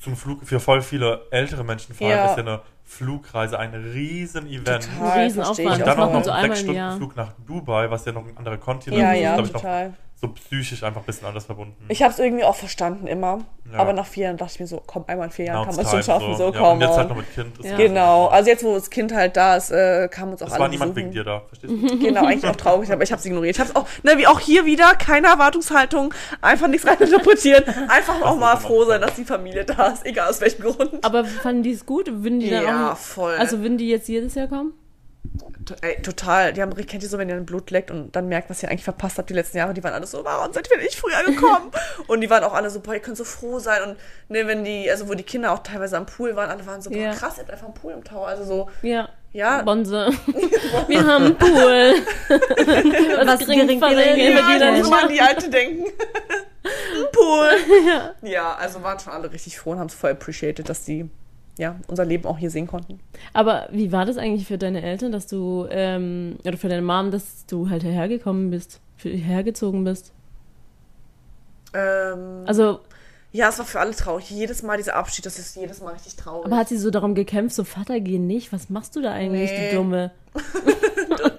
[0.00, 0.44] zum Flug.
[0.44, 2.24] Für voll viele ältere Menschen vor allem Ja.
[2.26, 4.88] ist ja eine Flugreise ein riesen Event.
[4.98, 6.96] Total, ich Und dann macht auch man noch so einen sechs Stunden Jahr.
[6.96, 9.60] Flug nach Dubai, was ja noch ein anderer Kontinent Ja, ist, ja, glaube ich, noch
[9.60, 9.94] total.
[10.22, 11.74] So psychisch einfach ein bisschen anders verbunden.
[11.88, 13.40] Ich habe es irgendwie auch verstanden immer.
[13.72, 13.78] Ja.
[13.78, 15.74] Aber nach vier Jahren dachte ich mir so, komm, einmal in vier Jahren Now kann
[15.76, 16.36] man es schon schaffen.
[16.36, 17.58] So, ja, komm und jetzt halt noch mit Kind.
[17.58, 17.72] ist Ja.
[17.72, 20.52] es Genau, also jetzt, wo das Kind halt da ist, äh, kam uns auch Es
[20.52, 21.12] alle war niemand besuchen.
[21.12, 21.98] wegen dir da, verstehst du?
[21.98, 23.56] Genau, eigentlich auch traurig, aber ich habe es ignoriert.
[23.56, 28.20] Ich habe es auch, ne, wie auch hier wieder, keine Erwartungshaltung, einfach nichts reininterpretieren, einfach
[28.22, 31.04] auch mal froh sein, dass die Familie da ist, egal aus welchem Grund.
[31.04, 32.06] Aber fanden die es gut?
[32.08, 33.34] Würden die dann Ja, auch, voll.
[33.38, 34.72] Also würden die jetzt jedes Jahr kommen?
[35.80, 36.52] Ey, total.
[36.52, 38.68] Die haben, kennt ihr so, wenn ihr ein Blut leckt und dann merkt, was ihr
[38.68, 39.72] eigentlich verpasst habt die letzten Jahre?
[39.74, 41.70] Die waren alle so, warum seid ihr nicht früher gekommen?
[42.08, 43.82] und die waren auch alle so, boah, ihr könnt so froh sein.
[43.82, 43.96] Und
[44.28, 46.90] ne, wenn die, also wo die Kinder auch teilweise am Pool waren, alle waren so,
[46.90, 47.12] boah, Ja.
[47.14, 48.26] krass, ihr habt einfach einen Pool im Tower.
[48.26, 49.08] Also so, Ja.
[49.32, 49.62] ja.
[49.62, 50.10] Bonse.
[50.88, 51.94] Wir haben einen Pool.
[53.26, 54.04] Was gering gering verringert.
[54.38, 54.60] verringert.
[54.60, 55.84] Ja, Ja, man an die Alte denken.
[56.64, 57.50] Ein Pool.
[58.22, 58.54] Ja.
[58.56, 61.08] also waren schon alle richtig froh und haben es voll appreciated, dass die
[61.58, 62.98] ja, unser Leben auch hier sehen konnten.
[63.34, 67.10] Aber wie war das eigentlich für deine Eltern, dass du, ähm, oder für deine Mom,
[67.10, 70.12] dass du halt hergekommen bist, für- hergezogen bist?
[71.74, 72.80] Ähm, Also,
[73.32, 74.28] ja, es war für alle traurig.
[74.30, 76.46] Jedes Mal dieser Abschied, das ist jedes Mal richtig traurig.
[76.46, 79.50] aber hat sie so darum gekämpft, so Vater, geh nicht, was machst du da eigentlich,
[79.50, 79.70] Nee.
[79.70, 80.10] du Dumme?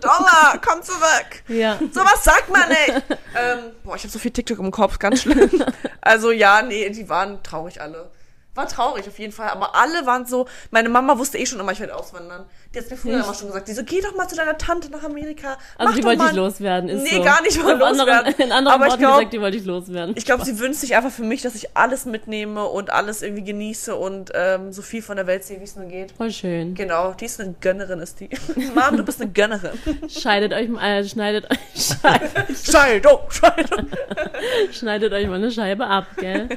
[0.02, 1.44] Dollar, komm zurück!
[1.48, 1.80] Ja.
[1.92, 3.04] Sowas sagt man nicht!
[3.36, 5.50] ähm, boah, ich habe so viel TikTok im Kopf, ganz schlimm.
[6.02, 8.10] also ja, nee, die waren traurig alle.
[8.56, 10.46] War traurig auf jeden Fall, aber alle waren so.
[10.70, 12.46] Meine Mama wusste eh schon immer, ich werde auswandern.
[12.74, 14.92] Die hat mir früher immer schon gesagt, die so, geh doch mal zu deiner Tante
[14.92, 15.58] nach Amerika.
[15.78, 17.24] Also die wollte mal ich loswerden, ist Nee, so.
[17.24, 18.34] gar nicht mal In anderen, loswerden.
[18.38, 20.16] in anderen Aber ich Worten glaub- gesagt, die wollte ich loswerden.
[20.16, 23.44] Ich glaube, sie wünscht sich einfach für mich, dass ich alles mitnehme und alles irgendwie
[23.44, 26.12] genieße und ähm, so viel von der Welt sehe, wie es nur geht.
[26.12, 26.76] Voll schön.
[26.76, 28.30] Genau, die ist eine Gönnerin, ist die.
[28.76, 29.72] Mom, du bist eine Gönnerin.
[30.10, 32.32] Scheidet euch mal, äh, schneidet, scheidet,
[32.72, 33.88] Scheidung, Scheidung.
[34.72, 36.50] schneidet euch mal eine Scheibe ab, gell?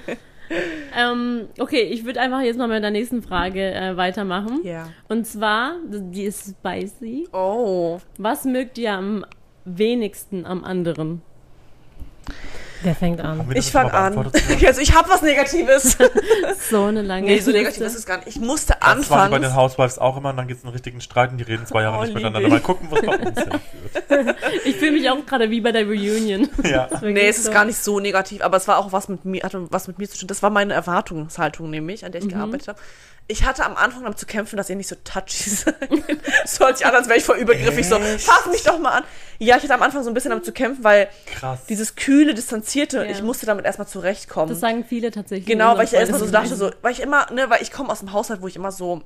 [0.96, 4.60] ähm, okay, ich würde einfach jetzt mal mit der nächsten Frage äh, weitermachen.
[4.64, 4.88] Ja.
[5.08, 7.28] Und zwar, die ist spicy.
[7.32, 7.98] Oh.
[8.18, 9.24] Was mögt ihr am
[9.64, 11.22] wenigsten am anderen?
[12.86, 13.50] Wer fängt an?
[13.54, 14.30] Ich fange an.
[14.66, 15.96] Also ich habe was Negatives.
[16.70, 18.28] So eine lange nee, so negativ ist es gar nicht.
[18.28, 19.56] Ich musste Das war bei den anfangen.
[19.56, 21.98] Housewives auch immer und dann gibt es einen richtigen Streit und die reden zwei Jahre
[21.98, 22.40] Oh, nicht miteinander.
[22.40, 22.48] ich.
[22.48, 24.36] Mal gucken, was bei uns hinführt.
[24.64, 26.48] Ich fühle mich auch gerade wie bei der Reunion.
[26.64, 26.88] Ja.
[27.02, 29.66] Nee, es ist gar nicht so negativ, aber es war auch was mit mir, hatte
[29.72, 30.28] was mit mir zu tun.
[30.28, 32.28] Das war meine Erwartungshaltung nämlich, an der Mhm.
[32.28, 32.78] ich gearbeitet habe.
[33.28, 35.74] Ich hatte am Anfang damit zu kämpfen, dass ihr nicht so touchy seid.
[36.44, 37.84] Es hört sich an, als wäre ich voll übergriffig.
[37.84, 39.02] So, fass mich doch mal an.
[39.40, 41.66] Ja, ich hatte am Anfang so ein bisschen damit zu kämpfen, weil Krass.
[41.68, 43.10] dieses kühle, distanzierte, Ja.
[43.10, 44.48] ich musste damit erstmal zurechtkommen.
[44.48, 45.46] Das sagen viele tatsächlich.
[45.46, 48.00] Genau, weil ich erstmal so dachte, so, weil ich immer, ne, weil ich komme aus
[48.00, 49.02] einem Haushalt, wo ich immer so,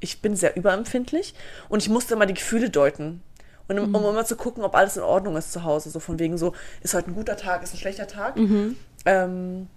[0.00, 1.34] ich bin sehr überempfindlich
[1.68, 3.22] und ich musste immer die Gefühle deuten.
[3.68, 5.88] Und um, um immer zu gucken, ob alles in Ordnung ist zu Hause.
[5.90, 6.52] So von wegen so,
[6.82, 8.36] ist heute ein guter Tag, ist ein schlechter Tag.
[9.06, 9.68] Ähm,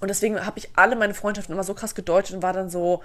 [0.00, 3.02] und deswegen habe ich alle meine Freundschaften immer so krass gedeutet und war dann so,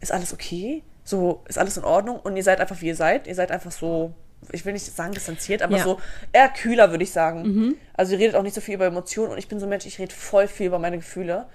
[0.00, 0.82] ist alles okay?
[1.04, 2.18] So, ist alles in Ordnung?
[2.18, 3.26] Und ihr seid einfach, wie ihr seid.
[3.26, 4.12] Ihr seid einfach so,
[4.52, 5.84] ich will nicht sagen distanziert, aber Ja.
[5.84, 6.00] so
[6.32, 7.76] eher kühler, würde ich sagen.
[7.94, 9.86] Also ihr redet auch nicht so viel über Emotionen und ich bin so ein Mensch,
[9.86, 11.46] ich rede voll viel über meine Gefühle.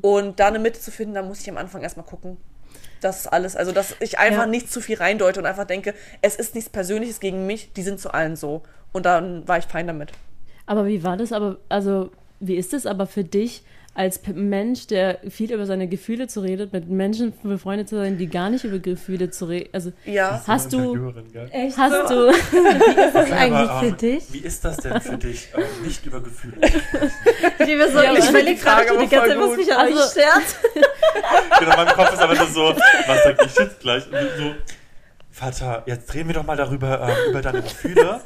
[0.00, 2.36] Und da eine Mitte zu finden, da muss ich am Anfang erstmal gucken.
[3.00, 4.46] Das ist alles, also dass ich einfach Ja.
[4.46, 8.00] nicht zu viel reindeute und einfach denke, es ist nichts Persönliches gegen mich, die sind
[8.00, 8.62] zu allen so.
[8.92, 10.12] Und dann war ich fein damit.
[10.66, 12.10] Aber wie war das aber, also
[12.40, 13.64] wie ist es aber für dich
[13.94, 18.26] als Mensch, der viel über seine Gefühle zu redet, mit Menschen befreundet zu sein, die
[18.26, 19.68] gar nicht über Gefühle zu reden?
[19.72, 20.42] Also Ja.
[20.46, 21.12] hast du?
[21.50, 21.76] Echt?
[21.76, 22.26] hast du,
[23.12, 24.32] das eigentlich Aber, für ähm, dich?
[24.32, 26.56] Wie ist das denn für dich, ähm, nicht über Gefühle?
[27.58, 30.10] Ich, liebe so, Ja, ich überlege gerade die ganze Zeit, was mich an Also- euch
[30.10, 30.42] stört.
[31.60, 32.74] genau, mein Kopf ist aber nur so,
[33.06, 34.06] was sag ich jetzt gleich?
[34.06, 34.54] Und so,
[35.30, 38.20] Vater, jetzt reden wir doch mal darüber, ähm, über deine Gefühle.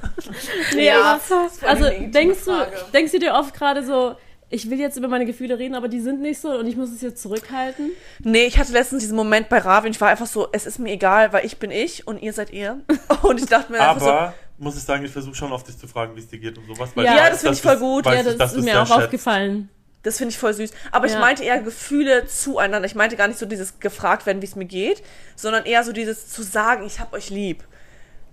[0.75, 1.21] nee, Ja,
[1.63, 2.53] also denkst du,
[2.93, 4.17] denkst du dir oft gerade so,
[4.49, 6.91] ich will jetzt über meine Gefühle reden, aber die sind nicht so und ich muss
[6.91, 7.91] es jetzt zurückhalten?
[8.21, 10.93] Nee, ich hatte letztens diesen Moment bei Ravin, ich war einfach so, es ist mir
[10.93, 12.81] egal, weil ich bin ich und ihr seid ihr.
[13.23, 15.77] Und ich dachte mir einfach so, Aber, muss ich sagen, ich versuche schon auf dich
[15.79, 16.91] zu fragen, wie es dir geht und sowas.
[16.97, 18.05] Ja, ich das weiß, finde ich voll gut.
[18.05, 19.05] weiß ja, ich, das ist mir auch schätzt.
[19.05, 19.69] aufgefallen.
[20.03, 20.71] das finde ich voll süß.
[20.93, 21.19] Aber ich Ja.
[21.21, 22.87] meinte eher Gefühle zueinander.
[22.87, 25.03] Ich meinte gar nicht so dieses gefragt werden, wie es mir geht,
[25.35, 27.65] sondern eher so dieses zu sagen, ich hab euch lieb.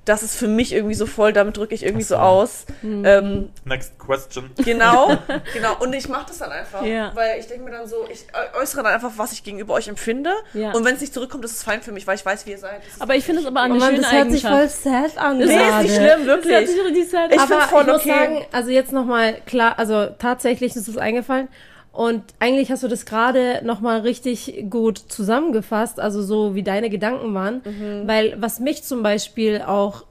[0.06, 2.18] Das ist für mich irgendwie so voll, damit drücke ich irgendwie so.
[2.18, 2.66] aus.
[2.82, 3.06] Mhm.
[3.06, 4.51] Ähm, Next question.
[4.58, 5.18] Genau,
[5.54, 5.78] genau.
[5.80, 6.84] Und ich mache das dann einfach.
[6.84, 7.12] Ja.
[7.16, 9.88] Weil ich denke mir dann so, ich äu- äußere dann einfach, was ich gegenüber euch
[9.88, 10.32] empfinde.
[10.54, 10.72] Ja.
[10.74, 12.58] Und wenn es nicht zurückkommt, ist es fein für mich, weil ich weiß, wie ihr
[12.58, 12.82] seid.
[12.99, 14.84] Aber ich finde es aber eine Oh Mann, schöne das hört sich voll Eigenschaft.
[14.84, 16.70] sad an nee, ist nicht schlimm, Das hört wirklich.
[16.70, 17.51] sich richtig sad Ich an.
[17.54, 18.10] Aber voll ich muss okay.
[18.10, 21.47] sagen, also jetzt nochmal klar, also tatsächlich ist es eingefallen.
[21.94, 27.36] Und eigentlich hast du das gerade nochmal richtig gut zusammengefasst, also so wie deine Gedanken
[27.36, 27.62] waren.
[27.64, 28.08] Mhm.
[28.08, 30.04] Weil was mich zum Beispiel auch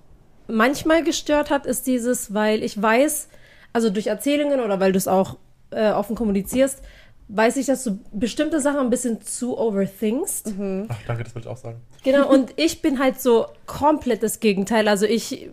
[0.46, 3.28] manchmal gestört hat, ist dieses, weil ich weiß,
[3.72, 5.38] also durch Erzählungen oder weil du es auch
[5.70, 6.82] äh, offen kommunizierst,
[7.26, 10.56] weiß ich, dass du bestimmte Sachen ein bisschen zu overthinkst.
[10.56, 10.86] Mhm.
[10.88, 11.80] Ach, danke, das wollte ich auch sagen.
[12.04, 14.86] Genau, und ich bin halt so komplett das Gegenteil.
[14.86, 15.50] Also ich,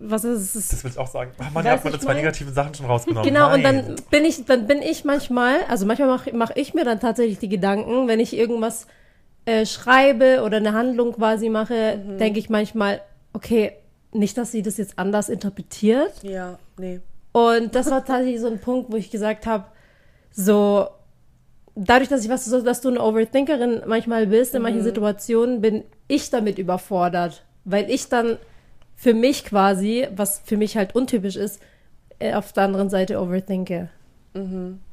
[0.00, 0.68] was ist es?
[0.68, 1.32] Das will ich auch sagen.
[1.38, 3.28] Ach man, habt meine zwei negativen Sachen schon rausgenommen.
[3.28, 3.84] Genau, und Nein.
[3.86, 7.38] dann bin ich, dann bin ich manchmal, also manchmal mache mach ich mir dann tatsächlich
[7.38, 8.86] die Gedanken, wenn ich irgendwas
[9.44, 13.72] äh, schreibe oder eine Handlung quasi mache, denke ich manchmal, okay,
[14.12, 16.22] nicht, dass sie das jetzt anders interpretiert.
[16.22, 17.00] Ja, nee.
[17.32, 19.64] Und das war tatsächlich so ein Punkt, wo ich gesagt habe,
[20.32, 20.88] so,
[21.74, 25.84] dadurch, dass ich was, so, dass du eine Overthinkerin manchmal bist, in manchen Situationen, bin
[26.08, 28.38] ich damit überfordert, weil ich dann
[29.00, 31.62] für mich quasi, was für mich halt untypisch ist,
[32.18, 33.88] äh, auf der anderen Seite overthinke.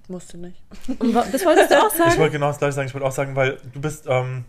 [0.07, 0.61] Musste nicht.
[0.99, 2.17] Und das wolltest du auch Ich sagen?
[2.17, 2.87] wollte genau das gleiche sagen.
[2.87, 4.45] Ich wollte auch sagen, weil du bist, ähm,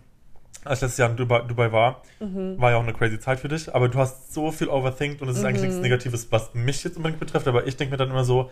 [0.65, 2.61] als ich letztes Jahr in Dubai, Dubai war, Mhm.
[2.61, 5.29] war ja auch eine crazy Zeit für dich, aber du hast so viel overthinkt und
[5.29, 5.69] es ist eigentlich Mhm.
[5.69, 8.51] nichts Negatives, was mich jetzt unbedingt betrifft, aber ich denke mir dann immer so,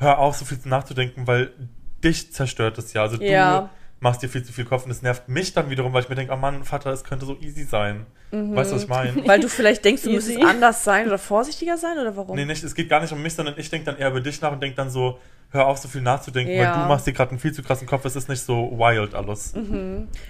[0.00, 1.50] hör auf, so viel nachzudenken, weil
[2.02, 3.02] dich zerstört es ja.
[3.02, 3.70] Also Ja.
[4.00, 6.08] Du machst dir viel zu viel Kopf und es nervt mich dann wiederum, weil ich
[6.08, 8.06] mir denke, oh Mann, Vater, es könnte so easy sein.
[8.30, 9.14] Weißt du, was ich meine?
[9.26, 12.36] Weil du vielleicht denkst, du müsstest anders sein oder vorsichtiger sein oder warum?
[12.36, 14.38] Nee, nicht, es geht gar nicht um mich, sondern ich denke dann eher über dich
[14.42, 15.18] nach und denke dann so,
[15.50, 16.74] hör auf, so viel nachzudenken, Ja.
[16.76, 19.14] weil du machst dir gerade einen viel zu krassen Kopf, es ist nicht so wild
[19.14, 19.54] alles.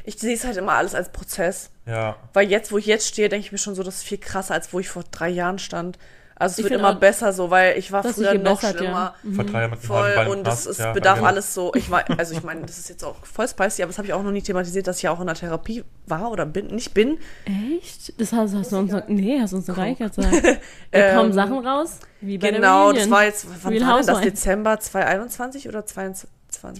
[0.04, 1.70] Ich sehe es halt immer alles als Prozess.
[1.86, 2.14] Ja.
[2.34, 4.54] Weil jetzt, wo ich jetzt stehe, denke ich mir schon so, das ist viel krasser,
[4.54, 5.98] als wo ich vor drei Jahren stand.
[6.38, 9.14] Also es Ich wird immer auch, besser so, weil ich war früher noch schlimmer.
[9.22, 9.28] ja.
[9.30, 11.28] Mit dem Voll und es, es Ja, bedarf genau.
[11.28, 11.72] alles so.
[11.74, 14.14] Ich war, also ich meine, das ist jetzt auch voll spicy, aber das habe ich
[14.14, 16.94] auch noch nie thematisiert, dass ich ja auch in der Therapie war oder bin, nicht
[16.94, 17.18] bin.
[17.44, 18.20] Echt?
[18.20, 20.16] Das hast, hast du uns noch, nee, hast du uns noch gar nicht gesagt.
[20.90, 23.96] Da Ähm, kommen Sachen raus, wie bei genau, der das war jetzt, wann Real war
[23.98, 24.20] denn das?
[24.20, 26.28] Dezember 2021 oder 22?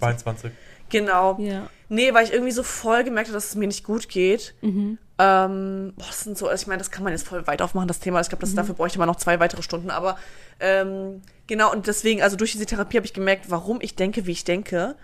[0.01, 0.53] 22.
[0.91, 1.37] Genau.
[1.41, 1.69] Ja.
[1.89, 4.55] Nee, weil ich irgendwie so voll gemerkt habe, dass es mir nicht gut geht.
[4.63, 4.99] Mhm.
[5.21, 7.89] Ähm, boah, das sind so, also ich meine, das kann man jetzt voll weit aufmachen,
[7.89, 8.21] das Thema.
[8.21, 9.91] Ich glaube, das dafür bräuchte man noch zwei weitere Stunden.
[9.91, 10.17] Aber
[10.61, 14.33] ähm, genau, und deswegen, also durch diese Therapie habe ich gemerkt, warum ich denke, wie
[14.33, 14.95] ich denke.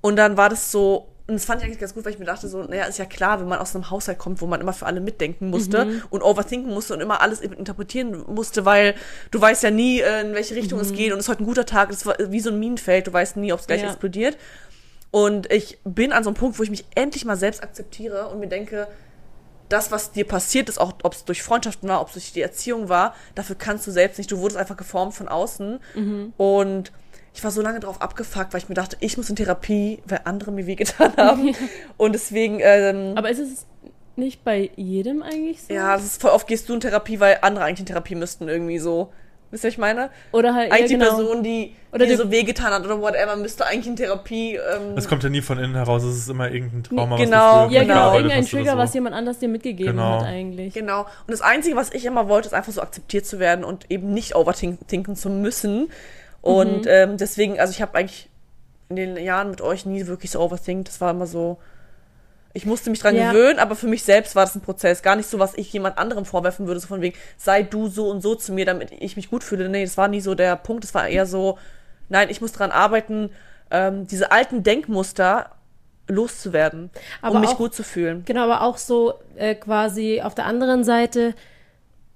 [0.00, 2.24] Und dann war das so, und das fand ich eigentlich ganz gut, weil ich mir
[2.24, 4.72] dachte, so, naja, ist ja klar, wenn man aus einem Haushalt kommt, wo man immer
[4.72, 8.94] für alle mitdenken musste und overthinken musste und immer alles interpretieren musste, weil
[9.30, 11.46] du weißt ja nie, äh, in welche Richtung es geht und es ist heute ein
[11.46, 13.88] guter Tag, es war wie so ein Minenfeld, du weißt nie, ob es gleich Ja.
[13.88, 14.36] explodiert.
[15.12, 18.40] Und ich bin an so einem Punkt, wo ich mich endlich mal selbst akzeptiere und
[18.40, 18.88] mir denke,
[19.72, 22.42] das, was dir passiert ist, auch ob es durch Freundschaften war, ob es durch die
[22.42, 24.30] Erziehung war, dafür kannst du selbst nicht.
[24.30, 25.80] Du wurdest einfach geformt von außen.
[26.36, 26.92] Und
[27.34, 30.20] ich war so lange drauf abgefuckt, weil ich mir dachte, ich muss in Therapie, weil
[30.24, 31.54] andere mir wehgetan haben.
[31.96, 33.66] Und deswegen, ähm, Aber ist es
[34.16, 35.72] nicht bei jedem eigentlich so?
[35.72, 38.48] ja, das ist voll oft gehst du in Therapie, weil andere eigentlich in Therapie müssten
[38.48, 39.12] irgendwie so.
[39.52, 40.10] Wisst ihr, was ich meine?
[40.32, 41.10] Oder halt, Eigentlich ja, genau.
[41.10, 44.56] die Person, die Oder dir die- so wehgetan hat oder whatever, müsste eigentlich in Therapie.
[44.56, 47.72] Ähm, Es kommt ja nie von innen heraus, es ist immer irgendein Trauma, Genau, was
[47.72, 48.78] Ja, genau, irgendein Trigger, so.
[48.78, 50.20] was jemand anders dir mitgegeben Genau.
[50.20, 50.74] hat eigentlich.
[50.74, 51.02] Genau.
[51.02, 54.12] Und das Einzige, was ich immer wollte, ist einfach so akzeptiert zu werden und eben
[54.12, 55.90] nicht overthinken zu müssen.
[56.40, 58.28] Und ähm, deswegen, also ich habe eigentlich
[58.88, 60.88] in den Jahren mit euch nie wirklich so overthinkt.
[60.88, 61.58] Das war immer so,
[62.54, 63.32] ich musste mich dran Ja.
[63.32, 65.02] gewöhnen, aber für mich selbst war das ein Prozess.
[65.02, 68.08] Gar nicht so, was ich jemand anderem vorwerfen würde, so von wegen, sei du so
[68.10, 69.68] und so zu mir, damit ich mich gut fühle.
[69.68, 70.84] Nee, das war nie so der Punkt.
[70.84, 71.58] Es war eher so,
[72.08, 73.30] nein, ich muss dran arbeiten,
[73.70, 75.50] ähm, diese alten Denkmuster
[76.08, 76.90] loszuwerden,
[77.22, 78.22] Aber um mich auch- gut zu fühlen.
[78.26, 81.34] Genau, aber auch so äh, quasi auf der anderen Seite,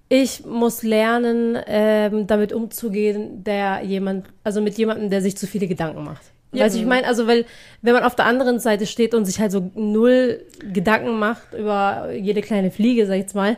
[0.09, 5.67] ich muss lernen, ähm, damit umzugehen, der jemand, also mit jemandem, der sich zu viele
[5.67, 6.23] Gedanken macht.
[6.59, 6.65] Ja.
[6.65, 7.45] Weißt du, ich meine, also weil,
[7.83, 10.43] wenn man auf der anderen Seite steht und sich halt so null
[10.73, 13.57] Gedanken macht über jede kleine Fliege, sag ich jetzt mal,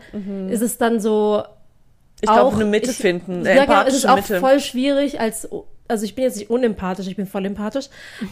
[0.50, 1.42] ist es dann so,
[2.20, 4.40] Ich glaube, auch- eine Mitte ich- finden, Ja, eine genau, es ist auch Mitte.
[4.40, 5.48] voll schwierig als,
[5.88, 7.86] also ich bin jetzt nicht unempathisch, ich bin voll empathisch,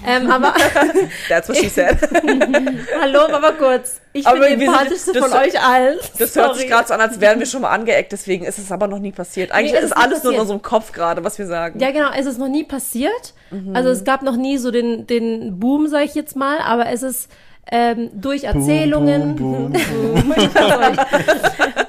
[0.07, 0.53] ähm, aber
[1.29, 1.97] That's what she said.
[3.01, 5.99] hallo, aber kurz, ich Aber bin die empathischste das- von euch allen.
[6.19, 8.71] Das hört sich gerade so an, als wären wir schon mal angeeckt, deswegen ist es
[8.71, 9.53] aber noch nie passiert.
[9.53, 10.41] Eigentlich Nee, es ist ist alles nur in passiert.
[10.43, 11.81] unserem Kopf gerade, was wir sagen.
[11.81, 13.35] Ja, genau, es ist noch nie passiert.
[13.51, 13.75] Mhm.
[13.75, 17.03] Also es gab noch nie so den, den Boom, sag ich jetzt mal, aber es
[17.03, 17.31] ist
[17.73, 20.33] ähm, durch Erzählungen, Boom, boom, boom.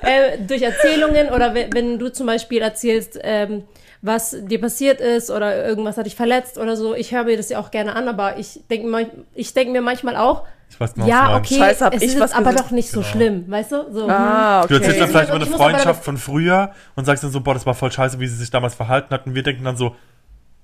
[0.01, 3.63] äh, durch Erzählungen oder wenn, wenn du zum Beispiel erzählst, ähm,
[4.01, 7.49] was dir passiert ist oder irgendwas hat dich verletzt oder so, ich höre mir das
[7.49, 11.07] ja auch gerne an, aber ich denke ich denk mir manchmal auch, Ich weiß genau,
[11.07, 13.11] ja, okay, Scheiße, hab es ich ist was aber doch nicht so Genau.
[13.11, 13.91] schlimm, weißt du?
[13.91, 15.11] So, Ah, Du erzählst dann okay.
[15.11, 17.65] vielleicht über eine Ich muss aber Freundschaft von früher und sagst dann so, boah, das
[17.65, 19.25] war voll scheiße, wie sie sich damals verhalten hat.
[19.25, 19.95] Und wir denken dann so,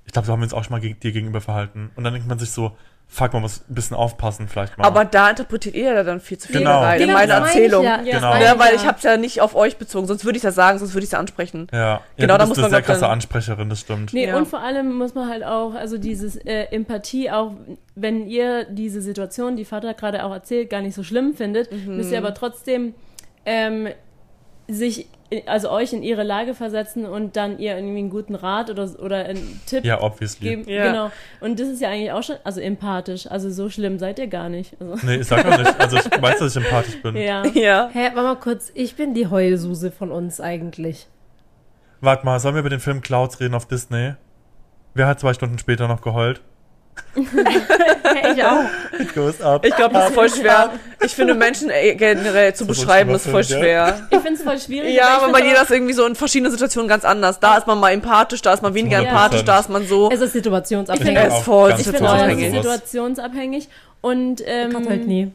[0.06, 1.90] ich glaube, so haben wir uns auch schon mal dir gegenüber verhalten.
[1.96, 2.76] Und dann denkt man sich so,
[3.14, 4.86] fuck, man muss ein bisschen aufpassen vielleicht mal.
[4.86, 6.80] Aber da interpretiert ihr ja dann viel zu viel Genau.
[6.82, 7.84] rein Genau, in meine das meine ich Erzählung.
[7.86, 8.02] ja.
[8.02, 8.30] Ja, Genau.
[8.32, 8.76] meine Ja, weil ja.
[8.76, 11.04] ich habe es ja nicht auf euch bezogen, sonst würde ich das sagen, sonst würde
[11.04, 11.68] ich es ja ansprechen.
[11.72, 14.14] ja, ja Genau, du da muss eine man sehr glaub dann- krasse Ansprecherin, das stimmt.
[14.14, 14.38] Nee, Ja.
[14.38, 17.52] und vor allem muss man halt auch, also dieses äh, Empathie auch,
[17.96, 22.12] wenn ihr diese Situation, die Vater gerade auch erzählt, gar nicht so schlimm findet, müsst
[22.12, 22.96] ihr aber trotzdem
[23.46, 23.90] ähm,
[24.68, 25.08] sich,
[25.46, 29.26] also euch in ihre Lage versetzen und dann ihr irgendwie einen guten Rat oder, oder
[29.26, 30.50] einen Tipp Ja, obviously.
[30.50, 30.70] geben.
[30.70, 30.88] Ja.
[30.92, 31.12] Genau.
[31.40, 33.28] Und das ist ja eigentlich auch schon, also empathisch.
[33.28, 34.76] Also so schlimm seid ihr gar nicht.
[34.80, 35.80] Also, Nee, ich sag auch nicht.
[35.80, 37.16] Also ich weiß, dass ich empathisch bin.
[37.18, 37.44] ja.
[37.54, 37.90] Ja.
[37.94, 41.08] Hä, warte mal kurz, ich bin die Heulsuse von uns eigentlich.
[42.02, 44.14] Warte mal, sollen wir über den Film Clouds reden auf Disney?
[44.94, 46.42] Wer hat zwei Stunden später noch geheult?
[47.16, 48.64] Ich auch.
[49.00, 50.72] Ich glaube, das ist voll schwer.
[51.04, 54.08] Ich finde, Menschen äh, generell zu beschreiben, ist voll schwer.
[54.10, 54.96] Ich finde es voll schwierig.
[54.96, 57.40] Ja, aber bei find's jeder ist irgendwie so in verschiedenen Situationen ganz anders.
[57.40, 59.02] Da ist man mal empathisch, da ist man weniger 100%.
[59.08, 60.10] empathisch, da ist man so.
[60.12, 61.08] Es ist situationsabhängig.
[61.14, 62.62] Ich finde Es ist voll ganz Ich finde auch, es ist situationsabhängig.
[62.64, 63.70] situationsabhängig.
[64.02, 65.32] Und, ähm, Kat halt nie.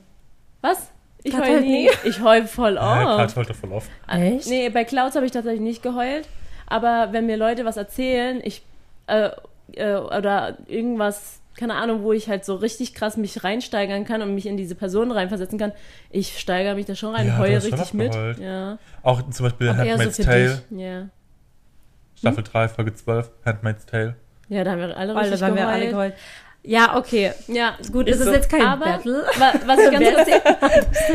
[0.61, 0.79] Was?
[1.23, 1.85] Ich Kat heul halt nie.
[1.87, 1.91] nie.
[2.05, 3.35] Ich heul voll Ja, oft.
[3.35, 3.89] Cloud heult doch voll oft.
[4.09, 4.47] Echt?
[4.49, 6.29] Nee, bei Clouds habe ich tatsächlich nicht geheult.
[6.67, 8.63] Aber wenn mir Leute was erzählen, ich
[9.07, 9.31] äh,
[9.73, 14.35] äh, oder irgendwas, keine Ahnung, wo ich halt so richtig krass mich reinsteigern kann und
[14.35, 15.73] mich in diese Person reinversetzen kann,
[16.11, 18.15] ich steigere mich da schon rein, Ja, heule richtig mit.
[18.41, 21.09] Ja, Auch zum Beispiel so Handmaid's für Tale, ja.
[22.15, 24.17] Staffel 3, Folge 12, Handmaid's Tale.
[24.49, 25.75] Ja, da haben wir alle richtig da haben wir geheult.
[25.83, 26.15] alle geheult.
[26.65, 27.33] Ja, okay.
[27.47, 28.33] Ja, Gut, es Ist ist so.
[28.35, 29.25] jetzt kein aber Battle.
[29.39, 30.35] wa- was ich ganz lustig,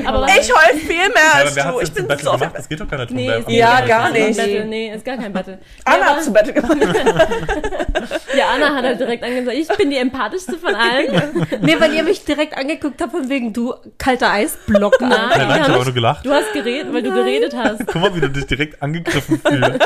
[0.07, 1.79] aber was Ich heul viel mehr Ja, als du.
[1.81, 2.31] Ich bin Battle so.
[2.31, 2.51] gemacht?
[2.55, 3.11] Das geht doch gar nicht.
[3.11, 4.27] Nee, Ja, gar Battle.
[4.29, 4.37] nicht.
[4.37, 5.59] Battle, nee, ist gar kein Battle.
[5.85, 6.77] Anna Nee, hat zu Bett gemacht.
[8.37, 11.45] ja, Anna hat halt direkt angesagt, ich bin die empathischste von allen.
[11.61, 14.99] Nee, weil ihr mich direkt angeguckt habt, von wegen du kalter Eisblock.
[15.01, 15.09] Nein.
[15.11, 16.25] Nein, nein, ich Ja, habe nur gelacht.
[16.25, 17.85] Du hast geredet, weil du geredet hast.
[17.85, 19.79] Guck mal, wie du dich direkt angegriffen fühlst.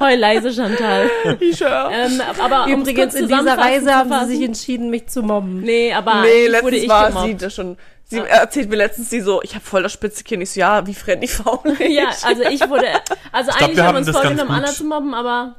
[0.00, 1.08] Heul leise, Chantal.
[1.40, 1.90] Ich höre.
[1.92, 5.60] Ähm, aber Übrigens, in dieser Reise haben sie sich entschieden, mich zu mobben.
[5.60, 7.26] Nee, aber Nee, eigentlich wurde letztens ich war gemobbt.
[7.26, 7.76] sie das schon.
[8.08, 10.40] Sie erzählt mir letztens, sie so, ich habe voll das spitze Kinn.
[10.40, 11.58] Ich so, ja, wie Freddy Faul.
[11.88, 12.86] Ja, also ich wurde,
[13.32, 15.56] also glaub, eigentlich wir haben wir uns vorgenommen, Anna zu mobben, aber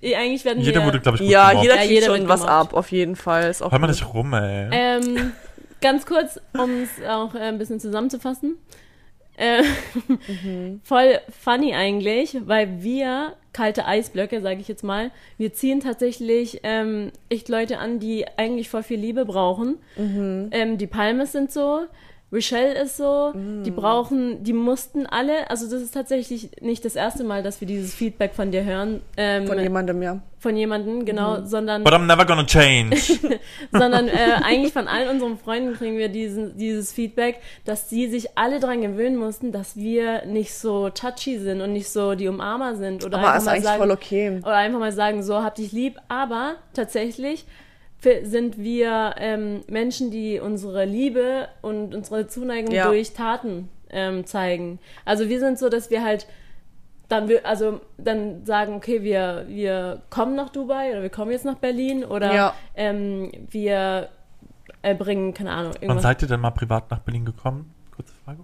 [0.00, 0.86] eh, eigentlich werden Jeder wir...
[0.86, 1.64] wurde, glaube ich, gut Ja, gemobbt.
[1.64, 2.58] jeder Ja, kriegt jeder schon was gemobbt.
[2.70, 3.50] ab, auf jeden Fall.
[3.50, 4.68] Ist auch Hör mal nicht rum, ey.
[4.72, 5.32] Ähm,
[5.82, 8.56] ganz kurz, um es auch äh, ein bisschen zusammenzufassen.
[9.40, 9.62] Äh,
[10.82, 17.10] Voll funny eigentlich, weil wir, kalte Eisblöcke, sage ich jetzt mal, wir ziehen tatsächlich ähm,
[17.30, 19.78] echt Leute an, die eigentlich voll viel Liebe brauchen.
[20.52, 21.86] Ähm, die Palmes sind so,
[22.32, 27.24] Rochelle ist so, die brauchen, die mussten alle, also das ist tatsächlich nicht das erste
[27.24, 30.20] Mal, dass wir dieses Feedback von dir hören, ähm, Von jemandem, ja.
[30.38, 32.96] von jemandem, genau, sondern But I'm never gonna change.
[33.72, 34.12] sondern äh,
[34.44, 38.80] eigentlich von allen unseren Freunden kriegen wir diesen, dieses Feedback, dass sie sich alle daran
[38.80, 43.18] gewöhnen mussten, dass wir nicht so touchy sind und nicht so die Umarmer sind oder
[43.18, 44.38] Aber einfach ist mal eigentlich sagen, voll okay.
[44.38, 47.44] oder einfach mal sagen, so hab dich lieb, aber tatsächlich
[48.22, 52.88] sind wir ähm, Menschen, die unsere Liebe und unsere Zuneigung Ja.
[52.88, 54.78] durch Taten ähm, zeigen.
[55.04, 56.26] Also wir sind so, dass wir halt
[57.08, 61.44] dann wir, also dann sagen, okay, wir, wir kommen nach Dubai oder wir kommen jetzt
[61.44, 62.54] nach Berlin oder Ja.
[62.76, 64.08] ähm, wir
[64.82, 67.74] äh, bringen, keine Ahnung, Wann seid ihr denn mal privat nach Berlin gekommen?
[68.00, 68.38] Kurze Frage.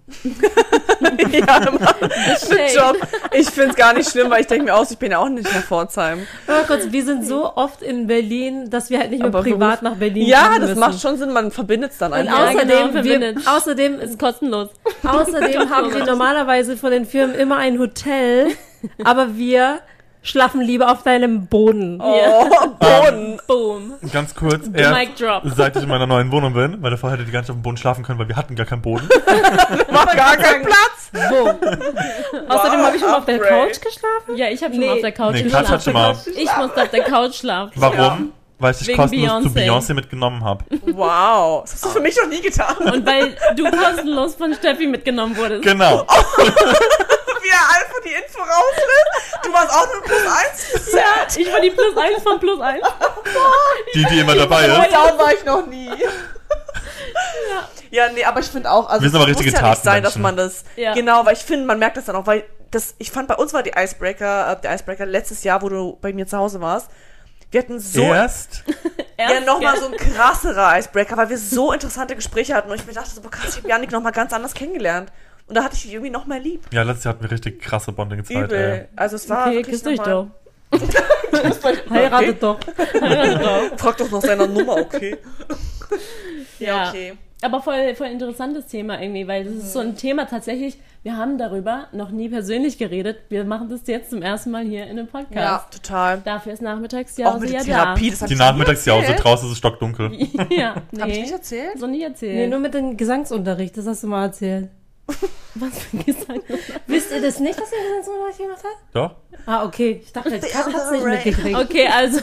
[1.37, 2.11] ja, Mann.
[2.39, 2.75] Shade.
[2.75, 2.97] Job.
[3.33, 5.29] Ich finde es gar nicht schlimm, weil ich denke mir aus, ich bin ja auch
[5.29, 6.27] nicht nach Pforzheim.
[6.47, 9.81] Aber kurz, wir sind so oft in Berlin, dass wir halt nicht mehr Aber privat
[9.81, 10.81] Beruf- nach Berlin Ja, das müssen.
[10.81, 12.39] macht schon Sinn, man verbindet es dann Und einfach.
[12.39, 13.47] Ja, außerdem, genau, wir, verbindet.
[13.47, 14.69] außerdem, ist kostenlos.
[15.05, 18.49] außerdem haben wir normalerweise von den Firmen immer ein Hotel,
[19.05, 19.81] aber wir
[20.27, 22.01] schlafen lieber auf deinem Boden.
[22.03, 22.45] Oh,
[22.79, 23.41] Boden.
[23.47, 23.93] Boom.
[24.13, 25.43] Ganz kurz, Mic erst drop.
[25.57, 27.63] seit ich in meiner neuen Wohnung bin, weil davor hätte die gar nicht auf dem
[27.63, 29.09] Boden schlafen können, weil wir hatten gar keinen Boden.
[29.91, 31.11] Macht gar keinen Platz.
[31.13, 31.49] Wo?
[32.53, 33.39] Außerdem habe ich schon mal auf der.
[33.39, 34.37] Couch geschlafen.
[34.37, 34.87] Ja, ich habe schon Nee.
[34.87, 35.69] mal auf der Couch Nee, geschlafen.
[35.69, 36.17] hat schon mal.
[36.37, 37.73] Ich musste auf der Couch schlafen.
[37.77, 38.33] Warum?
[38.59, 39.93] Weil ich dich kostenlos zu Beyoncé.
[39.95, 40.65] Mitgenommen habe.
[40.87, 41.63] Wow.
[41.63, 42.75] Das hast du für mich noch nie getan.
[42.91, 45.63] Und weil du kostenlos von Steffi mitgenommen wurdest.
[45.63, 46.07] Genau.
[46.39, 46.45] Wie
[47.57, 49.45] er einfach die Info rauslässt.
[49.45, 50.93] Du warst auch nur plus eins.
[50.93, 52.83] Ja, ich war die Plus 1 von Plus 1.
[53.95, 54.93] Die, die immer dabei ist.
[54.93, 55.91] Down war ich noch nie.
[57.91, 60.65] Ja, nee, aber ich finde auch, also es muss ja nicht sein, dass man das,
[60.77, 60.95] Ja.
[60.95, 63.55] genau, weil ich finde, man merkt das dann auch, weil das, ich fand, bei uns
[63.55, 66.91] war die Icebreaker, äh, der Icebreaker letztes Jahr, wo du bei mir zu Hause warst,
[67.51, 68.65] wir hatten so, Erst?
[69.19, 72.87] ja, Erst, nochmal so ein krasserer Icebreaker, weil wir so interessante Gespräche hatten und ich
[72.87, 75.11] mir dachte so, boah, krass, ich habe Janik nochmal ganz anders kennengelernt.
[75.49, 76.63] Und da hatte ich dich irgendwie noch mehr lieb.
[76.73, 78.45] Ja, letztes Jahr hatten wir richtig krasse Bonding-Zeit.
[78.47, 78.59] Übel.
[78.59, 78.85] ey.
[78.97, 80.27] Also es war Okay, wirklich küsst euch doch.
[81.91, 82.59] Heiratet doch.
[83.77, 85.17] Frag doch nach seiner Nummer, okay?
[86.59, 86.89] Ja.
[86.89, 87.13] okay.
[87.43, 91.37] Aber voll, voll interessantes Thema irgendwie, weil das ist so ein Thema tatsächlich, wir haben
[91.37, 93.19] darüber noch nie persönlich geredet.
[93.29, 95.73] Wir machen das jetzt zum ersten Mal hier in einem Ja, Podcast.
[95.75, 96.23] total.
[96.25, 100.11] Dafür ist nachmittags Auch ja mit ja das hab Die Nachmittagsjause, draußen ist es stockdunkel.
[100.35, 100.47] da.
[100.51, 101.01] ja, nee.
[101.03, 101.79] Hab ich nicht erzählt?
[101.79, 102.35] So nie erzählt.
[102.37, 104.71] Nee, nur mit dem Gesangsunterricht, das hast du mal erzählt.
[105.55, 106.43] Was für ein Gesang.
[106.87, 108.95] Wisst ihr das nicht, dass ihr Gesangsunterricht gemacht habt?
[108.95, 109.17] Doch?
[109.47, 110.01] Ah, okay.
[110.05, 111.57] Ich dachte, The Kat hat's nicht mitgekriegt.
[111.59, 112.21] Okay, also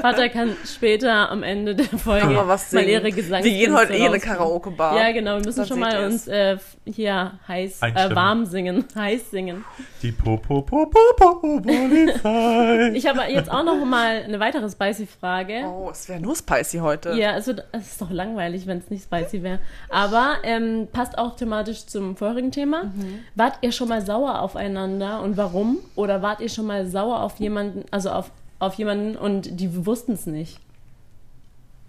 [0.00, 4.06] Vater kann später am Ende der Folge mal ihre Gesangs Wir gehen heute eh in
[4.06, 4.20] eine.
[4.20, 4.96] Karaoke-Bar.
[4.98, 9.30] Ja, genau, wir müssen Dann schon mal uns äh, hier heiß, äh, warm singen, heiß
[9.30, 9.64] singen.
[10.00, 10.86] Die Popo Popo
[11.16, 12.90] Popo Polizei.
[12.94, 15.64] Ich habe jetzt auch noch mal eine weitere Spicy-Frage.
[15.64, 17.14] Oh, es wäre nur spicy heute.
[17.14, 19.58] Ja, es, wird, es ist doch langweilig, wenn es nicht spicy wäre.
[19.88, 22.84] Aber ähm, passt auch thematisch zum vorherigen Thema.
[22.84, 23.24] Mhm.
[23.34, 25.78] Wart ihr schon mal sauer aufeinander und warum?
[25.96, 28.30] Oder wart ihr schon mal sauer auf jemanden, also auf,
[28.60, 30.60] auf jemanden und die wussten es nicht?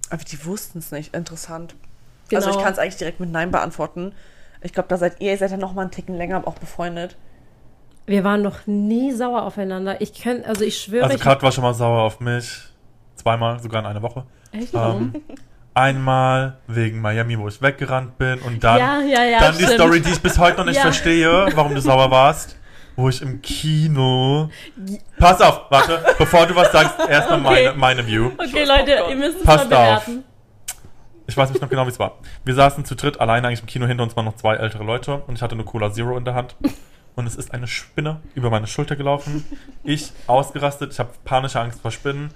[0.10, 1.14] Aber die wussten es nicht.
[1.14, 1.76] Interessant.
[2.30, 2.44] Genau.
[2.44, 4.14] Also ich kann es eigentlich direkt mit Nein beantworten.
[4.62, 7.16] Ich glaube, da seid ihr, ihr seid ja noch mal einen Ticken länger auch befreundet.
[8.10, 10.02] Wir waren noch nie sauer aufeinander.
[10.02, 12.50] Ich kann, also ich schwöre, Also Kat war schon mal sauer auf mich.
[13.16, 14.24] Zweimal, sogar in einer Woche.
[14.52, 14.74] Echt?
[14.74, 15.14] Ähm,
[15.76, 18.40] einmal wegen Miami, wo ich weggerannt bin.
[18.40, 19.40] Und dann, ja, ja, ja.
[19.40, 19.66] dann die.
[19.66, 22.58] Story, die ich bis heute noch nicht verstehe, warum du sauer warst.
[22.96, 24.50] Wo ich im Kino.
[25.20, 27.66] Pass auf, warte, bevor du was sagst, erstmal Okay.
[27.66, 28.32] meine, meine View.
[28.40, 30.06] Okay, Leute, ihr müsst es Passt mal auf.
[30.06, 30.24] bewerten.
[31.28, 32.18] Ich weiß nicht noch genau, wie es war.
[32.44, 35.22] Wir saßen zu dritt alleine eigentlich im Kino, hinter uns waren noch zwei ältere Leute
[35.28, 36.56] und ich hatte eine Cola Zero in der Hand.
[37.16, 39.46] Und es ist eine Spinne über meine Schulter gelaufen.
[39.84, 42.32] Ich ausgerastet, ich habe panische Angst vor Spinnen.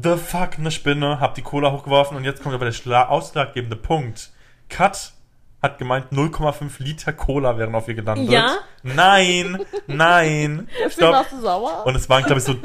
[0.00, 3.76] The fuck, eine Spinne, hab die Cola hochgeworfen und jetzt kommt aber der schla- ausschlaggebende
[3.76, 4.30] Punkt.
[4.68, 5.12] Kat
[5.60, 8.30] hat gemeint, 0,5 Liter Cola wären auf ihr gelandet.
[8.30, 8.56] Ja?
[8.82, 10.68] Nein, nein.
[10.88, 11.84] Ich glaub, du sauer?
[11.86, 12.56] und es waren, glaube ich, so,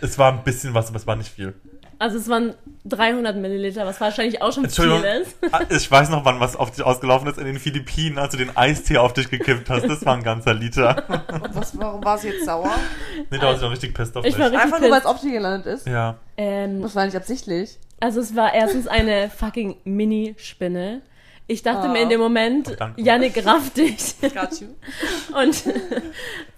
[0.00, 1.54] es war ein bisschen was, aber es war nicht viel.
[2.00, 5.36] Also es waren 300 Milliliter, was wahrscheinlich auch schon Entschuldigung, viel ist.
[5.52, 8.36] ah, ich weiß noch, wann was auf dich ausgelaufen ist in den Philippinen, als du
[8.38, 9.88] den Eistee auf dich gekippt hast.
[9.88, 11.04] Das war ein ganzer Liter.
[11.42, 12.70] Und was, warum war sie jetzt sauer?
[13.30, 14.40] Nee, da war ich noch richtig pissed auf Ich dich.
[14.40, 15.86] war richtig Einfach nur, weil es auf dir gelandet ist?
[15.88, 16.16] Ja.
[16.36, 17.78] Ähm, Das war nicht absichtlich.
[18.00, 21.02] Also es war erstens eine fucking Mini-Spinne.
[21.50, 21.92] Ich dachte Ah.
[21.92, 23.00] mir in dem Moment, Oh, danke.
[23.00, 24.14] Yannick raff dich.
[24.20, 24.66] Got you.
[25.34, 25.54] Und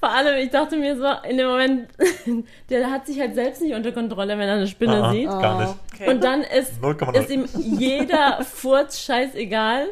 [0.00, 1.88] vor allem, ich dachte mir so, in dem Moment,
[2.70, 5.28] der hat sich halt selbst nicht unter Kontrolle, wenn er eine Spinne Ah, sieht.
[5.28, 5.74] Gar nicht.
[5.94, 6.10] Okay.
[6.10, 7.14] Und dann ist, 0,0.
[7.20, 9.86] ist ihm jeder Furz scheißegal.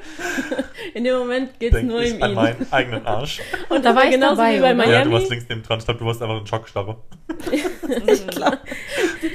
[0.94, 2.34] In dem Moment geht es nur ich um an ihn.
[2.34, 3.40] meinen eigenen Arsch.
[3.68, 4.84] Und Da war ich genauso dabei, wie bei oder?
[4.84, 5.12] Ja, du Miami.
[5.12, 5.78] warst links neben dran.
[5.78, 6.96] Ich glaube, du warst einfach in Schockstarre.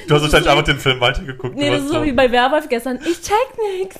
[0.07, 1.55] Du hast wahrscheinlich einfach den Film weitergeguckt.
[1.55, 2.99] nee, das ist warst so wie bei Werwolf gestern.
[3.05, 3.35] Ich check
[3.79, 3.95] nix.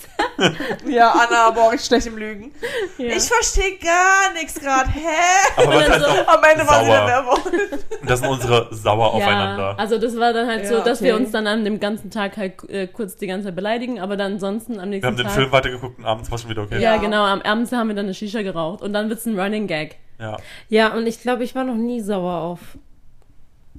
[0.87, 2.51] ja, Anna, boah, ich schlecht im Lügen.
[2.97, 3.05] Ja.
[3.15, 4.89] Ich verstehe gar nichts gerade.
[4.89, 4.99] Hä?
[5.57, 6.89] Aber was dann heißt so- auch Am Ende war sie.
[6.91, 7.45] Werwolf.
[8.01, 9.75] Und das sind unsere sauer Ja, aufeinander.
[9.77, 11.23] also das war dann halt so, Ja, dass wir okay.
[11.23, 14.33] uns dann an dem ganzen Tag halt äh, kurz die ganze Zeit beleidigen, aber dann
[14.33, 15.35] ansonsten am Wir nächsten haben den Tag.
[15.35, 16.75] Film weitergeguckt und abends war schon wieder okay.
[16.81, 16.97] ja, Ja.
[16.97, 19.97] genau, am abends haben wir dann eine Shisha geraucht und dann wird's ein Running Gag.
[20.19, 20.37] Ja.
[20.69, 22.59] Ja, und ich glaube, ich war noch nie sauer auf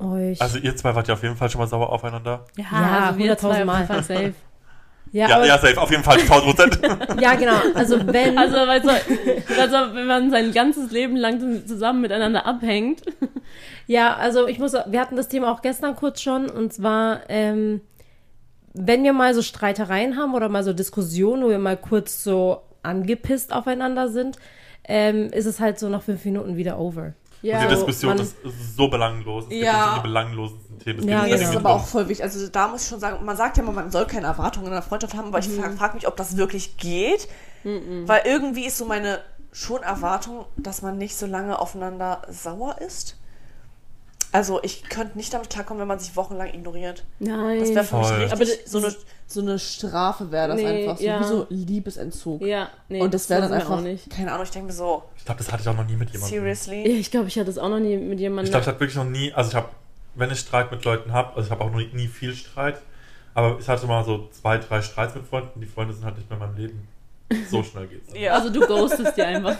[0.00, 0.40] euch.
[0.40, 2.44] Also ihr zwei wart ja auf jeden Fall schon mal sauer aufeinander.
[2.56, 3.74] Ja, Ja, also wir zwei 100.000 auf Mal.
[3.76, 4.34] jeden Fall safe.
[5.14, 6.80] ja, Ja, ja, safe, auf jeden Fall 1000 Prozent.
[7.20, 7.54] ja, genau.
[7.74, 8.36] Also wenn.
[8.36, 8.90] Also, weil so,
[9.60, 13.02] also, wenn man sein ganzes Leben lang zusammen miteinander abhängt.
[13.86, 17.82] Ja, also ich muss, wir hatten das Thema auch gestern kurz schon und zwar, ähm,
[18.72, 22.62] wenn wir mal so Streitereien haben oder mal so Diskussionen, wo wir mal kurz so
[22.82, 24.38] angepisst aufeinander sind,
[24.88, 27.12] ähm, ist es halt so nach fünf Minuten wieder over.
[27.44, 28.36] Ja, Die Also, Diskussion man- ist
[28.76, 29.44] so belanglos.
[29.44, 29.90] Es geht Ja.
[29.90, 30.98] um die belanglosesten Themen.
[31.00, 31.60] Es Ja, geht Mir ist genau.
[31.60, 32.24] aber auch voll wichtig.
[32.24, 34.72] Also da muss ich schon sagen, man sagt ja immer, man soll keine Erwartungen in
[34.72, 37.28] einer Freundschaft haben, aber ich frage frag mich, ob das wirklich geht.
[37.64, 39.20] Weil irgendwie ist so meine
[39.52, 43.16] schon Erwartung, dass man nicht so lange aufeinander sauer ist.
[44.34, 47.04] Also ich könnte nicht damit klarkommen, wenn man sich wochenlang ignoriert.
[47.20, 47.60] Nein.
[47.60, 48.94] Das wäre für mich richtig Aber das- so, eine,
[49.28, 50.98] so eine Strafe wäre das Nee, einfach.
[50.98, 51.20] So, ja.
[51.20, 52.42] Wie so Liebesentzug.
[52.42, 54.10] ja, nee, Und das wäre dann einfach, auch nicht.
[54.10, 56.10] keine Ahnung, ich denke mir so, Ich glaube, das hatte ich auch noch nie mit
[56.10, 56.36] jemandem.
[56.36, 56.82] seriously?
[56.82, 58.46] Ich glaube, ich hatte es auch noch nie mit jemandem.
[58.46, 59.68] Ich glaube, ich hatte wirklich noch nie, also ich habe,
[60.16, 62.80] wenn ich Streit mit Leuten habe, also ich habe auch noch nie, nie viel Streit,
[63.34, 66.28] aber ich hatte mal so zwei, drei Streits mit Freunden, die Freunde sind halt nicht
[66.28, 66.88] mehr in meinem Leben.
[67.50, 68.12] So schnell geht's.
[68.12, 68.20] dann.
[68.20, 68.32] Ja.
[68.34, 69.56] Also du ghostest die einfach.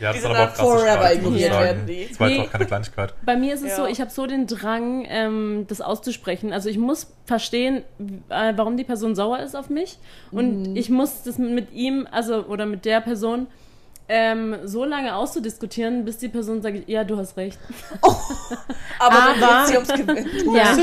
[0.00, 2.08] Ja, Die das sind waren aber dann forever ignoriert werden, die.
[2.08, 2.46] Das war jetzt Nee.
[2.46, 3.14] auch keine Kleinigkeit.
[3.24, 3.76] Bei mir ist es Ja.
[3.76, 6.52] so, ich habe so den Drang, ähm, das auszusprechen.
[6.52, 7.82] Also ich muss verstehen,
[8.28, 9.98] äh, warum die Person sauer ist auf mich.
[10.30, 13.46] Und ich muss das mit ihm, also oder mit der Person,
[14.12, 17.58] ähm, so lange auszudiskutieren, bis die Person sagt, ja, du hast recht.
[18.98, 20.54] Aber, dann Aber- geht sie ums Gewinnen.
[20.56, 20.76] Ja.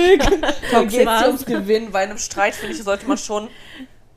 [0.72, 1.92] Dann geht sie ums Gewinnen.
[1.92, 3.50] Bei einem Streit, finde ich, sollte man schon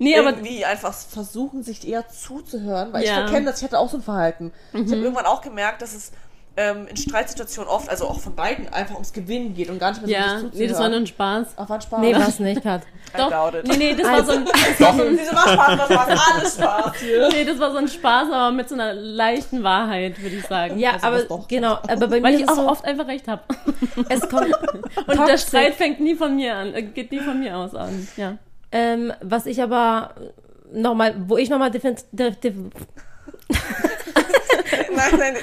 [0.01, 2.93] Nee, aber irgendwie einfach versuchen, sich eher zuzuhören.
[2.93, 3.17] Weil ich Ja.
[3.27, 4.53] verkenne das, ich hatte auch so ein Verhalten.
[4.73, 6.11] Ich habe irgendwann auch gemerkt, dass es
[6.57, 10.05] ähm, in Streitsituationen oft, also auch von beiden, einfach ums Gewinnen geht und gar nicht
[10.05, 10.59] mehr so ja, sich zuzuhören.
[10.59, 11.47] nee, das war nur ein Spaß.
[11.57, 12.01] Ach, war ein Spaß.
[12.01, 12.83] Nee, war's nicht, Kat.
[13.17, 14.45] Doch, nee, nee, das war so ein,
[15.17, 17.29] Diese war Spaß, das war alles Spaß hier.
[17.33, 20.79] nee, das war so ein Spaß, aber mit so einer leichten Wahrheit, würde ich sagen.
[20.79, 21.47] Ja, Also aber doch.
[21.49, 23.43] genau, aber bei Weil mir ich auch so, oft einfach recht habe.
[24.09, 24.53] es kommt
[24.97, 25.39] Und der Toxic.
[25.49, 28.09] Streit fängt nie von mir an, äh, geht nie von mir aus an.
[28.17, 28.39] Ja.
[28.73, 30.15] Ähm, was ich aber
[30.73, 31.71] nochmal, wo ich nochmal
[34.95, 35.35] Nein, nein,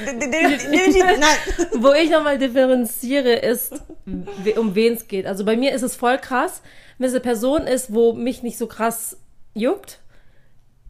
[1.19, 3.73] nein, wo ich nochmal differenziere, ist,
[4.05, 5.25] um wen es geht.
[5.25, 6.61] Also bei mir ist es voll krass,
[6.97, 9.17] wenn es eine Person ist, wo mich nicht so krass
[9.53, 9.99] juckt,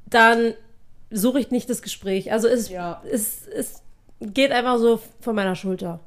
[0.05, 0.53] dann
[1.09, 2.31] suche ich nicht das Gespräch.
[2.31, 3.01] Also es, Ja.
[3.09, 3.81] es, es
[4.21, 5.99] geht einfach so von meiner Schulter.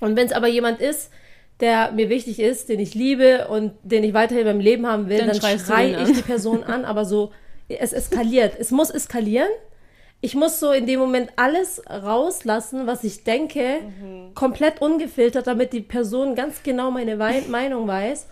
[0.00, 1.10] Und wenn es aber jemand ist,
[1.62, 5.18] der mir wichtig ist, den ich liebe und den ich weiterhin beim Leben haben will,
[5.18, 6.12] Dann dann, schreie ich an.
[6.12, 7.32] die Person an, aber so,
[7.68, 8.54] es eskaliert.
[8.58, 9.48] Es muss eskalieren.
[10.20, 13.80] Ich muss so in dem Moment alles rauslassen, was ich denke,
[14.34, 18.28] komplett ungefiltert, damit die Person ganz genau meine Wei Meinung weiß.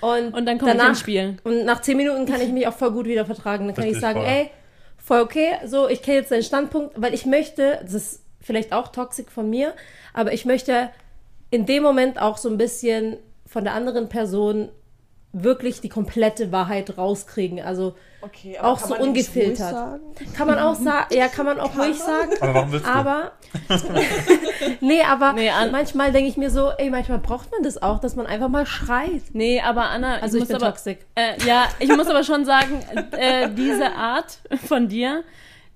[0.00, 1.36] Und, Und dann kommt ich danach, ins Spiel.
[1.44, 3.66] Und nach zehn Minuten kann ich mich auch voll gut wieder vertragen.
[3.66, 4.28] Dann kann ich Richtig sagen, voll.
[4.28, 4.50] ey,
[4.98, 8.88] voll okay, so, ich kenne jetzt deinen Standpunkt, weil ich möchte, das ist vielleicht auch
[8.88, 9.72] toxisch von mir,
[10.12, 10.90] aber ich möchte
[11.52, 14.70] in dem Moment auch so ein bisschen von der anderen Person
[15.34, 17.60] wirklich die komplette Wahrheit rauskriegen.
[17.60, 17.94] Also
[18.24, 19.56] Okay, Auch kann so man ungefiltert.
[19.70, 20.00] sagen?
[20.36, 22.30] kann man auch sagen, ja, kann man auch ruhig sagen.
[22.40, 22.90] Aber warum willst du?
[22.90, 23.32] Aber,
[24.80, 27.98] nee, aber Nee, an- manchmal denke ich mir so, ey, manchmal braucht man das auch,
[27.98, 29.22] dass man einfach mal schreit.
[29.32, 30.98] Nee, aber Anna, Also ich muss bin aber, toxisch.
[31.14, 32.80] Äh, ja, ich muss aber schon sagen,
[33.12, 35.24] äh, diese Art von dir,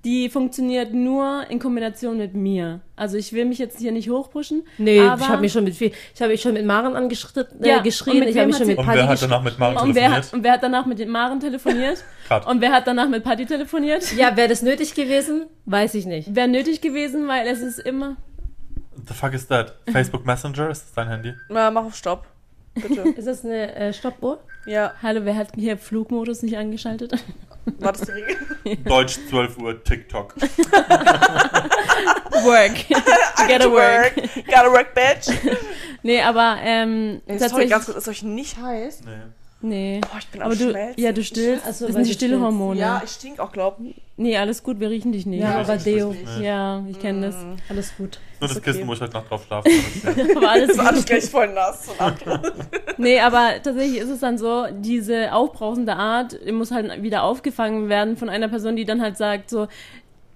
[0.07, 2.81] die funktioniert nur in Kombination mit mir.
[2.95, 4.63] Also ich will mich jetzt hier nicht hochpushen.
[4.79, 7.61] Nee, aber, ich habe mich schon mit viel, ich habe mich schon mit Maren angeschritten,
[7.61, 9.43] äh, Ja, und geschrien, mit ich habe mich schon mit Und Paddy wer hat danach
[9.43, 10.33] mit Maren und wer, hat, telefoniert?
[10.33, 12.05] und wer hat danach mit Maren telefoniert?
[12.47, 14.13] Und wer hat danach mit Patty telefoniert?
[14.17, 15.47] Ja, wäre das nötig gewesen?
[15.65, 16.35] Weiß ich nicht.
[16.35, 18.17] Wäre nötig gewesen, weil es ist immer.
[19.07, 19.77] The fuck is that?
[19.93, 20.71] Facebook Messenger?
[20.71, 21.35] Ist das dein Handy?
[21.49, 22.27] Na, mach auf Stopp.
[22.75, 23.03] Bitte.
[23.17, 24.41] Ist das eine äh, Stoppuhr?
[24.67, 27.13] ja, Hallo, wer hat hier Flugmodus nicht angeschaltet?
[27.79, 28.37] War das die Regel?
[28.85, 30.35] Deutsch 12 Uhr, TikTok.
[32.45, 32.89] Work.
[33.49, 34.15] Gotta work.
[34.47, 35.29] Gotta work, bitch.
[36.03, 37.71] Nee, aber ähm, sorry, tatsächlich.
[37.71, 39.03] ganz kurz, ist euch nicht heiß?
[39.05, 39.23] Nee.
[39.69, 40.01] Nee.
[40.01, 41.03] Boah, ich bin Aber du, Schmelzen.
[41.03, 41.67] ja, du stillst.
[41.67, 42.13] Also, das sind die.
[42.13, 42.79] Stillhormone.
[42.79, 43.79] Ja, ich stink auch, glaub.
[44.17, 45.41] Nee, alles gut, wir riechen dich nicht.
[45.43, 46.15] Ja, aber Deo.
[46.41, 47.37] Ja, ich kenne das.
[47.69, 48.19] Alles gut.
[48.41, 48.73] Nur das okay.
[48.73, 49.69] Kissen, wo ich heute Nacht drauf schlafe.
[50.37, 50.93] Aber alles Das war gut.
[50.93, 51.89] alles gleich voll nass.
[52.99, 58.17] Nee, aber tatsächlich ist es dann so, diese aufbrausende Art muss halt wieder aufgefangen werden
[58.17, 59.69] von einer Person, die dann halt sagt so,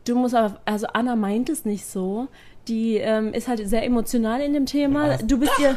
[0.07, 2.28] du musst aber, also Anna meint es nicht so.
[2.69, 5.17] Die ähm, ist halt sehr emotional in dem Thema.
[5.19, 5.77] Du bist ihr,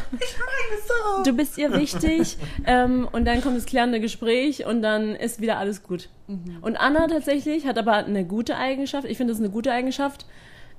[1.24, 2.38] du bist ihr wichtig.
[2.66, 6.10] ähm, und dann kommt das klärende Gespräch und dann ist wieder alles gut.
[6.62, 9.08] Und Anna tatsächlich hat aber eine gute Eigenschaft.
[9.08, 10.26] Ich finde das ist eine gute Eigenschaft.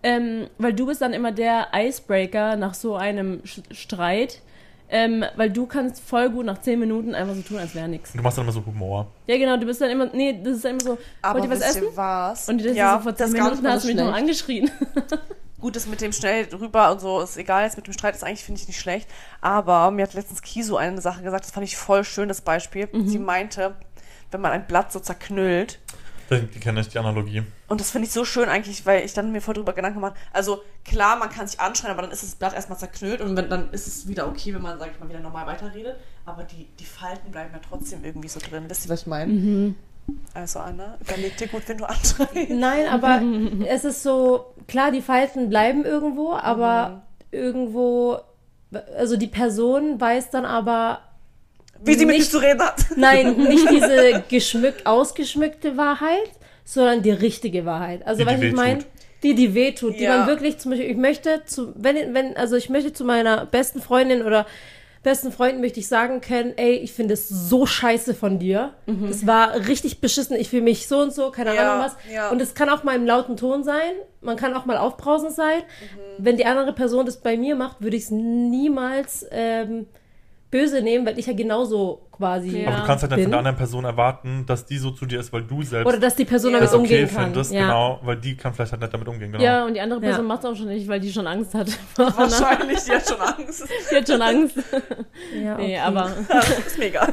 [0.02, 4.42] Ähm, weil du bist dann immer der Icebreaker nach so einem Sch Streit.
[4.90, 8.12] Ähm, weil du kannst voll gut nach 10 Minuten einfach so tun, als wäre nichts.
[8.12, 9.06] Du machst dann immer so Humor.
[9.26, 11.56] Ja, genau, du bist dann immer, nee, das ist dann immer so, Aber wollt ihr
[11.56, 11.84] was essen?
[11.94, 12.48] was?
[12.50, 13.94] Und das ist ja, so vor das 10 ist gar nicht Minuten hast so du
[13.94, 14.70] mich noch angeschrien.
[15.64, 17.64] Gut, das mit dem schnell rüber und so ist egal.
[17.64, 19.08] Jetzt mit dem Streit ist eigentlich, finde ich, nicht schlecht.
[19.40, 22.86] Aber mir hat letztens Kiso eine Sache gesagt, das fand ich voll schön, das Beispiel.
[22.92, 23.08] Mhm.
[23.08, 23.74] Sie meinte,
[24.30, 25.80] wenn man ein Blatt so zerknüllt,
[26.28, 27.44] Die, die kenne ich, die Analogie.
[27.68, 30.18] und das finde ich so schön eigentlich, weil ich dann mir voll drüber Gedanken gemacht
[30.34, 33.48] Also klar, man kann sich anschreien, aber dann ist das Blatt erstmal zerknüllt und wenn,
[33.48, 35.96] dann ist es wieder okay, wenn man, sag ich mal, wieder normal weiterredet.
[36.26, 38.64] Aber die, die Falten bleiben ja trotzdem irgendwie so drin.
[38.68, 39.32] Wisst ihr, was ich meine?
[39.32, 39.76] Mhm.
[40.34, 42.34] Also Anna, überleg dir gut, wenn du anschreist.
[42.50, 43.22] Nein, aber
[43.68, 48.18] es ist so, klar, die Falten bleiben irgendwo, aber irgendwo,
[48.96, 51.00] also die Person weiß dann aber,
[51.84, 52.84] Wie sie mit dir Nicht- zu reden hat.
[52.96, 56.30] nein, nicht diese geschmückt, ausgeschmückte Wahrheit,
[56.64, 58.06] sondern die richtige Wahrheit.
[58.06, 58.84] Also, Die, die was ich meine,
[59.22, 60.18] die, die wehtut, die Ja.
[60.18, 63.80] man wirklich zum Beispiel, ich möchte zu, wenn, wenn, also ich möchte zu meiner besten
[63.80, 64.46] Freundin oder
[65.04, 68.74] besten Freunden möchte ich sagen können, ey, ich finde es so scheiße von dir.
[69.08, 71.96] Es war richtig beschissen, ich fühle mich so und so, keine Ja, Ahnung was.
[72.12, 72.30] ja.
[72.30, 75.62] Und es kann auch mal im lauten Ton sein, man kann auch mal aufbrausend sein.
[76.18, 79.86] Wenn die andere Person das bei mir macht, würde ich es niemals ähm,
[80.50, 82.68] böse nehmen, weil ich ja genauso quasi Ja.
[82.68, 85.20] Aber du kannst halt dann von der anderen Person erwarten, dass die so zu dir
[85.20, 86.58] ist, weil du selbst Oder dass die Person Ja.
[86.58, 87.24] damit das okay umgehen kann.
[87.24, 87.60] findest, ja.
[87.62, 89.42] genau, weil die kann vielleicht halt nicht damit umgehen, genau.
[89.44, 90.28] Ja, und die andere Person Ja.
[90.28, 91.68] macht es auch schon nicht, weil die schon Angst hat.
[91.96, 93.64] Wahrscheinlich, die hat schon Angst.
[93.90, 94.56] Die hat schon Angst.
[95.42, 95.78] Ja, Nee, okay.
[95.78, 96.10] aber
[96.66, 97.08] ist mir egal.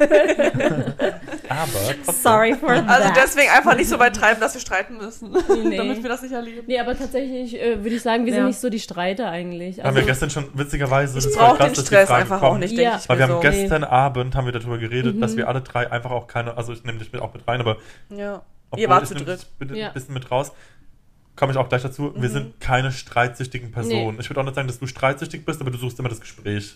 [1.50, 2.14] Aber trotzdem.
[2.16, 2.88] Sorry for that.
[2.88, 5.32] Also deswegen einfach nicht so weit treiben, dass wir streiten müssen.
[5.64, 5.78] Nee.
[5.78, 6.64] Damit wir das nicht erleben.
[6.68, 8.40] Nee, aber tatsächlich äh, würde ich sagen, wir Ja.
[8.40, 9.80] sind nicht so die Streiter eigentlich.
[9.80, 12.40] haben wir Also, gestern schon witzigerweise, Ich das war brauche krass, den Stress Frage einfach
[12.40, 12.78] kommt, auch nicht, Ja.
[12.92, 13.40] denke ich Weil wir haben so.
[13.40, 15.38] gestern Abend haben wir darüber geredet, dass Mhm.
[15.38, 17.78] wir alle drei einfach auch keine, also ich nehme dich mit auch mit rein, aber
[18.10, 18.42] Ja.
[18.70, 19.42] obwohl Ihr wart ich zu dritt.
[19.42, 19.88] dich bitte Ja.
[19.88, 20.52] ein bisschen mit raus,
[21.36, 22.14] komme ich auch gleich dazu.
[22.16, 22.34] Wir Mhm.
[22.34, 24.16] sind keine streitsüchtigen Personen.
[24.16, 24.22] Nee.
[24.22, 26.76] Ich würde auch nicht sagen, dass du streitsüchtig bist, aber du suchst immer das Gespräch.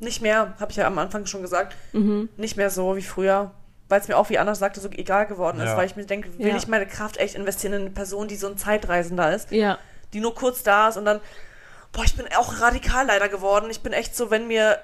[0.00, 1.74] Nicht mehr, habe ich ja am Anfang schon gesagt.
[1.92, 2.28] mhm.
[2.36, 3.50] Nicht mehr so wie früher.
[3.88, 5.64] Weil es mir auch, wie Anna sagte, so egal geworden ist.
[5.70, 5.76] Ja.
[5.78, 6.56] Weil ich mir denke, will Ja.
[6.56, 9.78] ich meine Kraft echt investieren in eine Person, die so ein Zeitreisender ist, Ja.
[10.12, 11.20] die nur kurz da ist und dann,
[11.92, 13.68] boah, ich bin auch radikal leider geworden.
[13.70, 14.78] Ich bin echt so, wenn mir,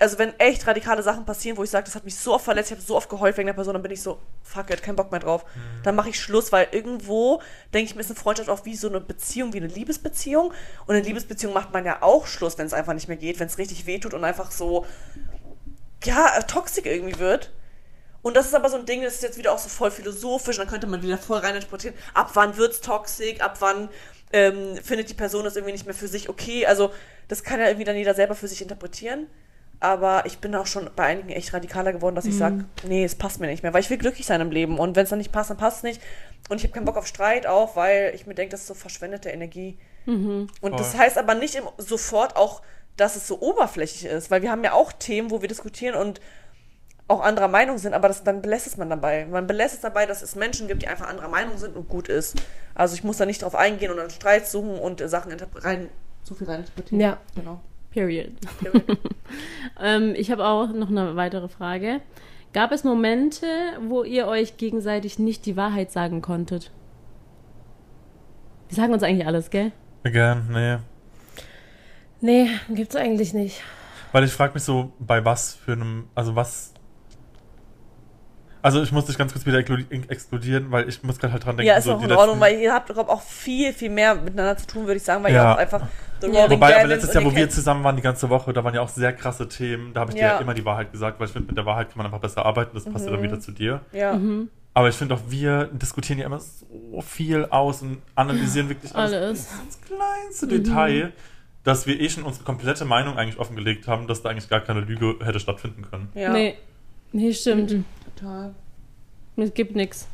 [0.00, 2.70] also wenn echt radikale Sachen passieren, wo ich sage, das hat mich so oft verletzt,
[2.70, 4.96] ich habe so oft geheult wegen der Person, dann bin ich so, fuck it, kein
[4.96, 5.44] Bock mehr drauf.
[5.44, 5.82] Mhm.
[5.82, 7.42] Dann mache ich Schluss, weil irgendwo
[7.74, 10.52] denke ich mir, ist eine Freundschaft auch wie so eine Beziehung, wie eine Liebesbeziehung.
[10.86, 13.48] Und in Liebesbeziehung macht man ja auch Schluss, wenn es einfach nicht mehr geht, wenn
[13.48, 14.86] es richtig wehtut und einfach so,
[16.04, 17.52] ja, toxisch irgendwie wird.
[18.22, 20.56] Und das ist aber so ein Ding, das ist jetzt wieder auch so voll philosophisch,
[20.56, 23.88] dann könnte man wieder voll rein interpretieren, ab wann wird's toxisch, ab wann
[24.32, 26.66] ähm, findet die Person das irgendwie nicht mehr für sich okay.
[26.66, 26.92] Also
[27.28, 29.26] das kann ja irgendwie dann jeder selber für sich interpretieren.
[29.80, 33.14] Aber ich bin auch schon bei einigen echt radikaler geworden, dass ich sage, nee, es
[33.14, 34.78] passt mir nicht mehr, weil ich will glücklich sein im Leben.
[34.78, 36.02] Und wenn es dann nicht passt, dann passt es nicht.
[36.50, 38.74] Und ich habe keinen Bock auf Streit auch, weil ich mir denke, das ist so
[38.74, 39.78] verschwendete Energie.
[40.60, 41.00] Und das Voll.
[41.00, 42.60] heißt aber nicht im, sofort auch,
[42.96, 46.20] dass es so oberflächlich ist, weil wir haben ja auch Themen, wo wir diskutieren und
[47.08, 49.26] auch anderer Meinung sind, aber das, dann belässt es man dabei.
[49.26, 52.08] Man belässt es dabei, dass es Menschen gibt, die einfach anderer Meinung sind und gut
[52.08, 52.40] ist.
[52.74, 55.88] Also ich muss da nicht drauf eingehen und dann Streit suchen und äh, Sachen rein,
[56.22, 57.00] so viel rein interpretieren.
[57.00, 57.18] Ja.
[57.34, 57.60] Genau.
[57.90, 58.32] Period.
[59.80, 62.00] ähm, ich habe auch noch eine weitere Frage.
[62.52, 63.46] Gab es Momente,
[63.88, 66.70] wo ihr euch gegenseitig nicht die Wahrheit sagen konntet?
[68.68, 69.72] Wir sagen uns eigentlich alles, gell?
[70.04, 70.78] Again, nee.
[72.20, 73.62] Nee, gibt's eigentlich nicht.
[74.12, 76.74] Weil ich frage mich so, bei was für einem, also was.
[78.62, 81.68] Also ich muss dich ganz kurz wieder exkludieren, weil ich muss gerade halt dran denken,
[81.68, 84.56] Ja, ist so auch in Ordnung, weil ihr habt glaub, auch viel, viel mehr miteinander
[84.56, 85.50] zu tun, würde ich sagen, weil Ja.
[85.50, 85.82] ihr auch einfach
[86.20, 86.50] The Ja.
[86.50, 88.90] Wobei, aber letztes Jahr, wo wir zusammen waren, die ganze Woche, da waren ja auch
[88.90, 89.94] sehr krasse Themen.
[89.94, 90.34] Da habe ich dir Ja.
[90.34, 92.44] ja immer die Wahrheit gesagt, weil ich finde, mit der Wahrheit kann man einfach besser
[92.44, 92.72] arbeiten.
[92.74, 93.14] Das passt ja Mhm.
[93.16, 93.80] dann wieder zu dir.
[93.92, 94.20] Ja.
[94.74, 99.12] Aber ich finde auch, wir diskutieren ja immer so viel aus und analysieren wirklich alles,
[99.14, 99.48] Alles.
[99.64, 101.12] ins kleinste Detail,
[101.64, 104.80] dass wir eh schon unsere komplette Meinung eigentlich offengelegt haben, dass da eigentlich gar keine
[104.80, 106.08] Lüge hätte stattfinden können.
[106.14, 106.30] ja.
[106.32, 106.54] Nee.
[107.12, 107.74] Nee, stimmt.
[108.20, 108.54] Total.
[109.36, 110.06] Es gibt nichts.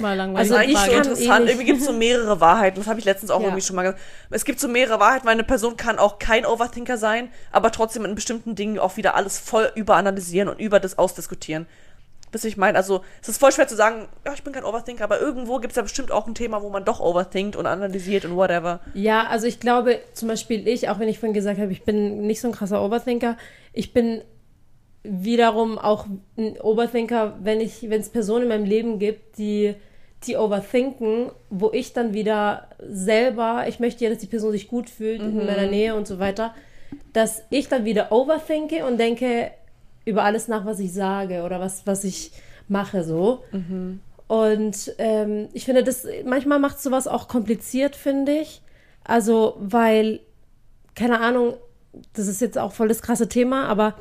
[0.00, 0.50] Mal langweilig.
[0.50, 1.48] Also eigentlich so ich kann interessant.
[1.48, 2.78] Irgendwie gibt es so mehrere Wahrheiten.
[2.78, 3.46] Das habe ich letztens auch Ja.
[3.46, 4.00] irgendwie schon mal gesagt.
[4.30, 8.04] Es gibt so mehrere Wahrheiten, weil eine Person kann auch kein Overthinker sein, aber trotzdem
[8.04, 11.66] in bestimmten Dingen auch wieder alles voll überanalysieren und über das ausdiskutieren.
[12.32, 12.78] Wisst ihr, ich meine?
[12.78, 15.72] Also, es ist voll schwer zu sagen, ja, ich bin kein Overthinker, aber irgendwo gibt
[15.72, 18.80] es ja bestimmt auch ein Thema, wo man doch overthinkt und analysiert und whatever.
[18.94, 22.26] Ja, also ich glaube, zum Beispiel ich, auch wenn ich vorhin gesagt habe, ich bin
[22.26, 23.36] nicht so ein krasser Overthinker,
[23.74, 24.22] ich bin
[25.02, 29.74] wiederum auch ein Overthinker, wenn ich, wenn es Personen in meinem Leben gibt, die
[30.26, 34.88] die overthinken, wo ich dann wieder selber, ich möchte ja, dass die Person sich gut
[34.88, 36.54] fühlt in meiner Nähe und so weiter,
[37.12, 39.50] dass ich dann wieder overthinke und denke
[40.04, 42.32] über alles nach, was ich sage oder was, was ich
[42.68, 43.42] mache so.
[44.28, 48.62] Und ähm, ich finde, das manchmal macht sowas auch kompliziert, finde ich.
[49.04, 50.20] Also, weil,
[50.94, 51.54] keine Ahnung,
[52.14, 53.94] das ist jetzt auch voll das krasse Thema, aber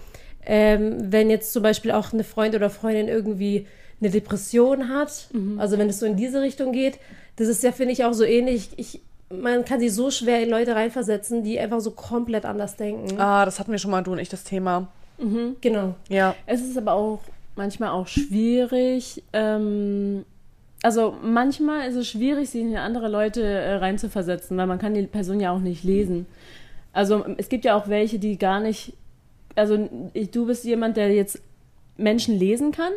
[0.45, 3.67] ähm, wenn jetzt zum Beispiel auch eine Freund oder Freundin irgendwie
[3.99, 5.27] eine Depression hat,
[5.57, 6.97] also wenn es so in diese Richtung geht,
[7.35, 8.69] das ist ja, finde ich, auch so ähnlich.
[8.77, 13.19] Ich, man kann sich so schwer in Leute reinversetzen, die einfach so komplett anders denken.
[13.19, 14.87] Ah, das hatten wir schon mal, du und ich, das Thema.
[15.61, 15.95] Genau.
[16.09, 16.35] Ja.
[16.47, 17.19] Es ist aber auch
[17.55, 19.23] manchmal auch schwierig.
[19.33, 20.25] Ähm,
[20.83, 25.03] also manchmal ist es schwierig, sich in andere Leute äh, reinzuversetzen, weil man kann die
[25.03, 26.25] Person ja auch nicht lesen.
[26.93, 28.93] Also es gibt ja auch welche, die gar nicht.
[29.55, 31.41] Also ich, du bist jemand, der jetzt
[31.97, 32.93] Menschen lesen kann,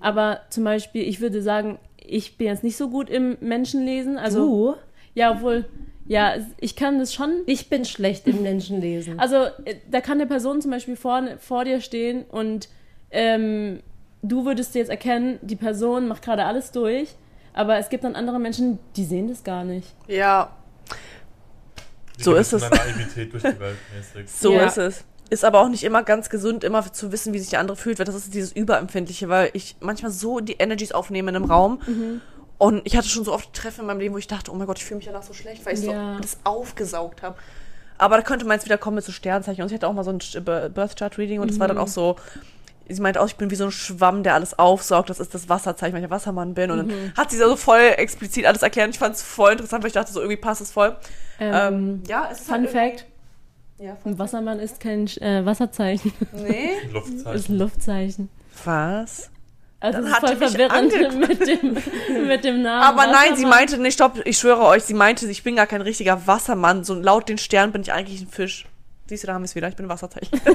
[0.00, 4.16] aber zum Beispiel, ich würde sagen, ich bin jetzt nicht so gut im Menschenlesen.
[4.18, 4.74] Also du?
[5.14, 5.66] ja, obwohl,
[6.06, 9.18] ja, ich kann das schon Ich bin schlecht im Menschenlesen.
[9.20, 12.68] also äh, da kann eine Person zum Beispiel vor, vor dir stehen und
[13.10, 13.80] ähm,
[14.22, 17.14] du würdest jetzt erkennen, die Person macht gerade alles durch,
[17.52, 19.88] aber es gibt dann andere Menschen, die sehen das gar nicht.
[20.06, 20.56] Ja,
[22.18, 22.62] Die So ist es.
[24.26, 24.66] so Ja.
[24.66, 25.04] ist es.
[25.30, 27.98] Ist aber auch nicht immer ganz gesund, immer zu wissen, wie sich der andere fühlt,
[27.98, 31.80] weil das ist dieses Überempfindliche, weil ich manchmal so die Energies aufnehme in einem Raum.
[32.56, 34.66] Und ich hatte schon so oft Treffen in meinem Leben, wo ich dachte, oh mein
[34.66, 36.14] Gott, ich fühle mich danach so schlecht, weil ich Ja.
[36.14, 37.36] so das aufgesaugt habe.
[37.98, 39.62] Aber da könnte man jetzt wieder kommen mit so Sternzeichen.
[39.62, 40.18] Und ich hatte auch mal so ein
[40.72, 42.16] Birth Chart Reading und das war dann auch so,
[42.88, 45.10] sie meinte auch, ich bin wie so ein Schwamm, der alles aufsaugt.
[45.10, 46.70] Das ist das Wasserzeichen, weil ich ein Wassermann bin.
[46.70, 48.86] Und dann hat sie so voll explizit alles erklärt.
[48.88, 50.96] Und ich fand es voll interessant, weil ich dachte, so irgendwie passt es voll.
[51.40, 53.06] Ähm, ja, es ist Fun halt Fact,
[53.78, 56.70] Ja, ein Wassermann ist kein äh, Wasserzeichen, Nee.
[56.82, 57.34] Ein Luftzeichen.
[57.34, 58.28] ist ein Luftzeichen.
[58.64, 59.30] Was?
[59.80, 60.92] Also Dann das ist hat voll verwirrend
[61.28, 61.76] mit dem,
[62.26, 62.82] mit dem Namen.
[62.82, 65.82] Aber nein, sie meinte, nee, stopp, ich schwöre euch, sie meinte, ich bin gar kein
[65.82, 66.82] richtiger Wassermann.
[66.82, 68.66] So laut den Sternen bin ich eigentlich ein Fisch.
[69.06, 70.38] Siehst du, da haben wir es wieder, ich bin ein Wasserzeichen.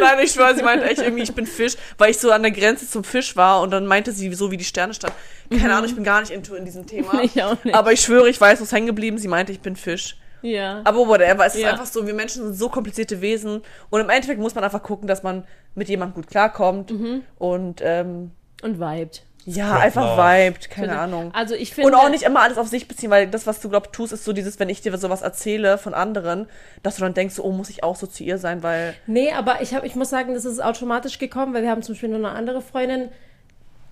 [0.00, 2.52] nein, ich schwöre, sie meinte echt irgendwie, ich bin Fisch, weil ich so an der
[2.52, 5.12] Grenze zum Fisch war und dann meinte sie, so wie die Sterne stand.
[5.50, 7.20] Keine Ahnung, ich bin gar nicht into in diesem Thema.
[7.22, 7.74] Ich auch nicht.
[7.74, 9.18] Aber ich schwöre, ich weiß, was hängen geblieben.
[9.18, 10.16] Sie meinte, ich bin Fisch.
[10.42, 10.80] Ja.
[10.84, 11.70] Aber whatever, es ist Ja.
[11.72, 15.06] einfach so, wir Menschen sind so komplizierte Wesen und im Endeffekt muss man einfach gucken,
[15.08, 16.92] dass man mit jemandem gut klarkommt
[17.38, 18.30] und ähm,
[18.62, 19.22] Und vibed.
[19.44, 20.22] ja, Rock einfach love.
[20.46, 21.30] vibet, keine Ahnung.
[21.34, 21.88] Also ich finde.
[21.90, 24.24] Und auch nicht immer alles auf sich beziehen, weil das, was du glaubst, tust, ist
[24.24, 26.46] so dieses, wenn ich dir sowas erzähle von anderen,
[26.82, 28.94] dass du dann denkst, so, oh, muss ich auch so zu ihr sein, weil.
[29.06, 31.94] Nee, aber ich, hab, ich muss sagen, das ist automatisch gekommen, weil wir haben zum
[31.94, 33.08] Beispiel noch eine andere Freundin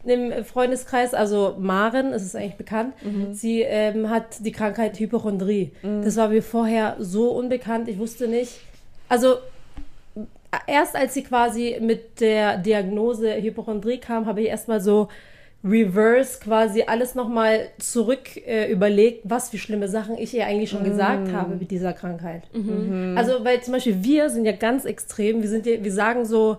[0.09, 2.95] im Freundeskreis, also Maren, es ist eigentlich bekannt,
[3.33, 5.73] sie ähm, hat die Krankheit Hypochondrie.
[6.03, 8.61] Das war mir vorher so unbekannt, ich wusste nicht.
[9.09, 9.37] Also
[10.67, 15.09] erst als sie quasi mit der Diagnose Hypochondrie kam, habe ich erstmal so
[15.65, 20.85] reverse quasi alles nochmal zurück äh, überlegt, was für schlimme Sachen ich ihr eigentlich schon
[20.85, 22.45] gesagt habe mit dieser Krankheit.
[23.17, 26.59] Also, weil zum Beispiel wir sind ja ganz extrem, wir sind ja, wir sagen so,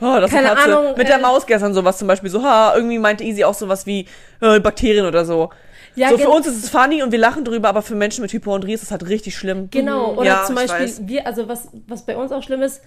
[0.00, 2.98] Oh, das Keine Ahnung, Mit der äh, Maus gestern sowas zum Beispiel so, ha, irgendwie
[2.98, 4.06] meinte Easy auch sowas wie
[4.40, 5.50] äh, Bakterien oder so.
[5.94, 8.32] ja, so für uns ist es funny und wir lachen drüber, aber für Menschen mit
[8.32, 9.68] Hypochondrie ist es halt richtig schlimm.
[9.70, 12.82] Genau, oder Ja, zum Beispiel, wir, also was, was bei uns auch schlimm ist,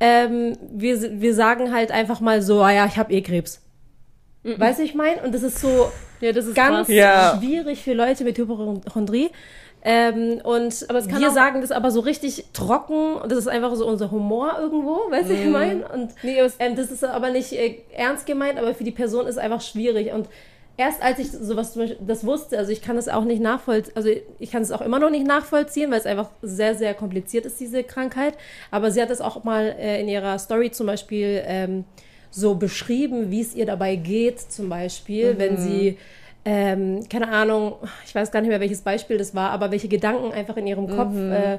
[0.00, 3.62] ähm, wir, wir sagen halt einfach mal so, ah ja, ich habe eh Krebs.
[4.44, 5.22] Weißt du, ich meine?
[5.22, 5.90] Und das ist so
[6.20, 6.88] ja, das ist ganz krass.
[6.88, 7.38] Ja.
[7.38, 9.30] schwierig für Leute mit Hypochondrie.
[9.82, 13.48] Ähm, und Aber es kann wir sagen das aber so richtig trocken und das ist
[13.48, 15.40] einfach so unser Humor irgendwo, weißt du, Mhm.
[15.40, 15.88] ich meine?
[15.88, 16.10] Und
[16.58, 20.12] ähm, das ist aber nicht äh, ernst gemeint, aber für die Person ist einfach schwierig.
[20.12, 20.28] Und
[20.76, 23.92] erst als ich sowas zum Beispiel, das wusste, also ich kann es auch nicht nachvollziehen,
[23.96, 27.46] also ich kann es auch immer noch nicht nachvollziehen, weil es einfach sehr, sehr kompliziert
[27.46, 28.34] ist, diese Krankheit.
[28.72, 31.84] Aber sie hat es auch mal äh, in ihrer Story zum Beispiel ähm,
[32.30, 35.98] so beschrieben, wie es ihr dabei geht, zum Beispiel, wenn sie
[36.44, 37.74] ähm, keine Ahnung,
[38.06, 40.88] ich weiß gar nicht mehr, welches Beispiel das war, aber welche Gedanken einfach in ihrem
[40.88, 41.58] Kopf äh,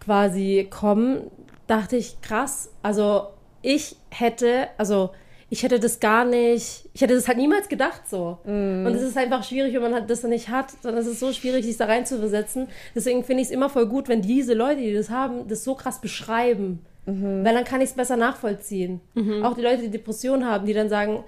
[0.00, 1.30] quasi kommen,
[1.66, 3.28] dachte ich, krass, also
[3.62, 5.10] ich hätte, also
[5.50, 8.38] ich hätte das gar nicht, ich hätte das halt niemals gedacht so.
[8.86, 11.20] Und es ist einfach schwierig, wenn man halt das dann nicht hat, dann ist es
[11.20, 12.68] so schwierig, sich da reinzuversetzen.
[12.94, 15.74] Deswegen finde ich es immer voll gut, wenn diese Leute, die das haben, das so
[15.74, 16.80] krass beschreiben.
[17.44, 19.00] Weil dann kann ich es besser nachvollziehen.
[19.42, 21.24] Auch die Leute, die Depressionen haben, die dann sagen,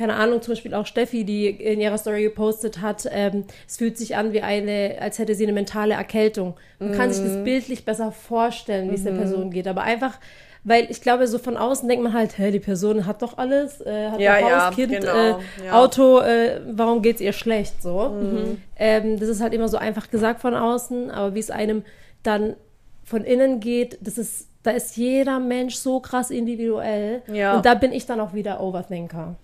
[0.00, 3.98] keine Ahnung, zum Beispiel auch Steffi, die in ihrer Story gepostet hat, ähm, es fühlt
[3.98, 6.54] sich an wie eine, als hätte sie eine mentale Erkältung.
[6.78, 7.28] Man kann sich Mhm.
[7.34, 9.68] das bildlich besser vorstellen, wie es der Person geht.
[9.68, 10.18] Aber einfach,
[10.64, 13.80] weil ich glaube, so von außen denkt man halt, hä, die Person hat doch alles,
[13.82, 15.36] äh, hat Ja, Haus, ja, Kind, genau, äh, ja.
[15.64, 15.70] Mhm.
[15.72, 18.14] Auto, äh, warum geht's ihr schlecht so?
[18.78, 21.82] Ähm, das ist halt immer so einfach gesagt von außen, aber wie es einem
[22.22, 22.56] dann
[23.04, 27.22] von innen geht, das ist, da ist jeder Mensch so krass individuell.
[27.30, 27.56] Ja.
[27.56, 29.36] Und da bin ich dann auch wieder Overthinker.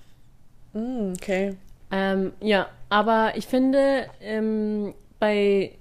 [0.77, 1.57] Hm, okay.
[1.91, 5.73] Ähm, ja, aber ich finde, ähm, bei,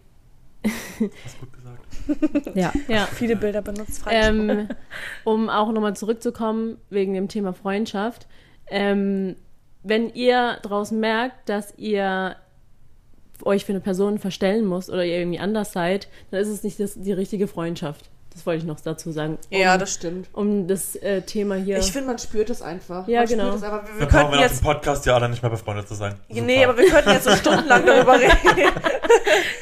[0.64, 2.56] Hast gut gesagt.
[2.56, 2.72] Ja.
[2.88, 4.70] ja, Viele Bilder benutzt, frei ähm,
[5.26, 8.28] um auch nochmal zurückzukommen wegen dem Thema Freundschaft.
[8.68, 9.36] Ähm,
[9.84, 12.38] wenn ihr draußen merkt, dass ihr
[13.44, 16.80] euch für eine Person verstellen müsst oder ihr irgendwie anders seid, dann ist es nicht
[16.80, 18.10] das, die richtige Freundschaft.
[18.36, 19.38] Das wollte ich noch dazu sagen.
[19.50, 20.28] Um, Ja, das stimmt.
[20.34, 21.78] um das äh, Thema hier.
[21.80, 23.08] Ich finde, man spürt es einfach.
[23.08, 23.44] Ja, man genau.
[23.46, 23.84] Spürt es einfach.
[23.88, 24.60] Wir, wir Dann brauchen könnten wir nach jetzt.
[24.62, 26.16] dem Podcast ja alle nicht mehr befreundet zu sein.
[26.28, 28.36] Nee, aber wir könnten jetzt so stundenlang darüber reden.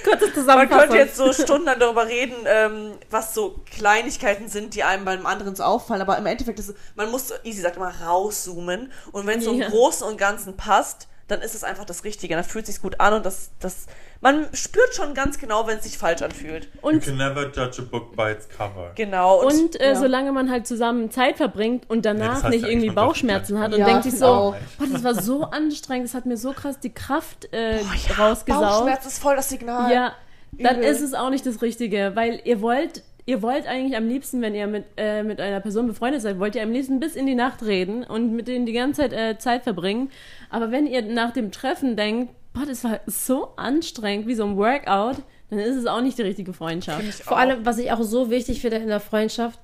[0.04, 0.80] Kurze Man Zusammenfassung.
[0.90, 5.56] könnte jetzt so stundenlang darüber reden, ähm, was so Kleinigkeiten sind, die einem beim anderen
[5.56, 6.02] so auffallen.
[6.02, 8.92] Aber im Endeffekt ist es, man muss, so, Easy sagt immer, rauszoomen.
[9.12, 9.62] Und wenn es so im.
[9.62, 12.36] Großen und Ganzen passt, dann ist es einfach das Richtige.
[12.36, 13.88] Dann fühlt es sich gut an und das, das,
[14.22, 16.66] man spürt schon ganz genau, wenn es sich falsch anfühlt.
[16.76, 18.92] You und can never judge a book by its cover.
[18.96, 19.44] Genau.
[19.46, 19.96] Und äh, ja.
[19.96, 23.80] solange man halt zusammen Zeit verbringt und danach heißt nicht ja irgendwie Bauchschmerzen hat und
[23.80, 26.94] Ja, denkt sich so, boah, das war so anstrengend, das hat mir so krass die
[26.94, 28.62] Kraft äh, ja, rausgesaugt.
[28.62, 29.92] Bauchschmerz ist voll das Signal.
[29.92, 30.14] Ja,
[30.52, 30.90] dann Übel.
[30.90, 34.54] ist es auch nicht das Richtige, weil ihr wollt, ihr wollt eigentlich am liebsten, wenn
[34.56, 37.36] ihr mit, äh, mit einer Person befreundet seid, wollt ihr am liebsten bis in die
[37.36, 40.10] Nacht reden und mit denen die ganze Zeit äh, Zeit verbringen.
[40.50, 44.58] Aber wenn ihr nach dem Treffen denkt, boah, das war so anstrengend, wie so ein
[44.58, 45.18] Workout,
[45.50, 47.04] dann ist es auch nicht die richtige Freundschaft.
[47.24, 49.60] Vor allem, was ich auch so wichtig finde in der Freundschaft,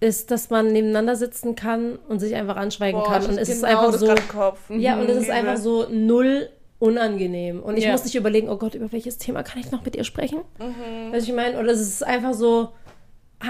[0.00, 3.26] ist, dass man nebeneinander sitzen kann und sich einfach anschweigen Boah, kann.
[3.26, 4.74] Und es ist genau einfach das so.
[4.74, 5.30] Ja, und es ist Übel.
[5.34, 6.48] einfach so null
[6.80, 7.60] unangenehm.
[7.62, 7.92] Und ich Ja.
[7.92, 10.40] muss nicht überlegen, oh Gott, über welches Thema kann ich noch mit ihr sprechen?
[10.58, 11.12] Mhm.
[11.12, 11.60] Weißt du, ich meine?
[11.60, 12.70] Oder es ist einfach so,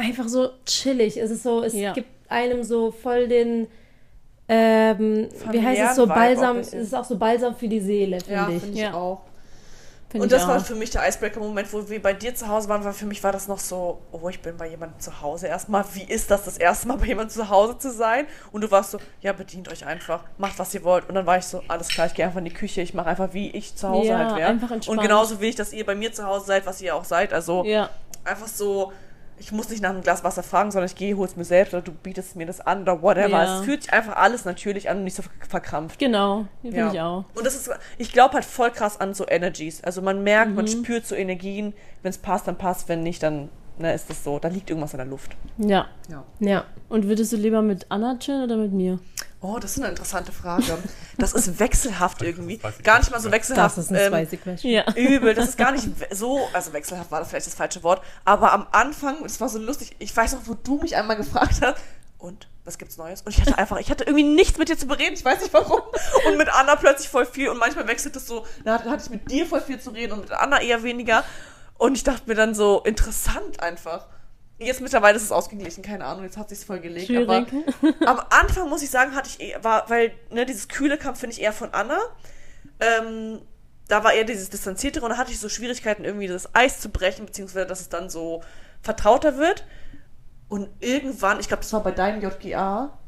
[0.01, 1.17] einfach so chillig.
[1.17, 1.93] Es ist so, es Ja.
[1.93, 3.67] gibt einem so voll den,
[4.49, 8.45] ähm, wie heißt es so, Balsam, es ist auch so Balsam für die Seele, Ja,
[8.47, 8.61] finde ich.
[8.63, 8.95] finde ich Ja.
[8.95, 9.21] auch.
[10.11, 10.65] Find Und das war auch.
[10.65, 13.33] für mich der Icebreaker-Moment, wo wir bei dir zu Hause waren, weil für mich war
[13.33, 15.85] das noch so, oh, ich bin bei jemandem zu Hause erstmal.
[15.95, 18.27] Wie ist das, das erste Mal bei jemandem zu Hause zu sein?
[18.51, 21.09] Und du warst so, ja, bedient euch einfach, macht, was ihr wollt.
[21.09, 23.07] Und dann war ich so, alles klar, ich gehe einfach in die Küche, ich mache
[23.07, 24.49] einfach, wie ich zu Hause Ja, halt wäre.
[24.51, 27.05] einfach Und genauso will ich, dass ihr bei mir zu Hause seid, was ihr auch
[27.05, 27.33] seid.
[27.33, 27.89] Also Ja,
[28.25, 28.93] einfach so,
[29.39, 31.83] ich muss nicht nach einem Glas Wasser fragen, sondern ich gehe, hol's mir selbst oder
[31.83, 33.29] du bietest mir das an oder whatever.
[33.43, 33.59] Ja.
[33.59, 35.99] Es fühlt sich einfach alles natürlich an und nicht so verkrampft.
[35.99, 36.93] genau, finde Ja.
[36.93, 37.25] ich auch.
[37.35, 39.83] Und das ist, ich glaube halt voll krass an so Energies.
[39.83, 40.57] Also man merkt, Mhm.
[40.57, 41.75] man spürt so Energien.
[42.03, 42.89] Wenn es passt, dann passt.
[42.89, 44.39] Wenn nicht, dann ne, ist das so.
[44.39, 45.37] Da liegt irgendwas in der Luft.
[45.59, 45.87] Ja.
[46.09, 46.25] Ja.
[46.41, 46.65] Ja.
[46.89, 48.99] Und würdest du lieber mit Anna chillen oder mit mir?
[49.45, 50.79] Oh, das ist eine interessante Frage.
[51.19, 52.59] Das ist wechselhaft irgendwie.
[52.85, 53.11] Gar nicht.
[53.11, 53.77] mal so wechselhaft.
[53.77, 54.73] Das ist ein ähm, spicy question.
[54.73, 54.85] Ja.
[54.95, 58.53] Übel, das ist gar nicht so, also wechselhaft war das vielleicht das falsche Wort, aber
[58.53, 61.77] am Anfang, es war so lustig, ich weiß noch, wo du mich einmal gefragt hast,
[62.19, 63.23] und, was gibt's Neues?
[63.23, 65.53] Und ich hatte einfach, ich hatte irgendwie nichts mit dir zu bereden, ich weiß nicht
[65.53, 65.81] warum,
[66.27, 69.29] und mit Anna plötzlich voll viel, und manchmal wechselt es so, da hatte ich mit
[69.29, 71.25] dir voll viel zu reden und mit Anna eher weniger,
[71.79, 74.07] und ich dachte mir dann so, interessant einfach.
[74.65, 77.65] Jetzt mittlerweile ist es ausgeglichen, keine Ahnung, jetzt hat sich's voll gelegt, aber Schwierig.
[78.07, 81.35] am Anfang muss ich sagen, hatte ich eher, war, weil, ne, dieses Kühle kam, finde
[81.37, 81.99] ich, eher von Anna.
[82.81, 83.41] Ähm,
[83.89, 86.89] da war eher dieses Distanziertere und da hatte ich so Schwierigkeiten, irgendwie das Eis zu
[86.89, 88.43] brechen, beziehungsweise dass es dann so
[88.83, 89.65] vertrauter wird.
[90.49, 92.99] Und irgendwann, ich glaube, das war bei deinem JGA.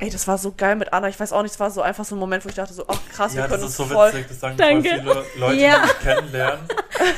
[0.00, 1.08] Ey, das war so geil mit Anna.
[1.08, 2.84] Ich weiß auch nicht, es war so einfach so ein Moment, wo ich dachte so,
[2.86, 4.08] ach krass, Ja, wir das können ist uns so voll.
[4.12, 4.88] witzig, das sagen Danke.
[4.90, 5.76] voll viele Leute, Ja.
[5.80, 6.60] die mich kennenlernen,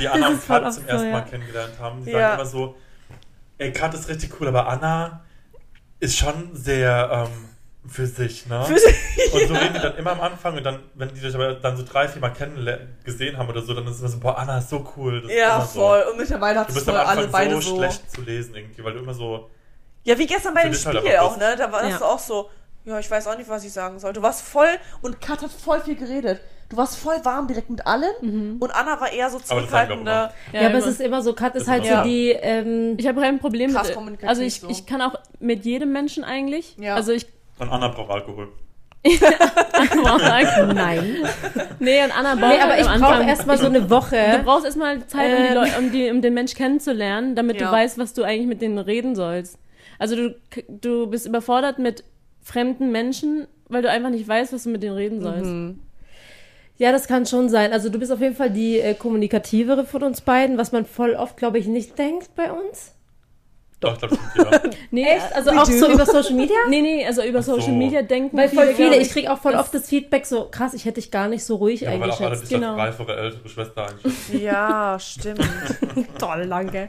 [0.01, 1.13] die Anna und ist Kat zum so, ersten ja.
[1.13, 2.05] Mal kennengelernt haben.
[2.07, 2.19] Die Ja.
[2.21, 2.75] sagen immer so,
[3.61, 5.23] ey, Kat ist richtig cool, aber Anna
[6.01, 7.49] ist schon sehr ähm,
[7.89, 8.65] für sich, ne?
[8.65, 8.95] Für sich,
[9.33, 11.77] Und so reden die dann immer am Anfang und dann, wenn die dich aber dann
[11.77, 12.33] so drei, vier Mal
[13.05, 15.21] gesehen haben oder so, dann ist es immer so, boah, Anna ist so cool.
[15.23, 15.81] Das Ja, immer so.
[15.81, 16.03] voll.
[16.11, 17.77] Und mittlerweile hat Du es voll alle beide so, so.
[17.77, 19.51] schlecht zu lesen irgendwie, weil du immer so,
[20.05, 21.55] Ja, wie gestern bei dem halt Spiel aber auch, ne?
[21.57, 21.99] Da war das Ja.
[21.99, 22.51] du auch so,
[22.87, 24.13] ja, ich weiß auch nicht, was ich sagen soll.
[24.15, 24.71] Du warst voll,
[25.03, 26.41] und Kat hat voll viel geredet.
[26.71, 29.43] Du warst voll warm direkt mit allen und Anna war eher so Mhm.
[29.43, 30.33] Auch zurückhaltender.
[30.53, 32.09] Ja, aber es ist immer so, Kat ist halt so immer so.
[32.09, 34.23] die, ähm, Ich habe kein Problem Krass mit.
[34.25, 34.69] Also ich, so.
[34.69, 36.77] ich kann auch mit jedem Menschen eigentlich.
[36.79, 36.95] Ja.
[36.95, 37.27] Also ich.
[37.59, 38.49] und Anna braucht Alkohol.
[40.75, 41.17] nein.
[41.79, 44.41] nee, und Anna braucht Nee, aber halt ich brauche erstmal so eine Du Woche.
[44.45, 45.55] brauchst erstmal Zeit, um, die Ähm.
[45.55, 47.67] Leu um, die, um den Mensch kennenzulernen, damit Ja.
[47.69, 49.59] du weißt, was du eigentlich mit denen reden sollst.
[49.99, 50.35] Also du,
[50.69, 52.05] du bist überfordert mit
[52.43, 55.47] fremden Menschen, weil du einfach nicht weißt, was du mit denen reden sollst.
[55.51, 55.81] Mhm.
[56.81, 57.75] Ja, das kann schon sein.
[57.75, 61.15] Also du bist auf jeden Fall die äh, kommunikativere von uns beiden, was man voll
[61.15, 62.95] oft, glaube ich, nicht denkt bei uns.
[63.81, 64.17] Doch, ich glaube,
[64.63, 65.35] sind Nee, Echt?
[65.35, 65.73] Also auch do.
[65.73, 66.57] so über Social Media?
[66.69, 67.55] Nee, nee, also über so.
[67.59, 70.49] Social Media denken Weil voll viele, ich kriege auch voll das- oft das Feedback so,
[70.51, 71.93] krass, ich hätte dich gar nicht so ruhig ja.
[71.93, 72.51] Ja, weil auch alle eingeschätzt.
[72.51, 72.73] dich genau.
[72.77, 74.41] als reifere ältere Schwester einschätzen.
[74.43, 75.49] Ja, stimmt.
[76.19, 76.89] Toll, danke.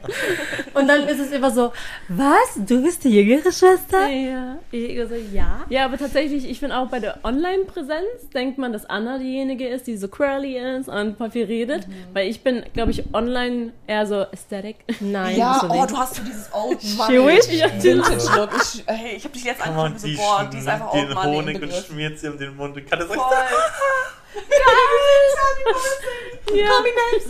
[0.74, 1.72] Und dann ist es immer so,
[2.08, 2.66] was?
[2.66, 4.08] Du bist die jüngere Schwester?
[4.08, 4.58] Ja.
[4.70, 5.62] Ich so, ja.
[5.70, 9.86] Ja, aber tatsächlich, ich finde auch bei der Online-Präsenz denkt man, dass Anna diejenige ist,
[9.86, 11.88] die so quirly ist und voll viel redet.
[11.88, 11.92] Mhm.
[12.12, 14.76] Weil ich bin, glaube ich, online eher so aesthetic.
[15.00, 17.48] Nein, ja, du oh, du hast so dieses Old Jewish?
[17.48, 18.50] Ja, Vintage-Look.
[18.56, 21.28] Ich, hey, ich hab dich jetzt angeschaut und so, boah, die ist einfach den Money
[21.28, 23.18] im Honig und schmiert sie um den Mund und kann das Voll.
[26.02, 27.26] euch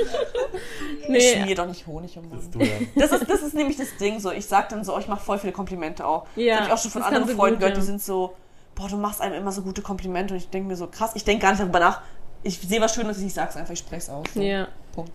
[1.02, 2.54] Ich Nee, schmier doch nicht Honig um den Mund.
[2.56, 2.86] ja.
[2.96, 4.30] Das ist, das ist nämlich das Ding so.
[4.30, 6.26] Ich sag dann so, ich mache voll viele Komplimente auch.
[6.36, 7.80] Ja, das habe ich auch schon von das anderen Freunden gut, gehört, ja.
[7.80, 8.34] die sind so,
[8.74, 11.24] boah, du machst einem immer so gute Komplimente und ich denke mir so, krass, ich
[11.24, 12.02] denke gar nicht darüber nach.
[12.42, 14.26] Ich sehe was Schönes, ich sag's einfach, ich spreche es aus.
[14.34, 14.40] So.
[14.40, 14.68] ja.
[14.92, 15.12] Punkt.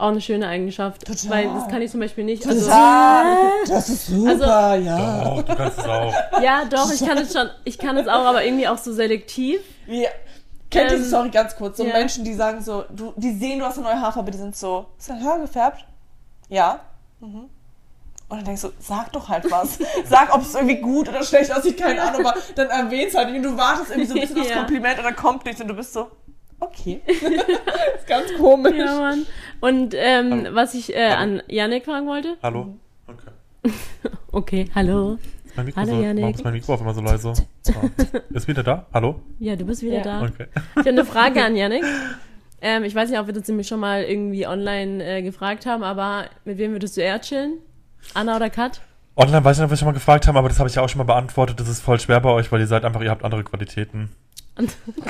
[0.00, 1.06] Auch eine schöne Eigenschaft.
[1.06, 1.30] Total.
[1.30, 2.46] Weil das kann ich zum Beispiel nicht.
[2.46, 2.70] Also,
[3.68, 5.24] das ist super, ja.
[5.24, 6.14] Doch, du kannst es auch.
[6.42, 7.50] ja, doch, ich kann es schon.
[7.64, 9.60] Ich kann es auch, aber irgendwie auch so selektiv.
[9.86, 10.06] Wie,
[10.70, 11.76] kennt ihr Ähm, die Story ganz kurz?
[11.76, 11.92] So ja.
[11.92, 14.86] Menschen, die sagen so, du, die sehen, du hast eine neue Haarfarbe, die sind so,
[14.98, 15.84] ist dein Haar gefärbt?
[16.48, 16.80] Ja.
[17.20, 17.50] Mhm.
[18.30, 19.78] Und dann denkst du, sag doch halt was.
[20.08, 23.42] Sag, ob es irgendwie gut oder schlecht aussieht, keine Ahnung, aber dann erwähnst halt und
[23.42, 24.56] du wartest irgendwie so ein bisschen aufs Ja.
[24.58, 26.08] Kompliment und dann kommt nichts und du bist so,
[26.60, 27.00] okay.
[27.06, 28.74] ist ganz komisch.
[28.76, 29.26] Ja, Mann.
[29.60, 32.36] Und ähm, was ich äh, an Yannick fragen wollte.
[32.42, 32.74] Hallo?
[33.06, 33.72] Okay.
[34.32, 35.18] Okay, hallo.
[35.44, 36.22] Ist mein Mikro Hallo, so, Yannick.
[36.22, 37.32] warum ist mein Mikro auf immer so leise?
[37.68, 37.88] Ah.
[38.32, 38.86] Ist wieder da?
[38.94, 39.20] Hallo?
[39.40, 40.02] Ja, du bist wieder Ja.
[40.04, 40.22] da.
[40.22, 40.46] Okay.
[40.54, 41.82] Ich habe eine Frage an Yannick.
[42.62, 45.82] Ähm, ich weiß nicht, ob wir das nämlich schon mal irgendwie online äh, gefragt haben,
[45.82, 47.54] aber mit wem würdest du eher chillen?
[48.14, 48.80] Anna oder Kat?
[49.16, 50.82] Online weiß ich nicht, was ich schon mal gefragt haben, aber das habe ich ja
[50.82, 51.58] auch schon mal beantwortet.
[51.58, 54.10] Das ist voll schwer bei euch, weil ihr seid einfach, ihr habt andere Qualitäten.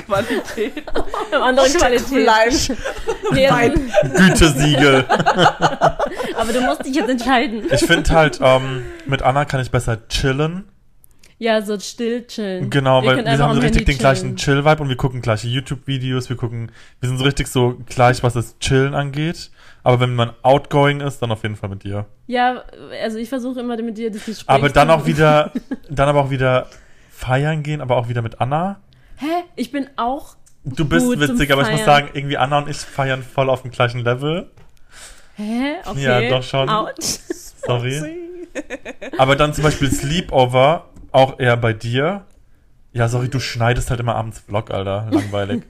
[0.05, 0.83] Qualität.
[1.31, 2.07] Andere Qualität.
[2.07, 2.71] Fleisch.
[3.31, 3.91] Nee, Wein.
[4.15, 5.05] Gütesiegel.
[6.35, 7.63] aber du musst dich jetzt entscheiden.
[7.71, 10.65] Ich finde halt, ähm, mit Anna kann ich besser chillen.
[11.37, 12.69] Ja, so still chillen.
[12.69, 14.35] Genau, Ihr weil wir haben so richtig den gleichen.
[14.35, 18.33] Chill-Vibe und wir gucken gleiche YouTube-Videos, wir gucken, wir sind so richtig so gleich, was
[18.33, 19.49] das Chillen angeht.
[19.83, 22.05] Aber wenn man outgoing ist, dann auf jeden Fall mit dir.
[22.27, 22.63] Ja,
[23.01, 25.51] also ich versuche immer mit dir das Gespräch Aber dann zu- auch wieder,
[25.89, 26.67] dann aber auch wieder
[27.09, 28.79] feiern gehen, aber auch wieder mit Anna.
[29.21, 29.43] Hä?
[29.55, 30.35] Ich bin auch.
[30.65, 33.69] Du bist witzig, aber ich muss sagen, irgendwie Anna und ich feiern voll auf dem
[33.69, 34.49] gleichen Level.
[35.35, 35.75] Hä?
[35.85, 36.03] Okay.
[36.03, 36.67] Ja, doch schon.
[36.69, 36.89] Ouch.
[36.99, 38.01] Sorry.
[39.17, 42.25] Aber dann zum Beispiel Sleepover, auch eher bei dir.
[42.93, 45.07] Ja, sorry, du schneidest halt immer abends Vlog, Alter.
[45.11, 45.63] Langweilig.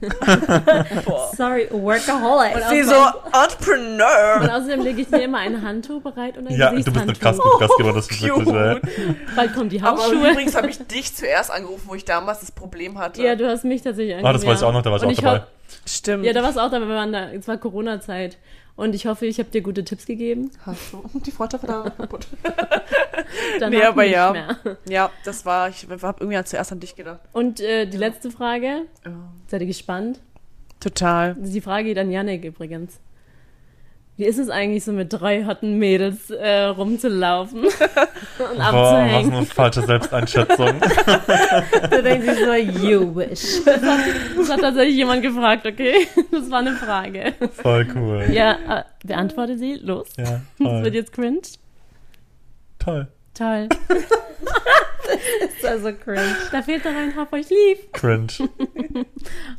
[1.36, 2.56] Sorry, workaholic.
[2.56, 2.94] Und Sie so,
[3.32, 4.40] Entrepreneur.
[4.40, 7.12] Und außerdem lege ich dir immer ein Handtuch bereit und ein ja, du bist eine
[7.12, 8.80] krass gute Gastgeber, das ist wirklich, ey.
[9.36, 10.30] Bald kommen die Aber Hausschuhe.
[10.30, 13.22] übrigens habe ich dich zuerst angerufen, wo ich damals das Problem hatte.
[13.22, 15.04] Ja, du hast mich tatsächlich Ah, das angerufen, weiß ich auch noch, da du Und
[15.04, 15.42] auch ich dabei.
[15.86, 16.24] Stimmt.
[16.24, 18.38] Ja, da warst du auch dabei, wir waren da, es war Corona-Zeit.
[18.74, 20.50] Und ich hoffe, ich habe dir gute Tipps gegeben.
[20.64, 21.04] Hast du.
[21.20, 22.26] Die Freundschaft war kaputt.
[23.60, 24.32] Danach Nee, aber nicht ja.
[24.32, 24.56] Mehr.
[24.88, 27.20] Ja, das war, ich habe irgendwie zuerst an dich gedacht.
[27.32, 28.86] Und äh, die letzte Frage,
[29.46, 30.20] seid ihr gespannt?
[30.80, 31.36] Total.
[31.38, 32.98] Die Frage geht an Yannick übrigens.
[34.22, 37.72] Wie ist es eigentlich so mit drei hotten Mädels äh, rumzulaufen und
[38.38, 39.32] Boah, was abzuhängen?
[39.32, 40.68] eine falsche Selbsteinschätzung.
[41.90, 42.54] Du denkst dir so,
[42.86, 43.62] you wish.
[43.64, 46.06] Das hat tatsächlich jemand gefragt, okay?
[46.30, 47.34] Das war eine Frage.
[47.50, 48.26] Voll cool.
[48.30, 49.74] Ja, äh, beantworte sie.
[49.82, 50.06] Los.
[50.16, 51.40] Ja, Das wird jetzt cringe.
[52.78, 53.08] Toll.
[53.34, 53.68] Toll.
[53.88, 56.36] Das ist also cringe.
[56.52, 57.92] Da fehlt doch ein Hab euch lieb.
[57.92, 58.28] Cringe.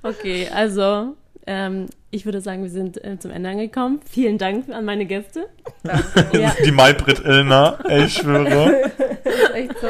[0.03, 3.99] Okay, also ähm, ich würde sagen, wir sind äh, zum Ende angekommen.
[4.09, 5.47] Vielen Dank an meine Gäste.
[6.33, 6.53] Ja.
[6.65, 8.91] Die Maybrit Illner, ey, ich schwöre.
[9.23, 9.87] Das ist echt so.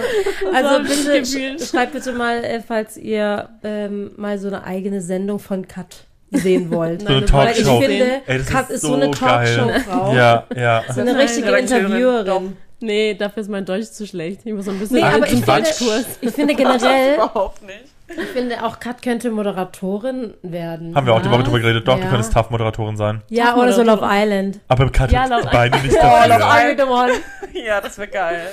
[0.54, 5.02] Also ein bitte, sch schreibt bitte mal, äh, falls ihr ähm, mal so eine eigene
[5.02, 7.02] Sendung von Kat sehen wollt.
[7.02, 7.82] So eine Weil ich Talkshow.
[7.82, 9.12] finde, Ey, Kat ist ist so, eine.
[9.12, 10.14] Talkshow-Frau.
[10.14, 10.84] Ja, ja.
[10.94, 12.58] So eine richtige Interviewerin.
[12.80, 14.42] Nee, dafür ist mein Deutsch zu schlecht.
[14.44, 16.06] Ich muss so ein bisschen Nee, aber ich finde, Deutschkurs.
[16.22, 17.93] ich finde generell, Überhaupt nicht.
[18.18, 20.96] Ich finde auch Kat könnte Moderatorin werden.
[20.96, 21.88] Haben wir auch die Woche drüber geredet.
[21.88, 22.10] Doch, du Ja.
[22.10, 23.22] könntest Tough-Moderatorin sein.
[23.30, 24.60] Ja, oder so Love Island.
[24.68, 26.38] Aber Kat Ja, hat beide nicht Oh, dafür.
[26.38, 27.12] Love Island.
[27.54, 28.48] Ja, das wäre geil.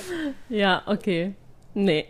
[0.51, 1.35] Ja, okay.
[1.75, 2.07] Nee.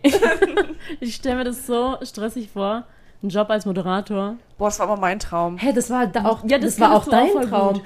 [1.00, 2.84] ich stelle mir das so stressig vor.
[3.22, 4.34] Ein Job als Moderator.
[4.58, 5.58] Boah, das war aber mein Traum.
[5.58, 7.72] Hey, das war da auch, Ja, das, das war auch du auch dein voll Traum.
[7.74, 7.82] gut.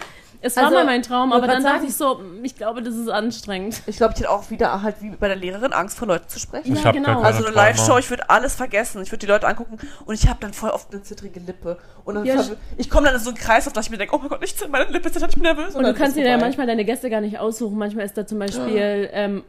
[0.46, 2.94] Es war Also, mal mein Traum, aber dann grad dachte ich so, ich glaube, das
[2.94, 3.80] ist anstrengend.
[3.86, 6.38] Ich glaube, ich hätte auch wieder halt wie bei der Lehrerin Angst vor Leuten zu
[6.38, 6.74] sprechen.
[6.74, 7.06] Ich Ja, genau.
[7.06, 7.54] gar keine Also eine.
[7.56, 9.00] Live-Show, ich würde alles vergessen.
[9.02, 11.78] Ich würde die Leute angucken und ich habe dann voll oft eine zittrige Lippe.
[12.04, 13.96] Und dann Ja, verw- ich komme dann in so einen Kreis, auf dass ich mir
[13.96, 15.74] denke, oh mein Gott, nicht meine Lippe zittert, ich bin nervös.
[15.74, 17.78] Und du dann kannst dir ja manchmal deine Gäste gar nicht aussuchen.
[17.78, 19.44] Manchmal ist da zum Beispiel, ähm,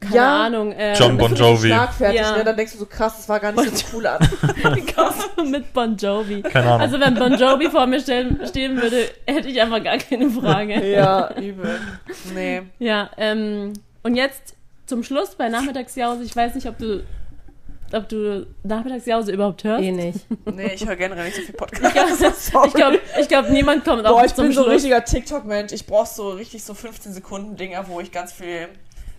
[0.00, 0.46] keine Ja.
[0.46, 1.68] Ahnung, äh, John Bon Jovi.
[1.68, 2.36] Schlagfertig, Ja.
[2.38, 2.44] ne?
[2.44, 4.26] Dann denkst du so, krass, das war gar nicht so cool an.
[5.50, 6.42] mit Bon Jovi.
[6.42, 6.80] Keine Ahnung.
[6.80, 10.86] Also wenn Bon Jovi vor mir stellen, stehen würde, hätte ich einfach gar keine Frage.
[10.90, 11.78] ja, übel.
[12.34, 12.62] Nee.
[12.78, 13.72] Ja, ähm,
[14.02, 14.54] und jetzt
[14.86, 17.04] zum Schluss bei Nachmittagsjause, ich weiß nicht, ob du,
[17.92, 19.82] ob du Nachmittagsjause überhaupt hörst.
[19.84, 20.20] Eh nicht.
[20.46, 22.50] Nee, ich höre generell nicht so viel Podcasts.
[22.66, 24.74] Ich glaube, ich glaub, niemand kommt Boah, auch ich zum bin so ein Schluss.
[24.76, 25.72] richtiger TikTok-Mensch.
[25.72, 28.68] Ich brauche so richtig so 15 Sekunden Dinger, wo ich ganz viel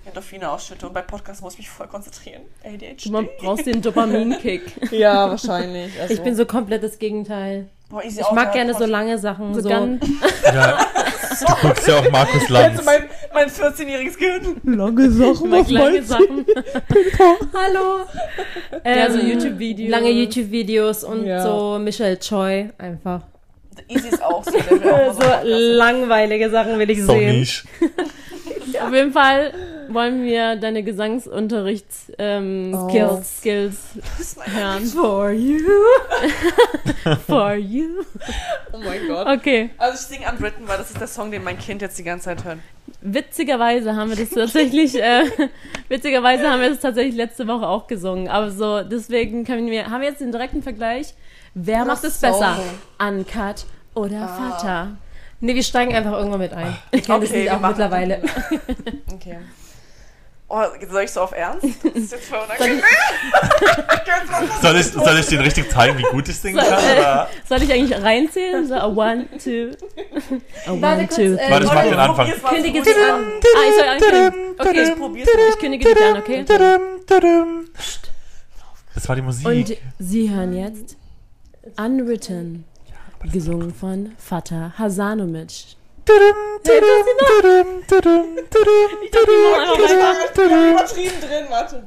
[0.05, 0.87] Endorphine ausschütte.
[0.87, 2.41] Und bei Podcasts muss ich mich voll konzentrieren.
[2.63, 3.05] ADHD.
[3.05, 4.63] Du brauchst den Dopaminkick.
[4.91, 5.99] Ja, wahrscheinlich.
[6.01, 7.67] Also, Ich bin so komplett das Gegenteil.
[7.89, 9.53] boah, easy Ich mag gerne so lange Sachen.
[9.53, 10.03] So So, ganz,
[10.45, 10.85] Ja,
[11.39, 12.75] du guckst ja auch Markus Lanz.
[12.77, 13.03] Jetzt mein,
[13.33, 14.61] mein 14-jähriges Gehirn.
[14.63, 16.45] Lange Sachen mal kleine Sachen.
[17.53, 17.99] Hallo.
[18.83, 19.89] Ja, so Ähm, YouTube-Videos.
[19.91, 21.43] Lange YouTube-Videos und Ja.
[21.43, 23.21] so Michelle Choi einfach.
[23.87, 24.51] Easy ist auch so.
[24.51, 27.39] So langweilige Sachen will ich So sehen.
[27.39, 27.67] niche.
[28.85, 29.53] Auf jeden Fall
[29.89, 32.89] wollen wir deine Gesangsunterrichts ähm, Oh.
[32.89, 33.77] Skills, Skills
[34.45, 34.85] hören.
[34.85, 35.59] For you.
[37.27, 38.03] For you.
[38.71, 39.27] Oh mein Gott.
[39.27, 39.69] Okay.
[39.77, 42.25] Also ich singe Unwritten, weil das ist der Song, den mein Kind jetzt die ganze
[42.25, 42.59] Zeit hört.
[43.01, 45.23] Witzigerweise haben wir das tatsächlich, äh,
[45.89, 48.27] witzigerweise haben wir das tatsächlich letzte Woche auch gesungen.
[48.27, 51.13] Aber so, deswegen können wir, haben wir jetzt den direkten Vergleich.
[51.53, 52.57] Wer macht es besser?
[52.99, 54.49] Uncut oder Ah.
[54.51, 54.87] Vater?
[55.41, 56.77] Nee, wir steigen einfach irgendwann mit ein.
[56.91, 58.21] Ich kenne das Okay, Lied wir auch mittlerweile.
[59.13, 59.37] Okay.
[60.53, 61.63] Oh, soll ich so auf Ernst?
[61.63, 62.83] Das ist jetzt voll unangenehm.
[64.61, 66.83] Soll ich, soll ich den richtig zeigen, wie gut ich singen Soll, kann?
[66.83, 67.29] äh, Oder?
[67.47, 68.67] soll ich eigentlich reinzählen?
[68.67, 69.69] So, a one, two.
[70.65, 71.49] A one, Warte kurz, two, äh.
[71.51, 72.27] Warte, ich mach den Anfang.
[72.27, 73.23] Mal Kündige gut an.
[73.55, 74.55] Ah, ich soll ankündigen.
[74.59, 74.83] Okay.
[74.83, 75.49] Ich probier's mal.
[75.49, 76.45] Ich kündige dich an, okay?
[78.93, 79.47] Das war die Musik.
[79.47, 80.97] Und Sie hören jetzt
[81.77, 82.65] Unwritten,
[83.23, 85.75] gesungen von Fatah Hasanovic.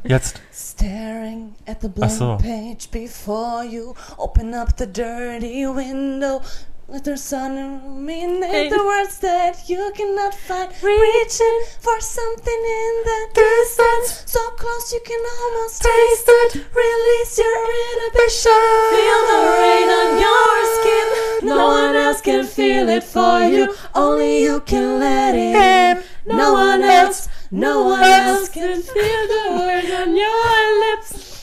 [0.05, 0.40] Jetzt.
[0.52, 2.36] Staring at the Ach blank so.
[2.36, 6.40] page before you, open up the dirty window.
[6.86, 10.70] Let the sun illuminate the words that you cannot find.
[10.82, 16.55] Reaching for something in the distance, so close you can almost taste it.
[16.77, 17.59] Release your
[17.89, 18.52] inhibition.
[18.93, 21.48] Feel the rain on your skin.
[21.48, 23.74] No one else can feel it for you.
[23.94, 26.05] Only you can let it in.
[26.27, 31.34] No one else, no one else can feel the words on your lips.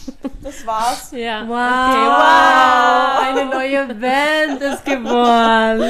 [0.44, 1.12] Das war's.
[1.12, 1.48] Ja.
[1.48, 3.24] Wow.
[3.28, 5.84] Eine neue Band ist geboren.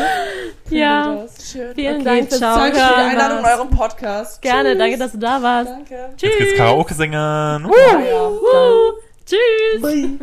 [0.69, 1.25] Ja.
[1.51, 1.73] Schön.
[1.75, 2.39] Vielen Okay, Dank fürs.
[2.39, 3.01] Danke für die.
[3.01, 4.41] Einladung in eurem Podcast.
[4.41, 5.69] Gerne, danke, dass du da warst.
[5.71, 6.09] Danke.
[6.17, 6.29] Tschüss.
[6.29, 7.13] Jetzt geht's Karaoke singen.
[7.13, 7.59] Ja.
[7.69, 8.93] Woo.
[9.25, 10.19] Tschüss.